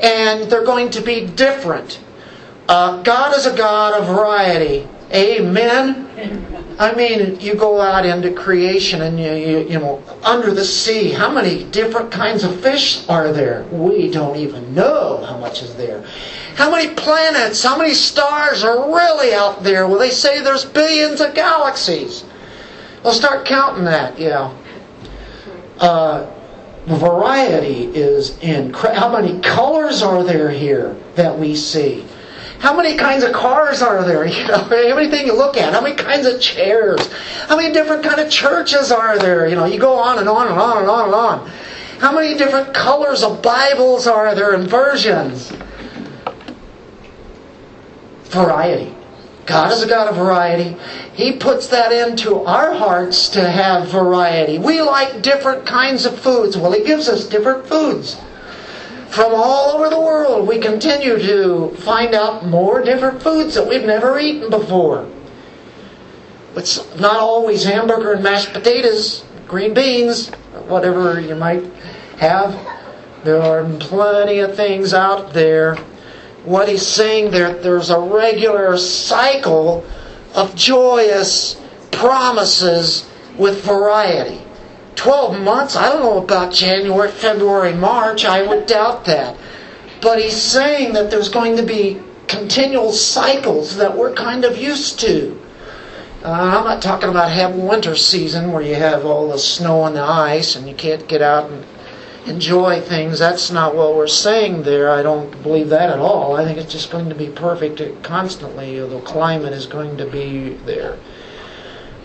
and 0.00 0.50
they're 0.50 0.64
going 0.64 0.90
to 0.90 1.00
be 1.00 1.26
different. 1.26 2.00
Uh, 2.68 3.02
God 3.02 3.34
is 3.36 3.46
a 3.46 3.56
God 3.56 4.00
of 4.00 4.06
variety. 4.06 4.86
Amen. 5.12 6.76
I 6.78 6.94
mean, 6.94 7.40
you 7.40 7.54
go 7.54 7.80
out 7.80 8.04
into 8.04 8.32
creation 8.32 9.02
and 9.02 9.18
you, 9.18 9.32
you, 9.32 9.58
you 9.68 9.78
know, 9.78 10.02
under 10.22 10.52
the 10.52 10.64
sea, 10.64 11.10
how 11.10 11.30
many 11.30 11.64
different 11.64 12.10
kinds 12.10 12.44
of 12.44 12.60
fish 12.60 13.08
are 13.08 13.32
there? 13.32 13.64
We 13.70 14.10
don't 14.10 14.36
even 14.36 14.74
know 14.74 15.24
how 15.24 15.38
much 15.38 15.62
is 15.62 15.74
there. 15.76 16.04
How 16.54 16.70
many 16.70 16.94
planets, 16.94 17.62
how 17.62 17.78
many 17.78 17.94
stars 17.94 18.64
are 18.64 18.92
really 18.92 19.32
out 19.32 19.62
there? 19.62 19.86
Well, 19.86 19.98
they 19.98 20.10
say 20.10 20.42
there's 20.42 20.64
billions 20.64 21.20
of 21.20 21.34
galaxies. 21.34 22.24
Well, 23.02 23.14
start 23.14 23.46
counting 23.46 23.84
that, 23.84 24.18
yeah. 24.18 24.52
Uh, 25.78 26.30
variety 26.86 27.84
is 27.94 28.38
incredible. 28.38 29.00
How 29.00 29.20
many 29.20 29.40
colors 29.40 30.02
are 30.02 30.24
there 30.24 30.50
here 30.50 30.96
that 31.14 31.38
we 31.38 31.54
see? 31.54 32.04
How 32.58 32.74
many 32.74 32.96
kinds 32.96 33.22
of 33.22 33.32
cars 33.32 33.82
are 33.82 34.04
there? 34.04 34.26
You 34.36 34.46
know, 34.48 34.68
everything 34.68 35.26
you 35.26 35.34
look 35.34 35.56
at. 35.56 35.72
How 35.72 35.80
many 35.80 35.94
kinds 35.94 36.26
of 36.26 36.40
chairs? 36.40 37.12
How 37.48 37.56
many 37.56 37.72
different 37.72 38.04
kind 38.04 38.20
of 38.20 38.30
churches 38.30 38.92
are 38.92 39.18
there? 39.18 39.48
You 39.48 39.56
know, 39.56 39.64
you 39.64 39.78
go 39.78 39.94
on 39.94 40.18
and 40.18 40.28
on 40.28 40.48
and 40.48 40.58
on 40.58 40.78
and 40.78 40.88
on 40.88 41.04
and 41.06 41.14
on. 41.14 41.50
How 41.98 42.12
many 42.12 42.36
different 42.36 42.74
colors 42.74 43.22
of 43.22 43.42
Bibles 43.42 44.06
are 44.06 44.34
there 44.34 44.54
and 44.54 44.68
versions? 44.68 45.52
Variety. 48.24 48.94
God 49.46 49.72
is 49.72 49.82
a 49.82 49.88
God 49.88 50.08
of 50.08 50.16
variety. 50.16 50.76
He 51.14 51.32
puts 51.32 51.68
that 51.68 51.92
into 51.92 52.40
our 52.40 52.74
hearts 52.74 53.28
to 53.30 53.48
have 53.48 53.88
variety. 53.88 54.58
We 54.58 54.82
like 54.82 55.22
different 55.22 55.64
kinds 55.64 56.04
of 56.04 56.18
foods. 56.18 56.56
Well, 56.56 56.72
He 56.72 56.84
gives 56.84 57.08
us 57.08 57.26
different 57.26 57.66
foods 57.66 58.20
from 59.16 59.32
all 59.34 59.70
over 59.70 59.88
the 59.88 59.98
world, 59.98 60.46
we 60.46 60.58
continue 60.58 61.18
to 61.18 61.74
find 61.78 62.14
out 62.14 62.44
more 62.44 62.82
different 62.82 63.22
foods 63.22 63.54
that 63.54 63.66
we've 63.66 63.86
never 63.86 64.18
eaten 64.18 64.50
before. 64.50 65.08
It's 66.54 66.84
not 66.96 67.16
always 67.16 67.64
hamburger 67.64 68.12
and 68.12 68.22
mashed 68.22 68.52
potatoes, 68.52 69.24
green 69.48 69.72
beans, 69.72 70.28
whatever 70.68 71.18
you 71.18 71.34
might 71.34 71.64
have. 72.18 72.52
There 73.24 73.40
are 73.40 73.64
plenty 73.78 74.40
of 74.40 74.54
things 74.54 74.92
out 74.92 75.32
there. 75.32 75.76
What 76.44 76.68
he's 76.68 76.86
saying 76.86 77.30
there, 77.30 77.54
there's 77.54 77.88
a 77.88 77.98
regular 77.98 78.76
cycle 78.76 79.82
of 80.34 80.54
joyous 80.54 81.58
promises 81.90 83.08
with 83.38 83.64
variety. 83.64 84.45
12 84.96 85.40
months? 85.40 85.76
I 85.76 85.88
don't 85.88 86.00
know 86.00 86.22
about 86.22 86.52
January, 86.52 87.10
February, 87.10 87.74
March. 87.74 88.24
I 88.24 88.42
would 88.46 88.66
doubt 88.76 89.04
that. 89.04 89.36
But 90.00 90.20
he's 90.20 90.40
saying 90.40 90.92
that 90.94 91.10
there's 91.10 91.28
going 91.28 91.56
to 91.56 91.62
be 91.62 92.00
continual 92.26 92.92
cycles 92.92 93.76
that 93.76 93.96
we're 93.96 94.12
kind 94.12 94.44
of 94.44 94.58
used 94.58 95.00
to. 95.00 95.40
Uh, 96.24 96.30
I'm 96.30 96.64
not 96.64 96.82
talking 96.82 97.08
about 97.08 97.30
having 97.30 97.66
winter 97.66 97.94
season 97.94 98.52
where 98.52 98.62
you 98.62 98.74
have 98.74 99.04
all 99.04 99.28
the 99.28 99.38
snow 99.38 99.84
and 99.84 99.94
the 99.96 100.02
ice 100.02 100.56
and 100.56 100.68
you 100.68 100.74
can't 100.74 101.06
get 101.06 101.22
out 101.22 101.50
and 101.50 101.64
enjoy 102.26 102.80
things. 102.80 103.18
That's 103.18 103.50
not 103.50 103.76
what 103.76 103.94
we're 103.94 104.08
saying 104.08 104.64
there. 104.64 104.90
I 104.90 105.02
don't 105.02 105.30
believe 105.42 105.68
that 105.68 105.90
at 105.90 106.00
all. 106.00 106.34
I 106.36 106.44
think 106.44 106.58
it's 106.58 106.72
just 106.72 106.90
going 106.90 107.08
to 107.08 107.14
be 107.14 107.28
perfect 107.28 107.80
constantly. 108.02 108.78
The 108.80 109.00
climate 109.00 109.52
is 109.52 109.66
going 109.66 109.96
to 109.98 110.06
be 110.06 110.54
there. 110.64 110.98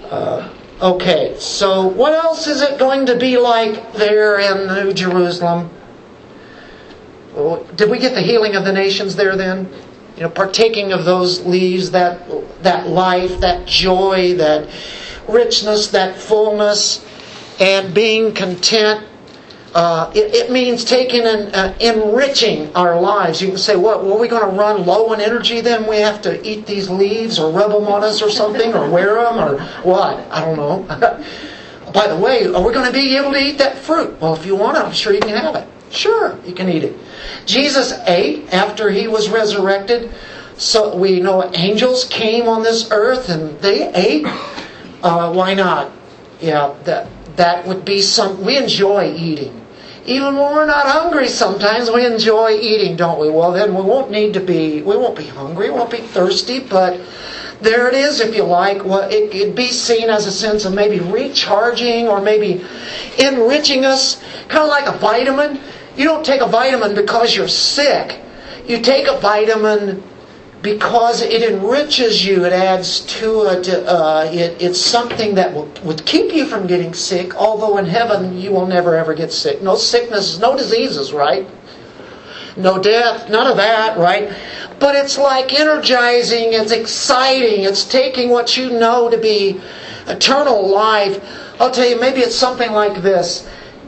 Uh, 0.04 0.54
Okay, 0.82 1.36
so 1.38 1.86
what 1.86 2.12
else 2.14 2.48
is 2.48 2.62
it 2.62 2.80
going 2.80 3.06
to 3.06 3.16
be 3.16 3.38
like 3.38 3.94
there 3.94 4.40
in 4.40 4.66
New 4.66 4.94
Jerusalem? 4.94 5.70
Did 7.76 7.92
we 7.92 8.00
get 8.00 8.16
the 8.16 8.22
healing 8.22 8.56
of 8.56 8.66
the 8.66 8.74
nations 8.74 9.16
there 9.16 9.36
then? 9.36 9.72
You 10.16 10.24
know, 10.24 10.30
partaking 10.30 10.92
of 10.92 11.06
those 11.06 11.46
leaves, 11.46 11.92
that 11.92 12.28
that 12.64 12.88
life, 12.88 13.40
that 13.42 13.68
joy, 13.68 14.34
that 14.38 14.70
richness, 15.30 15.88
that 15.90 16.18
fullness, 16.18 17.06
and 17.60 17.94
being 17.94 18.34
content 18.34 19.06
uh, 19.74 20.12
it, 20.14 20.36
it, 20.36 20.52
means 20.52 20.84
taking 20.84 21.22
and 21.22 21.56
uh, 21.56 21.74
enriching 21.80 22.76
our 22.76 23.00
lives. 23.00 23.42
You 23.42 23.50
can 23.50 23.58
say, 23.58 23.78
what, 23.78 24.04
well, 24.04 24.18
are 24.18 24.20
we 24.20 24.28
going 24.28 24.42
to 24.50 24.58
run 24.58 24.86
low 24.86 25.14
in 25.14 25.22
energy 25.22 25.62
then? 25.62 25.88
We 25.88 25.98
have 25.98 26.22
to 26.24 26.46
eat 26.46 26.66
these 26.66 26.90
leaves 26.90 27.40
or 27.40 27.52
rub 27.52 27.72
them 27.72 27.88
on 27.88 28.04
us 28.04 28.22
or 28.22 28.30
something 28.30 28.74
or 28.74 28.90
wear 28.90 29.16
them 29.16 29.40
or 29.40 29.62
what? 29.84 30.20
I 30.30 30.42
don't 30.42 30.58
know. 30.58 30.84
By 31.94 32.08
the 32.08 32.18
way, 32.18 32.46
are 32.46 32.62
we 32.62 32.74
going 32.74 32.86
to 32.86 32.92
be 32.92 33.16
able 33.18 33.32
to 33.32 33.40
eat 33.40 33.58
that 33.60 33.78
fruit? 33.78 34.20
Well, 34.20 34.34
if 34.36 34.46
you 34.46 34.56
want 34.56 34.78
it, 34.78 34.84
I'm 34.84 34.92
sure 34.92 35.14
you 35.14 35.22
can 35.22 35.38
have 35.38 35.56
it. 35.56 35.68
Sure, 35.90 36.38
you 36.46 36.54
can 36.54 36.70
eat 36.70 36.84
it. 36.84 36.98
Jesus 37.46 37.94
ate 38.08 38.54
after 38.54 38.90
he 38.90 39.08
was 39.08 39.30
resurrected. 39.30 40.12
So 40.58 40.96
we 40.96 41.20
know 41.20 41.50
angels 41.54 42.06
came 42.06 42.48
on 42.48 42.62
this 42.64 42.90
earth 42.92 43.30
and 43.30 43.58
they 43.60 43.92
ate. 43.94 44.26
Uh, 45.02 45.34
why 45.34 45.54
not? 45.54 45.92
Yeah, 46.40 46.76
that 46.84 47.08
that 47.36 47.66
would 47.66 47.84
be 47.84 48.02
some. 48.02 48.44
We 48.44 48.58
enjoy 48.58 49.14
eating. 49.14 49.61
Even 50.06 50.36
when 50.36 50.54
we're 50.54 50.66
not 50.66 50.88
hungry, 50.88 51.28
sometimes 51.28 51.92
we 51.92 52.06
enjoy 52.06 52.52
eating, 52.52 52.96
don't 52.96 53.20
we? 53.20 53.30
Well, 53.30 53.52
then 53.52 53.76
we 53.76 53.84
won't 53.84 54.10
need 54.10 54.34
to 54.34 54.40
be, 54.40 54.82
we 54.82 54.98
won't 54.98 55.16
be 55.16 55.26
hungry, 55.26 55.70
we 55.70 55.78
won't 55.78 55.92
be 55.92 55.98
thirsty, 56.00 56.60
but 56.60 57.00
there 57.62 57.88
it 57.88 57.94
is, 57.94 58.20
if 58.20 58.36
you 58.36 58.44
like. 58.44 58.84
Well, 58.84 59.08
it 59.12 59.32
could 59.32 59.54
be 59.54 59.68
seen 59.68 60.10
as 60.10 60.26
a 60.26 60.32
sense 60.32 60.66
of 60.66 60.74
maybe 60.74 61.00
recharging 61.00 62.08
or 62.08 62.20
maybe 62.20 62.66
enriching 63.20 63.86
us, 63.86 64.22
kind 64.48 64.64
of 64.64 64.70
like 64.70 64.88
a 64.88 64.98
vitamin. 64.98 65.60
You 65.96 66.06
don't 66.06 66.26
take 66.26 66.42
a 66.42 66.48
vitamin 66.48 66.96
because 66.96 67.36
you're 67.36 67.48
sick. 67.48 68.20
You 68.66 68.82
take 68.82 69.08
a 69.08 69.20
vitamin 69.20 70.02
because 70.62 71.22
it 71.22 71.42
enriches 71.42 72.26
you. 72.26 72.46
It 72.46 72.54
adds 72.54 73.02
to 73.20 73.46
it. 73.46 73.68
Uh, 73.70 74.30
it 74.32 74.62
it's 74.62 74.80
something 74.80 75.36
that 75.36 75.54
will, 75.54 75.72
would 75.84 76.06
keep 76.06 76.32
you 76.34 76.46
from 76.46 76.68
getting 76.68 76.94
sick. 76.94 77.36
Although 77.36 77.78
in 77.78 77.86
heaven 77.86 78.38
you 78.38 78.52
will 78.52 78.68
never 78.68 78.96
ever 78.96 79.14
get 79.14 79.32
sick. 79.32 79.62
No 79.62 79.76
sicknesses, 79.76 80.40
no 80.40 80.56
diseases, 80.56 81.14
right? 81.14 81.48
No 82.58 82.82
death, 82.82 83.30
none 83.30 83.48
of 83.48 83.58
that, 83.58 83.98
right? 83.98 84.34
But 84.80 84.96
it's 84.96 85.18
like 85.18 85.58
energizing. 85.58 86.54
It's 86.54 86.72
exciting. 86.72 87.64
It's 87.64 87.86
taking 87.86 88.30
what 88.30 88.58
you 88.58 88.72
know 88.72 89.10
to 89.10 89.18
be 89.18 89.62
eternal 90.08 90.68
life. 90.68 91.24
I'll 91.60 91.72
tell 91.72 91.88
you, 91.88 92.00
maybe 92.00 92.20
it's 92.22 92.36
something 92.36 92.72
like 92.72 93.02
this. 93.02 93.48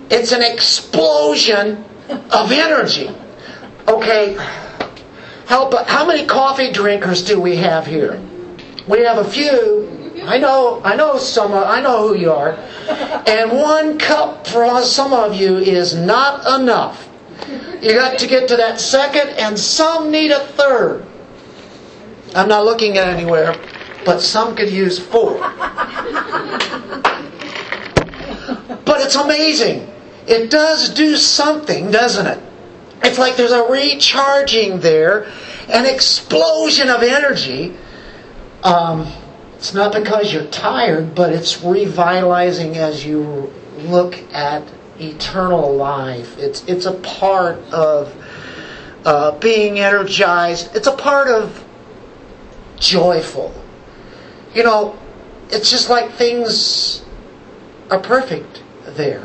It's 0.10 0.32
an 0.32 0.42
explosion 0.42 1.84
of 2.32 2.52
energy. 2.52 3.10
Okay 3.88 4.38
Help, 5.46 5.74
how 5.88 6.06
many 6.06 6.26
coffee 6.26 6.72
drinkers 6.72 7.22
do 7.24 7.40
we 7.40 7.56
have 7.58 7.86
here? 7.86 8.22
We 8.88 9.02
have 9.02 9.18
a 9.18 9.24
few. 9.24 10.14
I 10.24 10.38
know, 10.38 10.82
I 10.84 10.96
know 10.96 11.18
some. 11.18 11.54
I 11.54 11.82
know 11.82 12.08
who 12.08 12.16
you 12.16 12.32
are. 12.32 12.54
And 13.28 13.52
one 13.52 13.98
cup 13.98 14.48
for 14.48 14.82
some 14.84 15.14
of 15.14 15.36
you 15.36 15.58
is 15.58 15.96
not 15.96 16.60
enough. 16.60 17.10
You 17.82 17.94
got 17.94 18.18
to 18.20 18.28
get 18.28 18.48
to 18.50 18.56
that 18.58 18.80
second, 18.80 19.30
and 19.38 19.60
some 19.60 20.12
need 20.12 20.32
a 20.32 20.40
third. 20.40 21.06
I'm 22.36 22.48
not 22.48 22.64
looking 22.64 22.98
at 22.98 23.08
anywhere, 23.08 23.56
but 24.06 24.22
some 24.22 24.56
could 24.56 24.72
use 24.72 24.98
four. 24.98 25.40
But 28.86 29.02
it's 29.02 29.16
amazing. 29.16 29.90
It 30.28 30.50
does 30.50 30.90
do 30.90 31.16
something, 31.18 31.92
doesn't 31.92 32.28
it? 32.28 32.40
It's 33.04 33.18
like 33.18 33.36
there's 33.36 33.52
a 33.52 33.64
recharging 33.64 34.80
there, 34.80 35.26
an 35.68 35.86
explosion 35.86 36.90
of 36.90 37.04
energy. 37.04 37.76
Um, 38.64 39.12
it's 39.56 39.74
not 39.74 39.94
because 39.94 40.34
you're 40.34 40.46
tired, 40.46 41.14
but 41.14 41.34
it's 41.34 41.62
revitalizing 41.64 42.78
as 42.78 43.06
you 43.06 43.52
look 43.78 44.18
at 44.34 44.64
eternal 45.00 45.76
life. 45.76 46.38
It's 46.38 46.64
it's 46.66 46.86
a 46.86 46.94
part 46.94 47.60
of 47.74 48.14
uh, 49.06 49.38
being 49.40 49.80
energized. 49.80 50.76
It's 50.76 50.88
a 50.88 50.96
part 50.96 51.28
of 51.28 51.64
joyful. 52.78 53.54
You 54.54 54.64
know, 54.64 54.98
it's 55.50 55.70
just 55.70 55.90
like 55.90 56.12
things 56.12 57.04
are 57.90 58.00
perfect 58.00 58.64
there. 58.86 59.24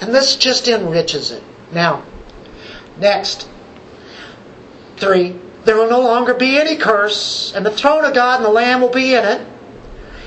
And 0.00 0.14
this 0.14 0.36
just 0.36 0.66
enriches 0.68 1.30
it. 1.30 1.42
Now, 1.74 2.04
next, 2.96 3.48
three, 4.96 5.36
there 5.64 5.76
will 5.76 5.90
no 5.90 6.00
longer 6.00 6.34
be 6.34 6.58
any 6.58 6.76
curse, 6.76 7.52
and 7.54 7.66
the 7.66 7.70
throne 7.70 8.04
of 8.04 8.14
God 8.14 8.36
and 8.36 8.44
the 8.44 8.50
Lamb 8.50 8.80
will 8.80 8.90
be 8.90 9.14
in 9.14 9.24
it, 9.24 9.46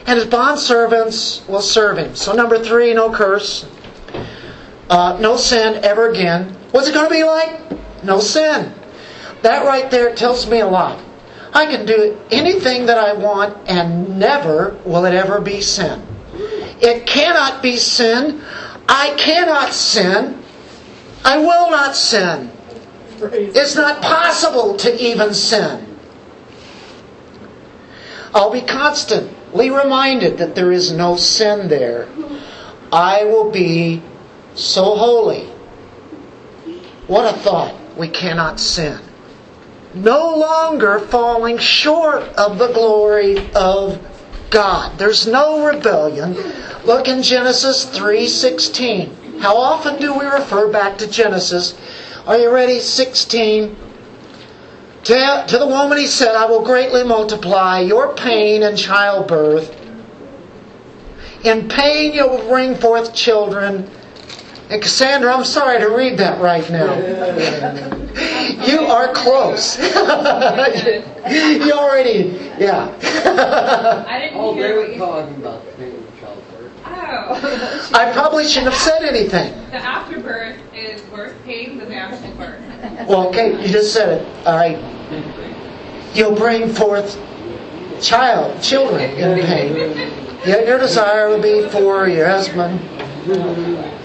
and 0.06 0.20
his 0.20 0.26
bondservants 0.26 1.48
will 1.48 1.62
serve 1.62 1.98
him. 1.98 2.16
So, 2.16 2.34
number 2.34 2.62
three, 2.64 2.94
no 2.94 3.12
curse, 3.12 3.66
uh, 4.90 5.18
no 5.22 5.38
sin 5.38 5.84
ever 5.84 6.10
again. 6.10 6.56
What's 6.72 6.88
it 6.88 6.94
going 6.94 7.08
to 7.08 7.14
be 7.14 7.24
like? 7.24 8.04
No 8.04 8.20
sin. 8.20 8.74
That 9.42 9.66
right 9.66 9.90
there 9.90 10.14
tells 10.16 10.48
me 10.48 10.60
a 10.60 10.68
lot. 10.68 11.00
I 11.54 11.66
can 11.66 11.86
do 11.86 12.20
anything 12.30 12.86
that 12.88 12.98
I 12.98 13.14
want, 13.14 13.58
and 13.70 14.20
never 14.20 14.78
will 14.86 15.06
it 15.06 15.14
ever 15.14 15.40
be 15.40 15.62
sin. 15.62 16.06
It 16.82 17.08
cannot 17.08 17.64
be 17.64 17.78
sin. 17.78 18.42
I 18.90 19.14
cannot 19.18 19.74
sin. 19.74 20.44
I 21.24 21.38
will 21.38 21.70
not 21.70 21.96
sin. 21.96 22.52
It's 23.22 23.76
not 23.76 24.02
possible 24.02 24.78
to 24.78 25.04
even 25.04 25.34
sin. 25.34 25.98
I'll 28.34 28.52
be 28.52 28.62
constantly 28.62 29.70
reminded 29.70 30.38
that 30.38 30.54
there 30.56 30.72
is 30.72 30.92
no 30.92 31.16
sin 31.16 31.68
there. 31.68 32.08
I 32.92 33.24
will 33.24 33.50
be 33.50 34.02
so 34.56 34.96
holy. 34.96 35.46
What 37.08 37.34
a 37.34 37.38
thought. 37.38 37.76
We 37.98 38.10
cannot 38.10 38.60
sin. 38.60 39.00
No 39.96 40.36
longer 40.36 41.00
falling 41.00 41.58
short 41.58 42.24
of 42.38 42.60
the 42.60 42.72
glory 42.72 43.50
of 43.56 44.00
God. 44.52 45.00
There's 45.00 45.26
no 45.26 45.66
rebellion. 45.66 46.38
Look 46.86 47.08
in 47.08 47.24
Genesis 47.24 47.86
3:16. 47.86 49.27
How 49.40 49.56
often 49.58 50.00
do 50.02 50.18
we 50.18 50.26
refer 50.26 50.72
back 50.72 50.98
to 51.00 51.08
Genesis? 51.08 51.76
Are 52.26 52.38
you 52.38 52.50
ready? 52.52 52.80
16. 52.80 53.76
To, 55.04 55.46
to 55.48 55.58
the 55.58 55.68
woman 55.68 55.98
he 55.98 56.08
said, 56.08 56.36
I 56.36 56.46
will 56.46 56.64
greatly 56.64 57.04
multiply 57.04 57.80
your 57.80 58.14
pain 58.16 58.64
and 58.64 58.78
childbirth. 58.78 59.74
In 61.46 61.70
pain 61.70 62.14
you 62.14 62.28
will 62.28 62.48
bring 62.50 62.76
forth 62.76 63.14
children. 63.14 63.90
And 64.70 64.82
Cassandra, 64.82 65.34
I'm 65.34 65.46
sorry 65.46 65.80
to 65.80 65.88
read 65.90 66.18
that 66.18 66.42
right 66.42 66.70
now. 66.70 66.94
you 68.68 68.80
are 68.80 69.14
close. 69.14 69.78
you 69.80 71.72
already, 71.72 72.52
yeah. 72.60 72.94
I 74.10 74.20
didn't 74.20 74.38
Oh, 74.38 74.54
hear 74.56 74.68
they 74.68 74.78
what 74.78 74.88
were 74.88 74.94
you 74.94 75.00
talking 75.00 75.36
about 75.36 75.66
the 75.66 75.72
pain 75.74 75.94
of 75.96 76.20
childbirth. 76.20 76.74
Oh. 76.86 77.27
I 77.94 78.12
probably 78.14 78.46
shouldn't 78.46 78.74
have 78.74 78.82
said 78.82 79.04
anything. 79.04 79.54
the 79.72 79.78
afterbirth 79.78 80.58
is 80.74 81.04
worse 81.12 81.34
pain 81.46 81.78
than 81.78 81.90
the 81.90 81.96
actual 81.96 82.32
birth. 82.32 83.08
Well, 83.08 83.28
okay, 83.30 83.62
you 83.62 83.68
just 83.72 83.94
said 83.94 84.22
it. 84.22 84.48
All 84.48 84.56
right. 84.56 84.78
You'll 86.16 86.36
bring 86.36 86.74
forth 86.74 87.20
child, 88.02 88.62
children 88.62 89.12
in 89.12 89.46
pain. 89.46 89.76
Yet 90.46 90.68
your 90.68 90.80
desire 90.80 91.30
will 91.30 91.42
be 91.42 91.68
for 91.70 92.08
your 92.08 92.28
husband. 92.28 92.80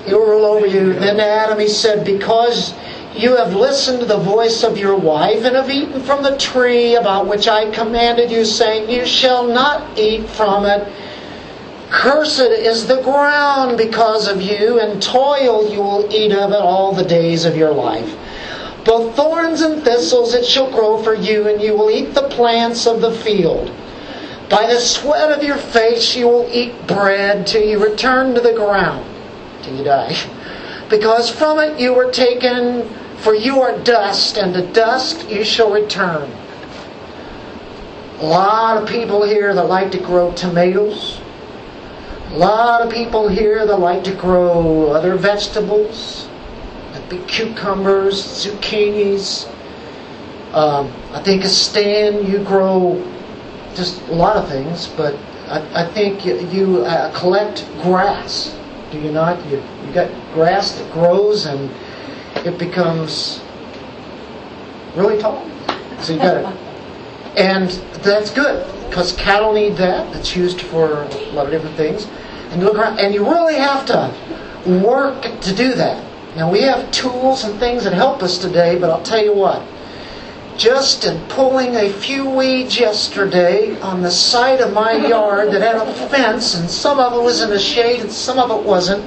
He 0.04 0.14
will 0.14 0.26
rule 0.26 0.44
over 0.44 0.66
you. 0.66 0.92
Then 0.94 1.16
to 1.16 1.24
Adam 1.24 1.58
he 1.58 1.68
said, 1.68 2.04
Because 2.04 2.74
you 3.14 3.36
have 3.36 3.54
listened 3.54 4.00
to 4.00 4.06
the 4.06 4.18
voice 4.18 4.64
of 4.64 4.78
your 4.78 4.96
wife 4.96 5.44
and 5.44 5.54
have 5.54 5.70
eaten 5.70 6.02
from 6.02 6.22
the 6.22 6.36
tree 6.38 6.96
about 6.96 7.26
which 7.26 7.46
I 7.46 7.70
commanded 7.70 8.30
you, 8.30 8.44
saying, 8.44 8.90
You 8.90 9.06
shall 9.06 9.46
not 9.46 9.98
eat 9.98 10.28
from 10.30 10.64
it. 10.64 10.90
Cursed 11.92 12.40
is 12.40 12.86
the 12.86 13.02
ground 13.02 13.76
because 13.76 14.26
of 14.26 14.40
you, 14.40 14.80
and 14.80 15.00
toil 15.00 15.70
you 15.70 15.82
will 15.82 16.10
eat 16.10 16.32
of 16.32 16.50
it 16.50 16.60
all 16.60 16.92
the 16.92 17.04
days 17.04 17.44
of 17.44 17.54
your 17.54 17.70
life. 17.70 18.16
Both 18.82 19.14
thorns 19.14 19.60
and 19.60 19.84
thistles 19.84 20.32
it 20.32 20.44
shall 20.44 20.70
grow 20.70 21.02
for 21.02 21.14
you, 21.14 21.48
and 21.48 21.60
you 21.60 21.76
will 21.76 21.90
eat 21.90 22.14
the 22.14 22.28
plants 22.28 22.86
of 22.86 23.02
the 23.02 23.12
field. 23.12 23.70
By 24.48 24.66
the 24.66 24.80
sweat 24.80 25.30
of 25.30 25.44
your 25.44 25.58
face 25.58 26.16
you 26.16 26.28
will 26.28 26.48
eat 26.50 26.86
bread 26.86 27.46
till 27.46 27.62
you 27.62 27.78
return 27.78 28.34
to 28.34 28.40
the 28.40 28.54
ground, 28.54 29.06
till 29.62 29.76
you 29.76 29.84
die. 29.84 30.16
Because 30.88 31.28
from 31.30 31.58
it 31.58 31.78
you 31.78 31.92
were 31.92 32.10
taken, 32.10 32.88
for 33.18 33.34
you 33.34 33.60
are 33.60 33.78
dust, 33.80 34.38
and 34.38 34.54
to 34.54 34.66
dust 34.72 35.28
you 35.28 35.44
shall 35.44 35.70
return. 35.70 36.30
A 38.20 38.24
lot 38.24 38.82
of 38.82 38.88
people 38.88 39.24
here 39.24 39.54
that 39.54 39.64
like 39.64 39.92
to 39.92 39.98
grow 39.98 40.32
tomatoes. 40.32 41.21
A 42.32 42.38
lot 42.38 42.80
of 42.80 42.90
people 42.90 43.28
here 43.28 43.66
that 43.66 43.78
like 43.78 44.02
to 44.04 44.14
grow 44.14 44.90
other 44.90 45.16
vegetables. 45.16 46.26
That'd 46.92 47.10
be 47.10 47.18
cucumbers, 47.26 48.24
zucchinis. 48.24 49.46
Um, 50.54 50.90
I 51.12 51.22
think 51.22 51.44
a 51.44 51.48
stand 51.48 52.26
you 52.26 52.42
grow 52.42 53.06
just 53.74 54.00
a 54.08 54.14
lot 54.14 54.36
of 54.36 54.48
things, 54.48 54.86
but 54.96 55.14
I, 55.46 55.82
I 55.82 55.92
think 55.92 56.24
you, 56.24 56.38
you 56.48 56.86
uh, 56.86 57.12
collect 57.12 57.66
grass. 57.82 58.56
Do 58.90 58.98
you 58.98 59.12
not? 59.12 59.36
You 59.50 59.62
you 59.86 59.92
got 59.92 60.10
grass 60.32 60.72
that 60.72 60.90
grows 60.90 61.44
and 61.44 61.70
it 62.46 62.56
becomes 62.56 63.42
really 64.96 65.20
tall. 65.20 65.46
So 66.00 66.14
you 66.14 66.18
got 66.18 66.38
it, 66.38 66.46
and 67.36 67.68
that's 68.02 68.30
good 68.30 68.66
because 68.92 69.12
cattle 69.12 69.54
need 69.54 69.74
that. 69.74 70.14
It's 70.14 70.36
used 70.36 70.60
for 70.60 71.04
a 71.04 71.32
lot 71.32 71.46
of 71.46 71.50
different 71.50 71.76
things, 71.76 72.04
and 72.50 72.60
you 72.60 72.66
look 72.66 72.76
around, 72.76 72.98
and 72.98 73.14
you 73.14 73.24
really 73.24 73.54
have 73.54 73.86
to 73.86 74.12
work 74.84 75.22
to 75.22 75.54
do 75.54 75.72
that. 75.76 76.04
Now 76.36 76.52
we 76.52 76.60
have 76.60 76.90
tools 76.90 77.44
and 77.44 77.58
things 77.58 77.84
that 77.84 77.94
help 77.94 78.22
us 78.22 78.36
today, 78.36 78.78
but 78.78 78.90
I'll 78.90 79.02
tell 79.02 79.24
you 79.24 79.32
what 79.32 79.66
just 80.58 81.06
in 81.06 81.18
pulling 81.28 81.74
a 81.76 81.90
few 81.90 82.28
weeds 82.28 82.78
yesterday 82.78 83.80
on 83.80 84.02
the 84.02 84.10
side 84.10 84.60
of 84.60 84.74
my 84.74 84.92
yard 84.92 85.50
that 85.52 85.62
had 85.62 85.76
a 85.76 86.08
fence, 86.10 86.54
and 86.54 86.68
some 86.68 87.00
of 87.00 87.14
it 87.14 87.22
was 87.22 87.40
in 87.40 87.48
the 87.48 87.58
shade 87.58 88.02
and 88.02 88.12
some 88.12 88.38
of 88.38 88.50
it 88.50 88.62
wasn't. 88.62 89.02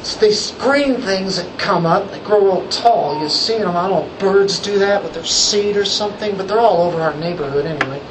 It's 0.00 0.16
these 0.16 0.50
green 0.58 1.00
things 1.00 1.36
that 1.36 1.58
come 1.58 1.86
up, 1.86 2.10
they 2.10 2.20
grow 2.20 2.44
real 2.44 2.68
tall. 2.68 3.22
You 3.22 3.30
see 3.30 3.56
them, 3.56 3.74
I 3.74 3.88
don't 3.88 4.06
know 4.06 4.18
birds 4.18 4.58
do 4.58 4.78
that 4.80 5.02
with 5.02 5.14
their 5.14 5.24
seed 5.24 5.78
or 5.78 5.86
something, 5.86 6.36
but 6.36 6.46
they're 6.46 6.60
all 6.60 6.82
over 6.82 7.00
our 7.00 7.14
neighborhood 7.14 7.64
anyway. 7.64 8.02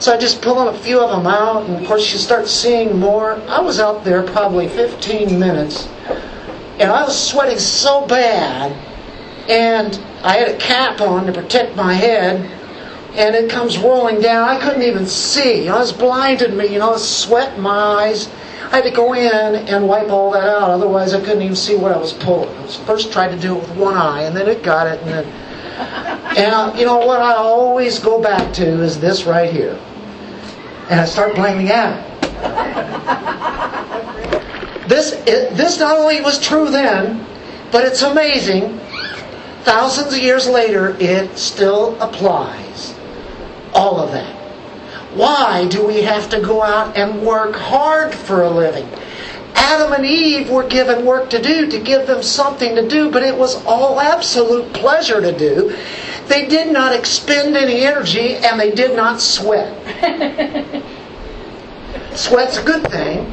So 0.00 0.14
I 0.14 0.18
just 0.18 0.40
pull 0.42 0.68
a 0.68 0.78
few 0.78 1.00
of 1.00 1.10
them 1.10 1.26
out, 1.26 1.66
and 1.66 1.76
of 1.76 1.86
course 1.86 2.12
you 2.12 2.18
start 2.18 2.48
seeing 2.48 2.98
more. 2.98 3.34
I 3.48 3.60
was 3.60 3.80
out 3.80 4.04
there 4.04 4.22
probably 4.22 4.68
15 4.68 5.38
minutes, 5.38 5.88
and 6.78 6.90
I 6.90 7.04
was 7.04 7.18
sweating 7.18 7.58
so 7.58 8.06
bad 8.06 8.76
and 9.48 9.98
I 10.22 10.36
had 10.36 10.48
a 10.50 10.58
cap 10.58 11.00
on 11.00 11.26
to 11.26 11.32
protect 11.32 11.74
my 11.74 11.94
head, 11.94 12.44
and 13.14 13.34
it 13.34 13.50
comes 13.50 13.78
rolling 13.78 14.20
down. 14.20 14.46
I 14.46 14.60
couldn't 14.60 14.82
even 14.82 15.06
see. 15.06 15.60
You 15.60 15.70
know, 15.70 15.76
it 15.76 15.80
was 15.80 15.92
blinded 15.92 16.54
me. 16.54 16.66
You 16.66 16.78
know, 16.78 16.96
sweat 16.96 17.56
in 17.56 17.62
my 17.62 17.70
eyes. 17.70 18.28
I 18.70 18.76
had 18.76 18.84
to 18.84 18.90
go 18.90 19.14
in 19.14 19.56
and 19.56 19.88
wipe 19.88 20.10
all 20.10 20.30
that 20.32 20.46
out. 20.46 20.70
Otherwise, 20.70 21.14
I 21.14 21.20
couldn't 21.20 21.40
even 21.40 21.56
see 21.56 21.74
what 21.74 21.92
I 21.92 21.96
was 21.96 22.12
pulling. 22.12 22.54
I 22.58 22.62
was 22.62 22.76
first 22.76 23.10
tried 23.10 23.28
to 23.28 23.38
do 23.38 23.56
it 23.56 23.62
with 23.62 23.76
one 23.76 23.96
eye, 23.96 24.22
and 24.22 24.36
then 24.36 24.46
it 24.46 24.62
got 24.62 24.86
it, 24.86 25.00
and 25.02 25.10
then. 25.10 26.14
And 26.28 26.54
uh, 26.54 26.72
you 26.76 26.84
know 26.84 26.98
what 26.98 27.20
I 27.20 27.34
always 27.34 27.98
go 27.98 28.20
back 28.20 28.52
to 28.54 28.82
is 28.82 29.00
this 29.00 29.24
right 29.24 29.50
here, 29.50 29.80
and 30.90 31.00
I 31.00 31.04
start 31.04 31.34
blaming 31.34 31.70
Adam. 31.70 32.04
This 34.88 35.12
it, 35.26 35.54
this 35.56 35.78
not 35.78 35.98
only 35.98 36.20
was 36.22 36.38
true 36.38 36.70
then, 36.70 37.26
but 37.70 37.84
it's 37.84 38.02
amazing 38.02 38.80
thousands 39.68 40.14
of 40.14 40.18
years 40.18 40.48
later, 40.48 40.96
it 40.98 41.36
still 41.36 42.00
applies. 42.00 42.94
All 43.74 44.00
of 44.00 44.12
that. 44.12 44.34
Why 45.14 45.68
do 45.68 45.86
we 45.86 46.02
have 46.02 46.30
to 46.30 46.40
go 46.40 46.62
out 46.62 46.96
and 46.96 47.22
work 47.22 47.54
hard 47.54 48.14
for 48.14 48.44
a 48.44 48.50
living? 48.50 48.88
Adam 49.58 49.92
and 49.92 50.06
Eve 50.06 50.48
were 50.50 50.66
given 50.66 51.04
work 51.04 51.28
to 51.30 51.42
do 51.42 51.68
to 51.68 51.78
give 51.80 52.06
them 52.06 52.22
something 52.22 52.74
to 52.76 52.88
do, 52.88 53.10
but 53.10 53.22
it 53.22 53.36
was 53.36 53.64
all 53.64 54.00
absolute 54.00 54.72
pleasure 54.72 55.20
to 55.20 55.36
do. 55.36 55.76
They 56.28 56.46
did 56.46 56.72
not 56.72 56.94
expend 56.94 57.56
any 57.56 57.80
energy 57.80 58.36
and 58.36 58.60
they 58.60 58.70
did 58.70 58.94
not 58.94 59.20
sweat. 59.20 59.74
Sweat's 62.14 62.58
a 62.58 62.64
good 62.64 62.88
thing. 62.90 63.32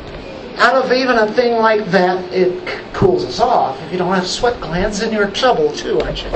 Out 0.57 0.75
of 0.75 0.91
even 0.91 1.17
a 1.17 1.31
thing 1.33 1.53
like 1.53 1.85
that, 1.91 2.23
it 2.33 2.65
cools 2.93 3.25
us 3.25 3.39
off. 3.39 3.81
If 3.83 3.91
you 3.91 3.97
don't 3.97 4.13
have 4.13 4.27
sweat 4.27 4.59
glands, 4.61 4.99
then 4.99 5.11
you're 5.11 5.27
in 5.27 5.33
trouble 5.33 5.71
too, 5.71 5.99
aren't 5.99 6.23
you? 6.23 6.31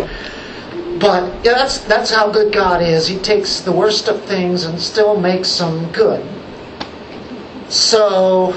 But 1.00 1.34
yeah, 1.46 1.54
that's 1.54 1.80
that's 1.80 2.12
how 2.12 2.30
good 2.30 2.54
God 2.54 2.82
is. 2.82 3.08
He 3.08 3.18
takes 3.18 3.62
the 3.62 3.72
worst 3.72 4.10
of 4.10 4.22
things 4.26 4.66
and 4.66 4.80
still 4.80 5.18
makes 5.18 5.58
them 5.58 5.90
good. 5.94 6.26
So 7.70 8.54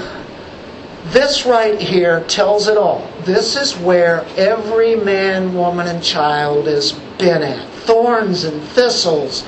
this 1.13 1.45
right 1.45 1.79
here 1.79 2.23
tells 2.23 2.67
it 2.67 2.75
all. 2.75 3.07
This 3.21 3.55
is 3.55 3.77
where 3.77 4.25
every 4.35 4.95
man, 4.95 5.53
woman, 5.53 5.87
and 5.87 6.03
child 6.03 6.65
has 6.65 6.93
been 7.19 7.43
at. 7.43 7.69
Thorns 7.83 8.45
and 8.45 8.61
thistles, 8.69 9.45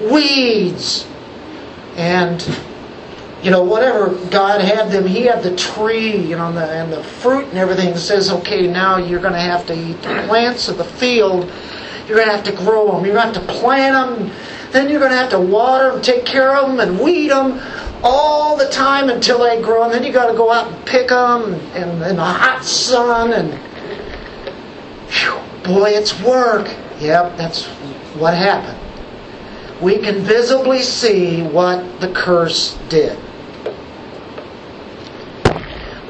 weeds, 0.00 1.06
and 1.96 2.44
you 3.42 3.52
know, 3.52 3.62
whatever 3.62 4.14
God 4.30 4.60
had 4.60 4.90
them, 4.90 5.06
He 5.06 5.22
had 5.22 5.44
the 5.44 5.54
tree, 5.54 6.16
you 6.16 6.36
know, 6.36 6.48
and 6.48 6.56
the, 6.56 6.68
and 6.68 6.92
the 6.92 7.04
fruit 7.04 7.46
and 7.46 7.58
everything. 7.58 7.96
Says, 7.96 8.30
okay, 8.30 8.66
now 8.66 8.96
you're 8.96 9.20
going 9.20 9.34
to 9.34 9.38
have 9.38 9.66
to 9.68 9.74
eat 9.74 10.02
the 10.02 10.24
plants 10.26 10.68
of 10.68 10.78
the 10.78 10.84
field. 10.84 11.44
You're 12.08 12.16
going 12.16 12.28
to 12.28 12.34
have 12.34 12.44
to 12.44 12.52
grow 12.52 12.90
them. 12.90 13.04
You're 13.04 13.14
going 13.14 13.32
to 13.32 13.38
have 13.38 13.46
to 13.46 13.52
plant 13.60 13.94
them. 14.18 14.32
Then 14.72 14.88
you're 14.88 14.98
going 14.98 15.12
to 15.12 15.16
have 15.16 15.30
to 15.30 15.40
water 15.40 15.92
them, 15.92 16.02
take 16.02 16.24
care 16.24 16.56
of 16.56 16.68
them, 16.68 16.80
and 16.80 16.98
weed 16.98 17.28
them 17.28 17.60
all 18.02 18.56
the 18.56 18.68
time 18.68 19.10
until 19.10 19.40
they 19.40 19.60
grow. 19.60 19.84
And 19.84 19.92
then 19.92 20.04
you 20.04 20.12
got 20.12 20.30
to 20.30 20.36
go 20.36 20.52
out 20.52 20.72
and 20.72 20.86
pick 20.86 21.08
them 21.08 21.54
in, 21.74 21.88
in 22.02 22.16
the 22.16 22.24
hot 22.24 22.64
sun. 22.64 23.32
And 23.32 23.54
whew, 25.10 25.38
boy, 25.64 25.90
it's 25.90 26.20
work. 26.22 26.68
Yep, 27.00 27.36
that's 27.36 27.66
what 28.16 28.34
happened. 28.34 28.78
We 29.80 29.98
can 29.98 30.20
visibly 30.20 30.82
see 30.82 31.42
what 31.42 32.00
the 32.00 32.10
curse 32.12 32.76
did. 32.88 33.18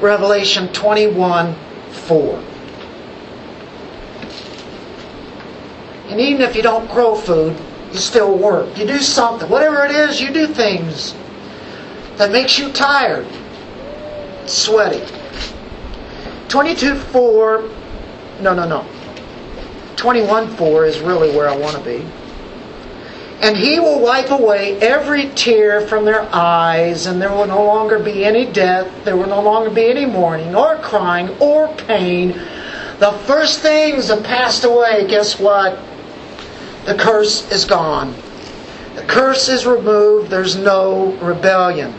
Revelation 0.01 0.69
21 0.69 1.55
4. 1.91 2.43
And 6.07 6.19
even 6.19 6.41
if 6.41 6.55
you 6.55 6.63
don't 6.63 6.89
grow 6.89 7.13
food, 7.15 7.55
You 7.91 7.97
still 7.97 8.37
work. 8.37 8.77
You 8.77 8.85
do 8.85 8.99
something. 8.99 9.49
Whatever 9.49 9.83
it 9.83 9.91
is, 9.91 10.21
you 10.21 10.31
do 10.31 10.45
things 10.45 11.15
that 12.19 12.33
makes 12.33 12.59
you 12.59 12.69
tired, 12.73 13.25
sweaty. 14.45 15.01
22 16.49 16.95
4, 16.95 17.69
no, 18.41 18.53
no, 18.53 18.67
no. 18.67 18.85
21 19.95 20.49
4 20.57 20.85
is 20.85 20.99
really 20.99 21.33
where 21.35 21.47
I 21.47 21.55
want 21.55 21.77
to 21.77 21.83
be. 21.83 22.05
And 23.41 23.55
he 23.55 23.79
will 23.79 24.01
wipe 24.01 24.31
away 24.31 24.77
every 24.81 25.29
tear 25.29 25.87
from 25.87 26.03
their 26.03 26.27
eyes, 26.35 27.05
and 27.05 27.21
there 27.21 27.31
will 27.31 27.47
no 27.47 27.63
longer 27.63 27.99
be 27.99 28.25
any 28.25 28.45
death, 28.45 28.91
there 29.05 29.15
will 29.15 29.27
no 29.27 29.41
longer 29.41 29.69
be 29.69 29.89
any 29.89 30.05
mourning, 30.05 30.53
or 30.53 30.75
crying, 30.79 31.29
or 31.39 31.73
pain. 31.75 32.33
The 32.99 33.13
first 33.27 33.61
things 33.61 34.09
have 34.09 34.25
passed 34.25 34.65
away. 34.65 35.07
Guess 35.07 35.39
what? 35.39 35.79
The 36.85 36.95
curse 36.95 37.49
is 37.49 37.63
gone. 37.63 38.13
The 38.95 39.03
curse 39.03 39.47
is 39.47 39.65
removed. 39.65 40.29
There's 40.29 40.57
no 40.57 41.13
rebellion. 41.21 41.93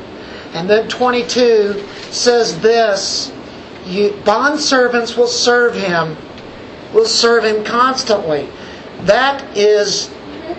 And 0.52 0.68
then 0.68 0.88
22 0.88 1.84
says 2.10 2.60
this 2.60 3.32
you, 3.86 4.12
Bond 4.24 4.60
servants 4.60 5.16
will 5.16 5.26
serve 5.26 5.74
him, 5.74 6.16
will 6.92 7.06
serve 7.06 7.44
him 7.44 7.64
constantly. 7.64 8.48
That 9.02 9.56
is 9.56 10.10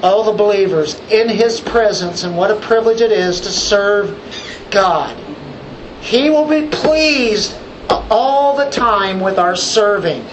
all 0.01 0.23
the 0.23 0.31
believers 0.31 0.99
in 1.11 1.29
His 1.29 1.61
presence, 1.61 2.23
and 2.23 2.35
what 2.35 2.51
a 2.51 2.55
privilege 2.55 3.01
it 3.01 3.11
is 3.11 3.41
to 3.41 3.49
serve 3.49 4.17
God. 4.71 5.15
He 6.01 6.29
will 6.29 6.47
be 6.47 6.67
pleased 6.67 7.55
all 7.89 8.55
the 8.55 8.69
time 8.69 9.19
with 9.19 9.37
our 9.37 9.55
serving. 9.55 10.25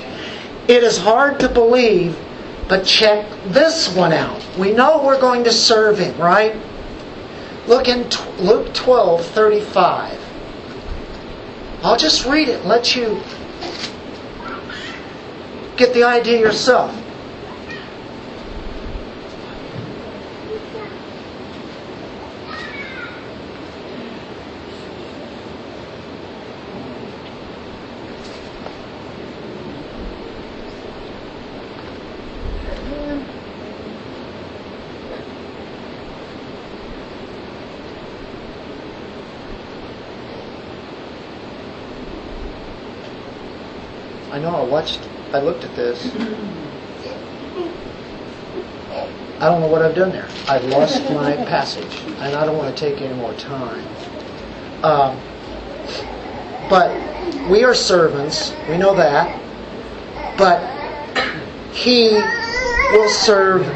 It 0.69 0.83
is 0.83 0.99
hard 0.99 1.41
to 1.41 1.49
believe, 1.49 2.17
but 2.69 2.85
check 2.85 3.27
this 3.47 3.95
one 3.95 4.13
out. 4.13 4.43
We 4.59 4.73
know 4.73 5.03
we're 5.03 5.21
going 5.21 5.45
to 5.45 5.53
serve 5.53 5.99
Him, 5.99 6.17
right? 6.19 6.57
Look 7.69 7.87
in 7.87 8.09
Luke 8.39 8.73
12 8.73 9.27
35. 9.27 10.19
I'll 11.83 11.99
just 11.99 12.25
read 12.25 12.49
it 12.49 12.61
and 12.61 12.69
let 12.69 12.97
you 12.97 13.23
get 15.77 15.93
the 15.93 16.03
idea 16.03 16.41
yourself. 16.41 16.91
I 44.31 44.39
know 44.39 44.55
I 44.55 44.65
watched, 44.65 45.01
I 45.33 45.41
looked 45.41 45.65
at 45.65 45.75
this. 45.75 46.15
I 49.41 49.47
don't 49.49 49.61
know 49.61 49.69
what 49.69 49.83
I've 49.83 49.95
done 49.95 50.11
there. 50.11 50.29
I've 50.49 50.65
lost 50.65 51.03
my 51.11 51.35
passage, 51.47 52.01
and 52.19 52.35
I 52.35 52.45
don't 52.45 52.59
want 52.59 52.77
to 52.77 52.91
take 52.91 53.01
any 53.01 53.15
more 53.15 53.33
time. 53.35 53.87
Um, 54.83 55.19
but 56.69 56.91
we 57.49 57.65
are 57.65 57.75
servants, 57.75 58.53
we 58.69 58.77
know 58.77 58.95
that. 58.97 59.41
But 60.37 60.61
He 61.73 62.11
will 62.93 63.09
serve 63.09 63.67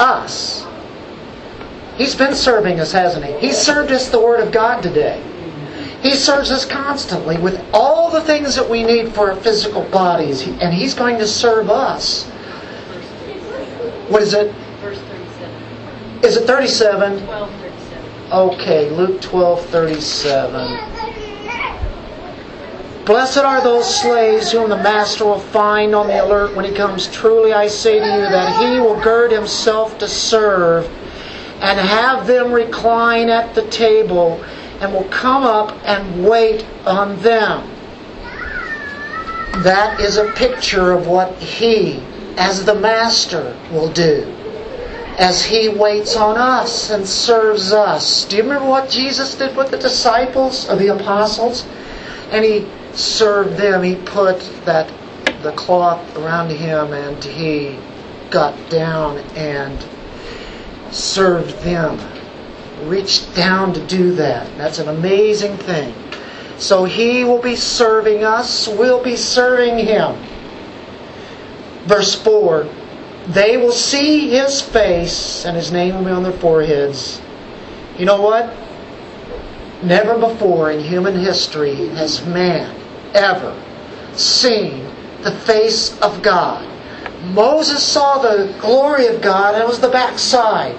us. 0.00 0.66
He's 1.96 2.14
been 2.14 2.34
serving 2.34 2.80
us, 2.80 2.90
hasn't 2.90 3.24
He? 3.24 3.32
He 3.38 3.52
served 3.52 3.92
us 3.92 4.08
the 4.08 4.20
Word 4.20 4.40
of 4.40 4.50
God 4.50 4.82
today. 4.82 5.22
He 6.04 6.14
serves 6.14 6.50
us 6.50 6.66
constantly 6.66 7.38
with 7.38 7.58
all 7.72 8.10
the 8.10 8.20
things 8.20 8.54
that 8.56 8.68
we 8.68 8.82
need 8.84 9.14
for 9.14 9.30
our 9.30 9.36
physical 9.36 9.84
bodies, 9.84 10.46
and 10.46 10.74
He's 10.74 10.92
going 10.92 11.16
to 11.16 11.26
serve 11.26 11.70
us. 11.70 12.24
What 14.10 14.20
is 14.20 14.34
it? 14.34 14.52
Verse 14.82 14.98
37. 14.98 16.22
Is 16.22 16.36
it 16.36 16.46
37? 16.46 17.24
12, 17.24 17.50
37. 17.50 18.32
Okay, 18.32 18.90
Luke 18.90 19.22
12 19.22 19.64
37. 19.64 20.78
Blessed 23.06 23.38
are 23.38 23.62
those 23.62 24.00
slaves 24.02 24.52
whom 24.52 24.68
the 24.68 24.76
master 24.76 25.24
will 25.24 25.38
find 25.40 25.94
on 25.94 26.08
the 26.08 26.22
alert 26.22 26.54
when 26.54 26.66
he 26.66 26.72
comes. 26.72 27.08
Truly 27.08 27.54
I 27.54 27.66
say 27.66 27.98
to 27.98 28.04
you 28.04 28.22
that 28.28 28.60
he 28.60 28.78
will 28.78 29.00
gird 29.00 29.32
himself 29.32 29.96
to 30.00 30.08
serve 30.08 30.86
and 31.62 31.80
have 31.80 32.26
them 32.26 32.52
recline 32.52 33.30
at 33.30 33.54
the 33.54 33.66
table 33.68 34.44
and 34.84 34.92
will 34.92 35.08
come 35.08 35.44
up 35.44 35.74
and 35.84 36.24
wait 36.24 36.64
on 36.84 37.20
them. 37.22 37.68
That 39.62 39.98
is 39.98 40.18
a 40.18 40.30
picture 40.32 40.92
of 40.92 41.06
what 41.06 41.34
he, 41.38 42.02
as 42.36 42.64
the 42.64 42.74
master, 42.74 43.56
will 43.70 43.90
do 43.90 44.30
as 45.18 45.44
he 45.44 45.68
waits 45.68 46.16
on 46.16 46.36
us 46.36 46.90
and 46.90 47.06
serves 47.06 47.72
us. 47.72 48.24
Do 48.24 48.36
you 48.36 48.42
remember 48.42 48.68
what 48.68 48.90
Jesus 48.90 49.36
did 49.36 49.56
with 49.56 49.70
the 49.70 49.78
disciples 49.78 50.68
of 50.68 50.78
the 50.78 50.88
apostles? 50.88 51.66
And 52.30 52.44
he 52.44 52.66
served 52.94 53.56
them. 53.56 53.82
He 53.82 53.94
put 53.94 54.40
that 54.64 54.92
the 55.42 55.52
cloth 55.52 56.16
around 56.16 56.50
him 56.50 56.92
and 56.92 57.22
he 57.22 57.78
got 58.30 58.54
down 58.70 59.18
and 59.36 59.86
served 60.90 61.60
them. 61.60 61.98
Reached 62.86 63.34
down 63.34 63.72
to 63.74 63.86
do 63.86 64.12
that. 64.14 64.46
That's 64.56 64.78
an 64.78 64.88
amazing 64.88 65.56
thing. 65.58 65.94
So 66.58 66.84
he 66.84 67.24
will 67.24 67.42
be 67.42 67.56
serving 67.56 68.24
us, 68.24 68.68
we'll 68.68 69.02
be 69.02 69.16
serving 69.16 69.78
him. 69.78 70.16
Verse 71.86 72.14
4 72.14 72.68
they 73.28 73.56
will 73.56 73.72
see 73.72 74.28
his 74.28 74.60
face 74.60 75.46
and 75.46 75.56
his 75.56 75.72
name 75.72 75.96
will 75.96 76.04
be 76.04 76.10
on 76.10 76.22
their 76.22 76.32
foreheads. 76.32 77.22
You 77.98 78.04
know 78.04 78.20
what? 78.20 78.54
Never 79.82 80.18
before 80.18 80.70
in 80.70 80.80
human 80.80 81.18
history 81.18 81.88
has 81.88 82.24
man 82.26 82.74
ever 83.14 83.58
seen 84.14 84.86
the 85.22 85.30
face 85.30 85.98
of 86.00 86.22
God. 86.22 86.68
Moses 87.32 87.82
saw 87.82 88.18
the 88.18 88.54
glory 88.60 89.06
of 89.06 89.22
God 89.22 89.54
and 89.54 89.62
it 89.62 89.66
was 89.66 89.80
the 89.80 89.88
backside. 89.88 90.76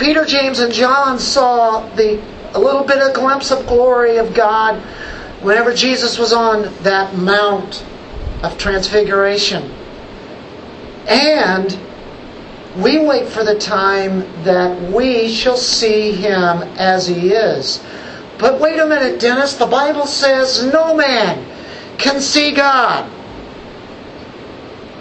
Peter, 0.00 0.24
James, 0.24 0.60
and 0.60 0.72
John 0.72 1.18
saw 1.18 1.86
the 1.94 2.18
a 2.54 2.58
little 2.58 2.84
bit 2.84 2.98
of 2.98 3.14
glimpse 3.14 3.50
of 3.50 3.66
glory 3.66 4.16
of 4.16 4.32
God 4.34 4.80
whenever 5.42 5.74
Jesus 5.74 6.18
was 6.18 6.32
on 6.32 6.72
that 6.82 7.14
mount 7.14 7.84
of 8.42 8.56
transfiguration. 8.56 9.70
And 11.06 11.78
we 12.76 12.98
wait 12.98 13.28
for 13.28 13.44
the 13.44 13.58
time 13.58 14.20
that 14.42 14.90
we 14.90 15.28
shall 15.28 15.58
see 15.58 16.12
him 16.12 16.62
as 16.78 17.06
he 17.06 17.34
is. 17.34 17.84
But 18.38 18.58
wait 18.58 18.78
a 18.78 18.86
minute, 18.86 19.20
Dennis. 19.20 19.54
The 19.54 19.66
Bible 19.66 20.06
says 20.06 20.64
no 20.64 20.96
man 20.96 21.46
can 21.98 22.22
see 22.22 22.52
God. 22.52 23.08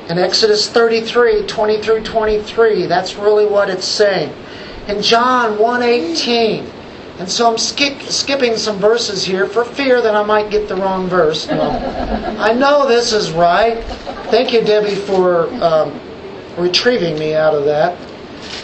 In 0.10 0.18
Exodus 0.18 0.70
33, 0.70 1.46
20 1.48 1.82
through 1.82 2.04
23, 2.04 2.86
that's 2.88 3.16
really 3.16 3.46
what 3.46 3.70
it's 3.70 3.88
saying. 3.88 4.34
In 4.90 5.04
John 5.04 5.60
1:18, 5.60 6.66
and 7.20 7.30
so 7.30 7.48
I'm 7.48 7.60
skip, 7.60 8.02
skipping 8.02 8.58
some 8.58 8.80
verses 8.80 9.24
here 9.24 9.46
for 9.46 9.64
fear 9.64 10.02
that 10.02 10.16
I 10.16 10.24
might 10.24 10.50
get 10.50 10.68
the 10.68 10.76
wrong 10.76 11.08
verse. 11.08 11.48
No. 11.48 11.70
I 12.40 12.54
know 12.54 12.88
this 12.88 13.14
is 13.14 13.32
right. 13.32 13.84
Thank 14.32 14.52
you, 14.52 14.62
Debbie, 14.62 14.96
for 14.96 15.48
um, 15.64 16.00
retrieving 16.58 17.20
me 17.20 17.36
out 17.36 17.54
of 17.54 17.66
that. 17.66 17.98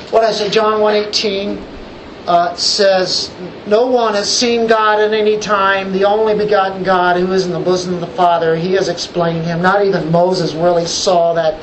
What 0.10 0.24
I 0.24 0.32
say, 0.32 0.50
John 0.50 0.82
1.18 0.82 1.62
uh, 2.26 2.56
says, 2.56 3.32
No 3.68 3.86
one 3.86 4.16
has 4.16 4.36
seen 4.36 4.66
God 4.66 5.00
at 5.00 5.14
any 5.14 5.38
time, 5.40 5.92
the 5.92 6.06
only 6.06 6.36
begotten 6.36 6.82
God 6.82 7.18
who 7.18 7.32
is 7.34 7.46
in 7.46 7.52
the 7.52 7.60
bosom 7.60 7.94
of 7.94 8.00
the 8.00 8.08
Father. 8.08 8.56
He 8.56 8.74
has 8.74 8.90
explained 8.90 9.46
him. 9.46 9.62
Not 9.62 9.86
even 9.86 10.12
Moses 10.12 10.56
really 10.56 10.88
saw 10.88 11.36
that 11.36 11.54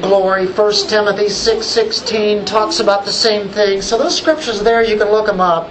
glory. 0.00 0.46
1 0.46 0.72
Timothy 0.88 1.26
6.16 1.26 2.46
talks 2.46 2.80
about 2.80 3.04
the 3.04 3.12
same 3.12 3.48
thing. 3.48 3.82
So 3.82 3.98
those 3.98 4.16
scriptures 4.16 4.62
there, 4.62 4.82
you 4.84 4.96
can 4.96 5.10
look 5.10 5.26
them 5.26 5.40
up. 5.40 5.68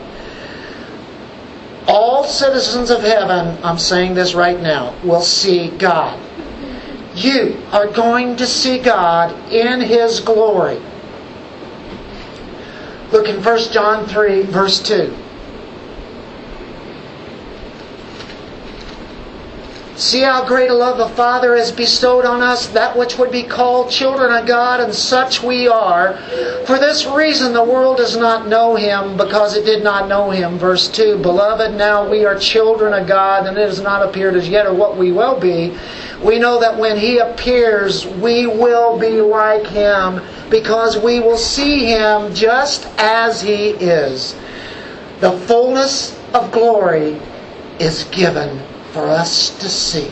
All 1.88 2.24
citizens 2.24 2.92
of 2.92 3.02
heaven, 3.02 3.58
I'm 3.64 3.80
saying 3.80 4.14
this 4.14 4.34
right 4.34 4.60
now, 4.60 4.96
will 5.04 5.22
see 5.22 5.70
God. 5.72 6.20
You 7.16 7.58
are 7.72 7.88
going 7.88 8.36
to 8.38 8.46
see 8.46 8.78
God 8.78 9.34
in 9.52 9.82
His 9.82 10.20
glory. 10.20 10.80
Look 13.12 13.28
in 13.28 13.44
1 13.44 13.72
John 13.72 14.08
3, 14.08 14.44
verse 14.44 14.80
2. 14.82 15.16
See 20.00 20.22
how 20.22 20.46
great 20.46 20.72
a 20.72 20.74
love 20.74 20.98
the 20.98 21.10
Father 21.10 21.58
has 21.58 21.74
bestowed 21.74 22.24
on 22.24 22.42
us, 22.42 22.68
that 22.68 22.96
which 22.96 23.18
would 23.18 23.34
be 23.34 23.44
called 23.44 23.92
children 23.92 24.32
of 24.32 24.48
God, 24.48 24.80
and 24.80 24.96
such 24.96 25.44
we 25.44 25.68
are. 25.68 26.16
For 26.66 26.80
this 26.80 27.06
reason 27.06 27.52
the 27.52 27.66
world 27.66 27.98
does 27.98 28.16
not 28.16 28.48
know 28.48 28.76
him, 28.76 29.18
because 29.18 29.58
it 29.58 29.66
did 29.66 29.84
not 29.84 30.08
know 30.08 30.30
him. 30.30 30.58
Verse 30.58 30.88
2 30.88 31.18
Beloved, 31.18 31.76
now 31.76 32.10
we 32.10 32.24
are 32.24 32.40
children 32.40 32.94
of 32.94 33.08
God, 33.08 33.46
and 33.46 33.58
it 33.58 33.68
has 33.68 33.82
not 33.82 34.02
appeared 34.02 34.38
as 34.38 34.48
yet 34.48 34.66
or 34.66 34.74
what 34.74 34.96
we 34.96 35.12
will 35.12 35.38
be. 35.38 35.78
We 36.24 36.40
know 36.40 36.62
that 36.62 36.78
when 36.78 36.98
he 36.98 37.18
appears, 37.18 38.08
we 38.08 38.48
will 38.48 38.98
be 38.98 39.20
like 39.20 39.68
him, 39.68 40.22
because 40.50 40.98
we 40.98 41.20
will 41.20 41.38
see 41.38 41.88
him 41.88 42.34
just 42.34 42.88
as 42.98 43.42
he 43.42 43.72
is. 43.72 44.34
The 45.20 45.38
fullness 45.40 46.18
of 46.34 46.54
glory 46.54 47.20
is 47.80 48.06
given 48.06 48.62
for 48.92 49.08
us 49.08 49.58
to 49.60 49.70
see. 49.70 50.12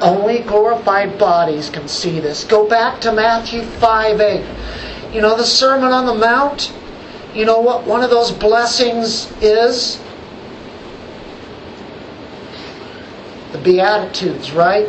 Only 0.00 0.40
glorified 0.40 1.18
bodies 1.18 1.70
can 1.70 1.88
see 1.88 2.20
this. 2.20 2.44
Go 2.44 2.68
back 2.68 3.00
to 3.00 3.12
Matthew 3.12 3.62
5 3.62 4.20
8. 4.20 5.12
You 5.12 5.20
know 5.20 5.36
the 5.36 5.44
Sermon 5.44 5.92
on 5.92 6.06
the 6.06 6.14
Mount? 6.14 6.72
You 7.34 7.44
know 7.44 7.60
what 7.60 7.84
one 7.84 8.02
of 8.02 8.10
those 8.10 8.30
blessings 8.30 9.32
is? 9.42 10.00
The 13.52 13.58
Beatitudes, 13.58 14.52
right? 14.52 14.88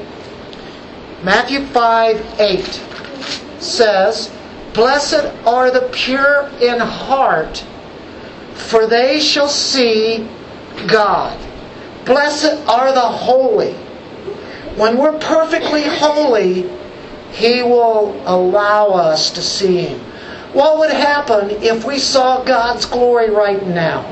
Matthew 1.23 1.65
5 1.65 2.39
8 2.39 2.63
says, 3.59 4.31
Blessed 4.73 5.25
are 5.45 5.71
the 5.71 5.89
pure 5.91 6.49
in 6.61 6.79
heart, 6.79 7.65
for 8.53 8.85
they 8.85 9.19
shall 9.19 9.49
see 9.49 10.29
God. 10.87 11.37
Blessed 12.09 12.67
are 12.67 12.91
the 12.91 12.99
holy. 12.99 13.73
When 14.77 14.97
we're 14.97 15.19
perfectly 15.19 15.83
holy, 15.83 16.67
He 17.31 17.61
will 17.61 18.19
allow 18.25 18.87
us 18.87 19.29
to 19.29 19.43
see 19.43 19.81
Him. 19.81 19.99
What 20.53 20.79
would 20.79 20.89
happen 20.89 21.51
if 21.61 21.85
we 21.85 21.99
saw 21.99 22.43
God's 22.43 22.85
glory 22.87 23.29
right 23.29 23.63
now? 23.67 24.11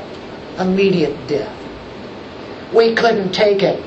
Immediate 0.60 1.26
death. 1.26 1.52
We 2.72 2.94
couldn't 2.94 3.32
take 3.32 3.64
it. 3.64 3.82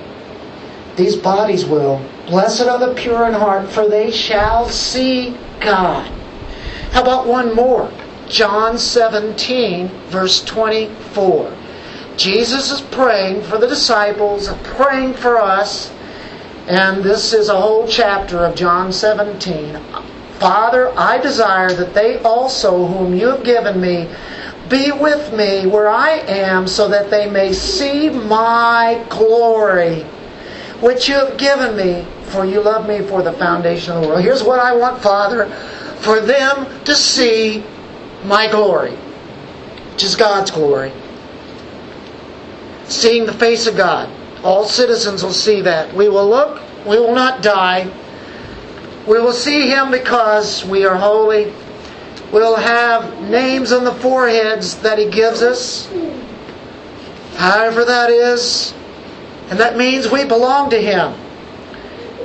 These 0.98 1.16
bodies 1.16 1.66
will. 1.66 2.06
Blessed 2.28 2.64
are 2.64 2.80
the 2.80 2.94
pure 2.94 3.28
in 3.28 3.34
heart, 3.34 3.70
for 3.70 3.88
they 3.88 4.12
shall 4.12 4.68
see 4.68 5.38
God. 5.62 6.06
How 6.92 7.02
about 7.02 7.28
one 7.28 7.56
more? 7.56 7.90
John 8.28 8.78
17, 8.78 9.88
verse 10.10 10.44
24. 10.44 11.61
Jesus 12.22 12.70
is 12.70 12.82
praying 12.82 13.42
for 13.42 13.58
the 13.58 13.66
disciples, 13.66 14.48
praying 14.64 15.16
for 15.16 15.38
us, 15.38 15.92
and 16.68 17.04
this 17.04 17.34
is 17.34 17.50
a 17.50 17.60
whole 17.60 17.88
chapter 17.88 18.38
of 18.46 18.54
John 18.54 18.94
17. 18.94 19.80
Father, 20.38 20.94
I 20.96 21.18
desire 21.18 21.74
that 21.74 21.96
they 21.96 22.20
also, 22.20 22.86
whom 22.86 23.16
you 23.16 23.26
have 23.30 23.44
given 23.44 23.82
me, 23.82 24.08
be 24.70 24.92
with 24.92 25.34
me 25.34 25.66
where 25.66 25.90
I 25.90 26.12
am, 26.28 26.68
so 26.68 26.88
that 26.90 27.10
they 27.10 27.28
may 27.28 27.54
see 27.54 28.12
my 28.12 29.04
glory, 29.10 30.04
which 30.80 31.10
you 31.10 31.16
have 31.16 31.40
given 31.40 31.76
me, 31.76 32.06
for 32.26 32.46
you 32.46 32.62
love 32.62 32.88
me 32.88 33.02
for 33.02 33.24
the 33.24 33.34
foundation 33.34 33.94
of 33.94 34.04
the 34.04 34.08
world. 34.08 34.22
Here's 34.22 34.44
what 34.44 34.60
I 34.60 34.76
want, 34.76 35.02
Father 35.02 35.50
for 36.02 36.20
them 36.20 36.66
to 36.84 36.96
see 36.96 37.64
my 38.26 38.50
glory, 38.50 38.96
which 39.92 40.04
is 40.04 40.16
God's 40.16 40.50
glory 40.50 40.92
seeing 42.92 43.26
the 43.26 43.34
face 43.34 43.68
of 43.68 43.76
God. 43.76 44.10
All 44.44 44.66
citizens 44.66 45.24
will 45.24 45.34
see 45.34 45.62
that. 45.62 45.94
We 45.94 46.10
will 46.10 46.30
look, 46.30 46.62
we 46.86 47.00
will 47.00 47.14
not 47.16 47.42
die. 47.42 47.92
We 49.08 49.20
will 49.20 49.34
see 49.34 49.70
Him 49.70 49.92
because 49.92 50.66
we 50.66 50.86
are 50.86 50.96
holy. 50.96 51.54
We'll 52.32 52.56
have 52.56 53.22
names 53.30 53.72
on 53.72 53.84
the 53.84 53.94
foreheads 53.94 54.78
that 54.82 54.98
He 54.98 55.10
gives 55.10 55.42
us, 55.42 55.92
however 57.36 57.84
that 57.84 58.10
is. 58.10 58.74
And 59.50 59.60
that 59.60 59.76
means 59.76 60.10
we 60.10 60.24
belong 60.24 60.70
to 60.70 60.82
Him. 60.82 61.14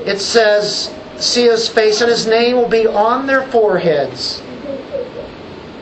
It 0.07 0.21
says, 0.21 0.95
see 1.19 1.45
His 1.45 1.69
face, 1.69 2.01
and 2.01 2.11
His 2.11 2.27
name 2.27 2.57
will 2.57 2.69
be 2.69 2.87
on 2.87 3.27
their 3.27 3.47
foreheads. 3.49 4.43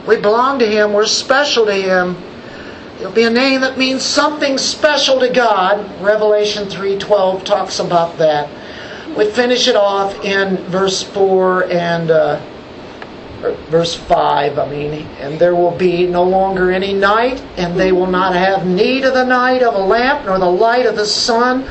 We 0.07 0.17
belong 0.17 0.59
to 0.61 0.67
Him, 0.67 0.93
we're 0.93 1.07
special 1.07 1.67
to 1.67 1.75
Him. 1.75 2.17
It'll 3.01 3.13
be 3.13 3.25
a 3.25 3.31
name 3.31 3.61
that 3.63 3.77
means 3.77 4.05
something 4.05 4.57
special 4.57 5.19
to 5.19 5.29
God. 5.29 5.85
Revelation 6.01 6.69
3:12 6.69 7.43
talks 7.43 7.81
about 7.81 8.19
that. 8.19 8.49
We 9.17 9.31
finish 9.31 9.67
it 9.67 9.75
off 9.75 10.25
in 10.25 10.57
verse 10.69 11.03
4 11.03 11.71
and 11.71 12.11
uh, 12.11 12.41
verse 13.69 13.95
5. 13.95 14.59
I 14.59 14.69
mean, 14.69 15.07
and 15.21 15.39
there 15.41 15.57
will 15.57 15.73
be 15.73 16.07
no 16.07 16.23
longer 16.23 16.71
any 16.71 16.93
night, 16.93 17.43
and 17.57 17.79
they 17.79 17.91
will 17.91 18.07
not 18.07 18.35
have 18.35 18.65
need 18.65 19.05
of 19.05 19.15
the 19.15 19.25
night 19.25 19.63
of 19.63 19.75
a 19.75 19.79
lamp 19.79 20.27
nor 20.27 20.39
the 20.39 20.47
light 20.47 20.87
of 20.87 20.95
the 20.95 21.07
sun, 21.07 21.69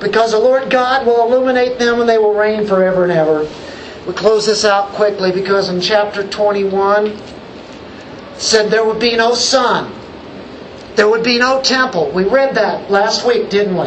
because 0.00 0.32
the 0.32 0.38
Lord 0.38 0.70
God 0.70 1.06
will 1.06 1.26
illuminate 1.26 1.78
them, 1.78 2.00
and 2.00 2.08
they 2.08 2.18
will 2.18 2.34
reign 2.34 2.66
forever 2.66 3.04
and 3.04 3.12
ever. 3.12 3.48
We 4.06 4.12
close 4.12 4.46
this 4.46 4.64
out 4.66 4.90
quickly 4.90 5.32
because 5.32 5.70
in 5.70 5.80
chapter 5.80 6.26
21 6.26 7.18
said 8.36 8.70
there 8.70 8.84
would 8.84 9.00
be 9.00 9.16
no 9.16 9.34
sun 9.34 9.97
there 10.98 11.08
would 11.08 11.22
be 11.22 11.38
no 11.38 11.62
temple. 11.62 12.10
We 12.10 12.24
read 12.24 12.56
that 12.56 12.90
last 12.90 13.24
week, 13.24 13.50
didn't 13.50 13.76
we? 13.76 13.86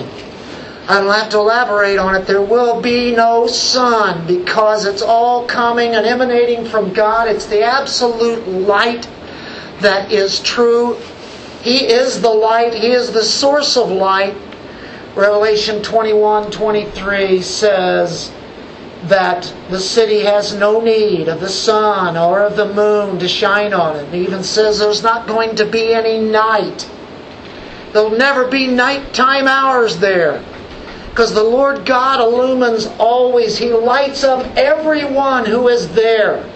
I 0.88 1.01
don't 1.01 1.14
have 1.14 1.30
to 1.32 1.39
elaborate 1.39 1.99
on 1.99 2.16
it. 2.16 2.26
There 2.26 2.41
will 2.41 2.80
be 2.80 3.14
no 3.14 3.47
sun 3.47 4.26
because 4.26 4.86
it's 4.86 5.01
all 5.01 5.45
coming 5.45 5.93
and 5.93 6.05
emanating 6.05 6.64
from 6.64 6.93
God. 6.93 7.28
It's 7.28 7.47
the 7.47 7.64
absolute 7.64 8.47
light 8.47 9.09
that 9.82 10.09
is 10.09 10.39
true. 10.39 10.93
He 11.62 11.86
is 11.86 12.22
the 12.22 12.30
light, 12.30 12.74
He 12.74 12.93
is 12.93 13.12
the 13.12 13.26
source 13.26 13.76
of 13.76 13.91
light. 13.91 14.38
Revelation 15.14 15.84
21 15.84 16.49
23 16.49 17.41
says 17.41 18.32
that 19.03 19.53
the 19.70 19.82
city 19.82 20.22
has 20.22 20.55
no 20.55 20.80
need 20.80 21.28
of 21.28 21.41
the 21.41 21.49
sun 21.49 22.16
or 22.16 22.41
of 22.41 22.55
the 22.55 22.74
moon 22.74 23.20
to 23.20 23.28
shine 23.28 23.74
on 23.74 23.97
it. 23.97 24.14
It 24.14 24.16
even 24.16 24.43
says 24.43 24.80
there's 24.80 25.03
not 25.03 25.28
going 25.28 25.57
to 25.57 25.66
be 25.66 25.93
any 25.93 26.18
night. 26.18 26.89
There'll 27.94 28.12
never 28.12 28.48
be 28.48 28.68
nighttime 28.68 29.48
hours 29.48 29.98
there. 29.98 30.44
Because 31.10 31.34
the 31.34 31.44
Lord 31.44 31.86
God 31.86 32.22
illumines 32.22 32.88
always. 32.98 33.58
He 33.58 33.74
lights 33.74 34.24
up 34.24 34.46
everyone 34.56 35.46
who 35.46 35.68
is 35.68 35.89
there. 35.89 36.50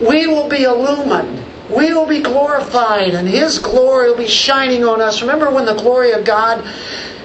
We 0.00 0.26
will 0.26 0.48
be 0.48 0.64
illumined. 0.64 1.40
We 1.70 1.94
will 1.94 2.06
be 2.06 2.20
glorified, 2.20 3.14
and 3.14 3.28
His 3.28 3.58
glory 3.58 4.08
will 4.10 4.16
be 4.16 4.28
shining 4.28 4.84
on 4.84 5.00
us. 5.00 5.22
Remember 5.22 5.50
when 5.50 5.66
the 5.66 5.74
glory 5.74 6.10
of 6.10 6.24
God 6.24 6.64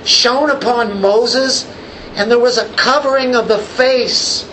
shone 0.05 0.51
upon 0.51 1.01
Moses, 1.01 1.67
and 2.15 2.29
there 2.29 2.39
was 2.39 2.59
a 2.59 2.71
covering 2.75 3.35
of 3.35 3.47
the 3.47 3.57
face 3.57 4.47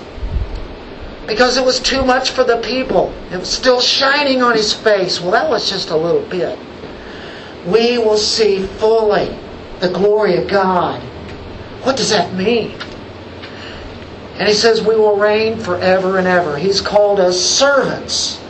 because 1.26 1.56
it 1.56 1.64
was 1.64 1.78
too 1.78 2.04
much 2.04 2.30
for 2.30 2.42
the 2.42 2.56
people. 2.58 3.12
It 3.30 3.38
was 3.38 3.50
still 3.50 3.80
shining 3.80 4.42
on 4.42 4.56
his 4.56 4.72
face. 4.72 5.20
Well, 5.20 5.32
that 5.32 5.48
was 5.48 5.68
just 5.68 5.90
a 5.90 5.96
little 5.96 6.22
bit 6.22 6.58
we 7.66 7.98
will 7.98 8.16
see 8.16 8.66
fully 8.66 9.36
the 9.80 9.88
glory 9.88 10.36
of 10.36 10.48
God. 10.48 11.00
What 11.82 11.96
does 11.96 12.10
that 12.10 12.34
mean? 12.34 12.78
And 14.38 14.48
he 14.48 14.54
says 14.54 14.82
we 14.82 14.96
will 14.96 15.16
reign 15.16 15.58
forever 15.58 16.18
and 16.18 16.26
ever. 16.26 16.56
He's 16.58 16.80
called 16.80 17.20
us 17.20 17.40
servants. 17.40 18.40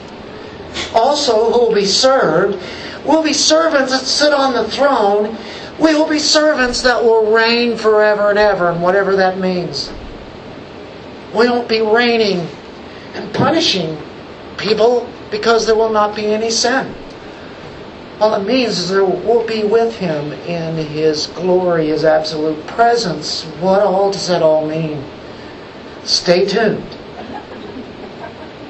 Also, 0.92 1.52
who 1.52 1.66
will 1.66 1.74
be 1.74 1.86
served, 1.86 2.58
will 3.04 3.22
be 3.22 3.32
servants 3.32 3.92
that 3.92 4.04
sit 4.04 4.32
on 4.32 4.52
the 4.52 4.68
throne. 4.68 5.36
We 5.78 5.94
will 5.94 6.08
be 6.08 6.18
servants 6.18 6.82
that 6.82 7.02
will 7.02 7.32
reign 7.32 7.76
forever 7.76 8.30
and 8.30 8.38
ever, 8.38 8.70
and 8.70 8.82
whatever 8.82 9.16
that 9.16 9.38
means. 9.38 9.92
We 11.34 11.48
won't 11.48 11.68
be 11.68 11.82
reigning 11.82 12.48
and 13.14 13.32
punishing 13.34 13.98
people 14.56 15.08
because 15.30 15.66
there 15.66 15.76
will 15.76 15.90
not 15.90 16.16
be 16.16 16.26
any 16.26 16.50
sin. 16.50 16.94
All 18.18 18.34
it 18.34 18.46
means 18.46 18.78
is 18.78 18.88
that 18.88 19.04
we'll 19.04 19.46
be 19.46 19.64
with 19.64 19.94
him 19.96 20.32
in 20.32 20.76
his 20.86 21.26
glory, 21.28 21.88
his 21.88 22.04
absolute 22.04 22.66
presence. 22.66 23.44
What 23.60 23.82
all 23.82 24.10
does 24.10 24.28
that 24.28 24.42
all 24.42 24.66
mean? 24.66 25.04
Stay 26.04 26.46
tuned 26.46 26.84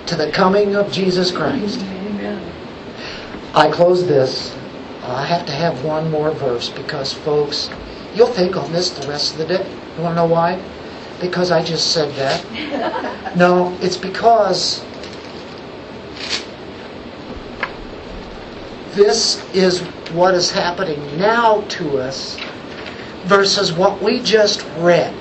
to 0.06 0.16
the 0.16 0.30
coming 0.32 0.74
of 0.74 0.90
Jesus 0.90 1.30
Christ. 1.30 1.80
Amen. 1.80 2.52
I 3.54 3.70
close 3.70 4.06
this. 4.06 4.56
I 5.04 5.24
have 5.24 5.46
to 5.46 5.52
have 5.52 5.84
one 5.84 6.10
more 6.10 6.32
verse 6.32 6.68
because, 6.70 7.12
folks, 7.12 7.70
you'll 8.14 8.26
think 8.26 8.56
on 8.56 8.72
this 8.72 8.90
the 8.90 9.06
rest 9.06 9.32
of 9.32 9.38
the 9.38 9.46
day. 9.46 9.66
You 9.96 10.02
want 10.02 10.16
to 10.16 10.22
know 10.22 10.26
why? 10.26 10.60
Because 11.20 11.52
I 11.52 11.62
just 11.62 11.92
said 11.92 12.12
that? 12.16 13.02
No, 13.36 13.76
it's 13.82 13.98
because 13.98 14.82
this 18.96 19.44
is 19.54 19.80
what 20.12 20.34
is 20.34 20.50
happening 20.50 21.18
now 21.18 21.60
to 21.68 21.98
us 21.98 22.38
versus 23.24 23.72
what 23.72 24.02
we 24.02 24.20
just 24.22 24.66
read. 24.78 25.14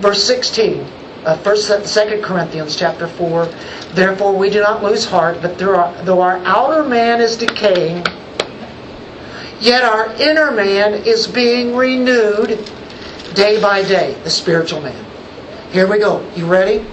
Verse 0.00 0.22
16, 0.24 0.86
uh, 1.24 1.36
first, 1.38 1.66
Second 1.86 2.22
Corinthians 2.22 2.76
chapter 2.76 3.08
4. 3.08 3.46
Therefore 3.94 4.36
we 4.36 4.50
do 4.50 4.60
not 4.60 4.84
lose 4.84 5.06
heart, 5.06 5.38
but 5.40 5.60
our, 5.62 5.90
though 6.04 6.20
our 6.20 6.36
outer 6.44 6.84
man 6.84 7.22
is 7.22 7.36
decaying, 7.36 8.04
yet 9.60 9.82
our 9.82 10.12
inner 10.20 10.50
man 10.52 10.92
is 10.92 11.26
being 11.26 11.74
renewed 11.74 12.68
day 13.34 13.60
by 13.62 13.82
day, 13.82 14.12
the 14.24 14.30
spiritual 14.30 14.82
man. 14.82 15.04
Here 15.72 15.86
we 15.86 15.98
go. 15.98 16.28
You 16.36 16.44
ready? 16.46 16.84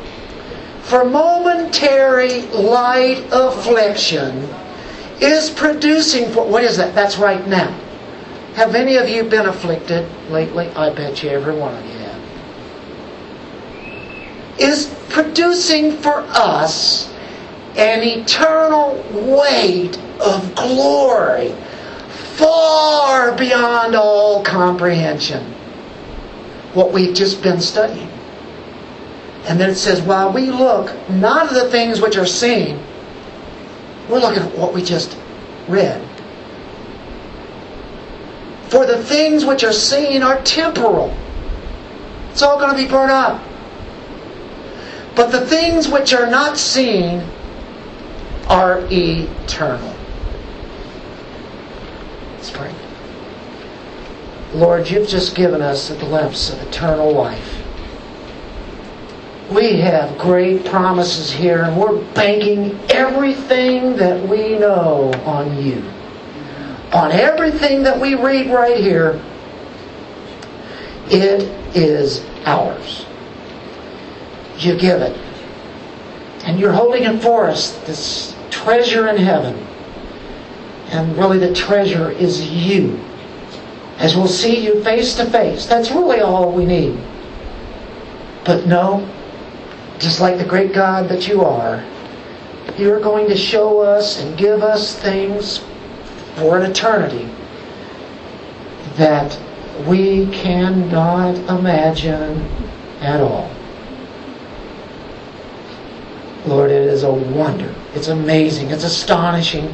For 0.84 1.06
momentary 1.06 2.42
light 2.48 3.26
affliction 3.32 4.50
is 5.22 5.50
producing 5.50 6.30
for 6.32 6.46
what 6.46 6.64
is 6.64 6.78
that? 6.78 6.94
That's 6.94 7.18
right 7.18 7.46
now. 7.48 7.72
Have 8.56 8.76
any 8.76 8.98
of 8.98 9.10
you 9.10 9.24
been 9.24 9.48
afflicted 9.48 10.08
lately? 10.30 10.68
I 10.76 10.90
bet 10.94 11.24
you 11.24 11.30
every 11.30 11.56
one 11.56 11.74
of 11.74 11.86
you 11.86 11.98
have. 11.98 12.22
Is 14.60 14.94
producing 15.10 15.98
for 15.98 16.26
us 16.30 17.12
an 17.76 18.04
eternal 18.04 19.04
weight 19.12 19.98
of 20.20 20.54
glory 20.54 21.56
far 22.36 23.32
beyond 23.36 23.96
all 23.96 24.44
comprehension. 24.44 25.44
What 26.74 26.92
we've 26.92 27.16
just 27.16 27.42
been 27.42 27.62
studying. 27.62 28.13
And 29.46 29.60
then 29.60 29.70
it 29.70 29.76
says, 29.76 30.02
while 30.02 30.32
we 30.32 30.52
look 30.52 30.96
not 31.10 31.48
at 31.48 31.54
the 31.54 31.70
things 31.70 32.00
which 32.00 32.16
are 32.16 32.26
seen, 32.26 32.82
we're 34.10 34.20
looking 34.20 34.44
at 34.44 34.58
what 34.58 34.74
we 34.74 34.82
just 34.82 35.18
read. 35.68 36.02
For 38.70 38.86
the 38.86 39.04
things 39.04 39.46
which 39.46 39.64
are 39.64 39.74
seen 39.74 40.24
are 40.24 40.42
temporal. 40.44 41.16
It's 42.32 42.42
all 42.42 42.58
going 42.58 42.72
to 42.72 42.78
be 42.82 42.88
burned 42.88 43.12
up. 43.12 43.42
But 45.16 45.32
the 45.32 45.46
things 45.46 45.88
which 45.88 46.14
are 46.14 46.28
not 46.28 46.58
seen 46.58 47.24
are 48.48 48.84
eternal. 48.92 49.96
Let's 52.36 52.50
pray. 52.50 52.74
Lord, 54.54 54.90
you've 54.90 55.08
just 55.08 55.36
given 55.36 55.62
us 55.62 55.92
a 55.92 55.98
glimpse 55.98 56.50
of 56.52 56.62
eternal 56.64 57.12
life. 57.12 57.63
We 59.52 59.80
have 59.82 60.18
great 60.18 60.66
promises 60.66 61.32
here, 61.32 61.64
and 61.64 61.80
we're 61.80 62.02
banking 62.14 62.80
everything 62.90 63.96
that 63.98 64.28
we 64.28 64.58
know 64.58 65.12
on 65.26 65.62
you. 65.62 65.84
On 66.94 67.12
everything 67.12 67.84
that 67.84 68.00
we 68.00 68.16
read 68.16 68.52
right 68.52 68.78
here, 68.78 69.22
it 71.08 71.44
is 71.76 72.24
ours. 72.46 73.06
You 74.58 74.78
give 74.78 75.02
it. 75.02 75.18
And 76.46 76.60
you're 76.60 76.72
holding 76.72 77.04
it 77.04 77.22
for 77.22 77.48
us, 77.48 77.78
this 77.86 78.36
treasure 78.50 79.08
in 79.08 79.18
heaven. 79.18 79.56
And 80.90 81.18
really, 81.18 81.40
the 81.40 81.54
treasure 81.54 82.12
is 82.12 82.50
you. 82.50 83.00
As 83.98 84.16
we'll 84.16 84.28
see 84.28 84.64
you 84.64 84.84
face 84.84 85.16
to 85.16 85.26
face. 85.26 85.66
That's 85.66 85.92
really 85.92 86.20
all 86.20 86.52
we 86.52 86.66
need. 86.66 87.00
But 88.46 88.66
no, 88.68 89.08
just 90.04 90.20
like 90.20 90.38
the 90.38 90.44
great 90.44 90.74
God 90.74 91.08
that 91.08 91.28
you 91.28 91.44
are, 91.44 91.84
you're 92.78 93.00
going 93.00 93.28
to 93.30 93.38
show 93.38 93.80
us 93.80 94.20
and 94.22 94.38
give 94.38 94.62
us 94.62 95.00
things 95.00 95.64
for 96.36 96.58
an 96.58 96.70
eternity 96.70 97.30
that 98.98 99.40
we 99.88 100.28
cannot 100.32 101.36
imagine 101.50 102.42
at 103.00 103.22
all. 103.22 103.50
Lord, 106.46 106.70
it 106.70 106.86
is 106.86 107.04
a 107.04 107.12
wonder. 107.12 107.74
It's 107.96 108.10
amazing. 108.10 108.72
It's 108.72 108.84
astonishing. 108.84 109.68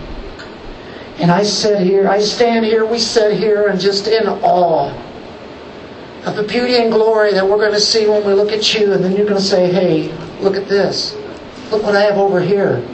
And 1.18 1.32
I 1.32 1.42
sit 1.42 1.82
here, 1.82 2.08
I 2.08 2.20
stand 2.20 2.66
here, 2.66 2.86
we 2.86 3.00
sit 3.00 3.38
here 3.38 3.68
and 3.68 3.80
just 3.80 4.08
in 4.08 4.28
awe 4.28 4.94
of 6.30 6.36
the 6.36 6.44
beauty 6.44 6.76
and 6.76 6.92
glory 6.92 7.34
that 7.34 7.48
we're 7.48 7.58
going 7.58 7.74
to 7.74 7.80
see 7.80 8.08
when 8.08 8.26
we 8.26 8.34
look 8.34 8.52
at 8.52 8.74
you, 8.74 8.94
and 8.94 9.04
then 9.04 9.16
you're 9.16 9.26
going 9.26 9.40
to 9.40 9.44
say, 9.44 9.72
hey, 9.72 10.12
look 10.42 10.56
at 10.56 10.68
this. 10.68 11.16
Look 11.72 11.84
what 11.84 11.96
I 11.96 12.02
have 12.02 12.18
over 12.18 12.40
here. 12.40 12.86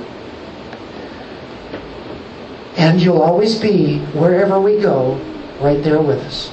And 2.78 3.02
you'll 3.02 3.22
always 3.22 3.58
be, 3.58 4.00
wherever 4.14 4.60
we 4.60 4.80
go, 4.80 5.16
right 5.60 5.82
there 5.84 6.02
with 6.02 6.20
us. 6.20 6.52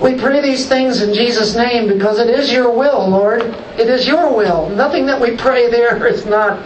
We 0.00 0.18
pray 0.18 0.40
these 0.40 0.66
things 0.66 1.02
in 1.02 1.12
Jesus' 1.12 1.54
name 1.54 1.86
because 1.86 2.18
it 2.18 2.30
is 2.30 2.50
your 2.50 2.70
will, 2.70 3.08
Lord. 3.08 3.42
It 3.78 3.88
is 3.88 4.06
your 4.06 4.34
will. 4.34 4.70
Nothing 4.70 5.04
that 5.06 5.20
we 5.20 5.36
pray 5.36 5.70
there 5.70 6.06
is 6.12 6.24
not 6.24 6.64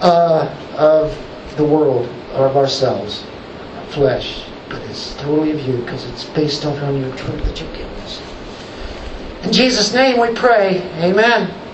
uh, 0.00 0.52
of 0.76 1.16
the 1.56 1.64
world 1.64 2.08
or 2.34 2.48
of 2.48 2.56
ourselves, 2.56 3.24
flesh, 3.90 4.44
but 4.68 4.82
it's 4.82 5.14
totally 5.16 5.52
of 5.52 5.60
you 5.60 5.78
because 5.78 6.06
it's 6.06 6.24
based 6.24 6.64
off 6.64 6.82
on 6.82 7.00
your 7.00 7.14
truth 7.16 7.44
that 7.44 7.60
you've 7.60 7.72
given 7.72 7.92
us. 8.00 8.20
In 9.42 9.52
Jesus' 9.52 9.92
name 9.94 10.20
we 10.20 10.34
pray. 10.34 10.82
Amen. 11.00 11.65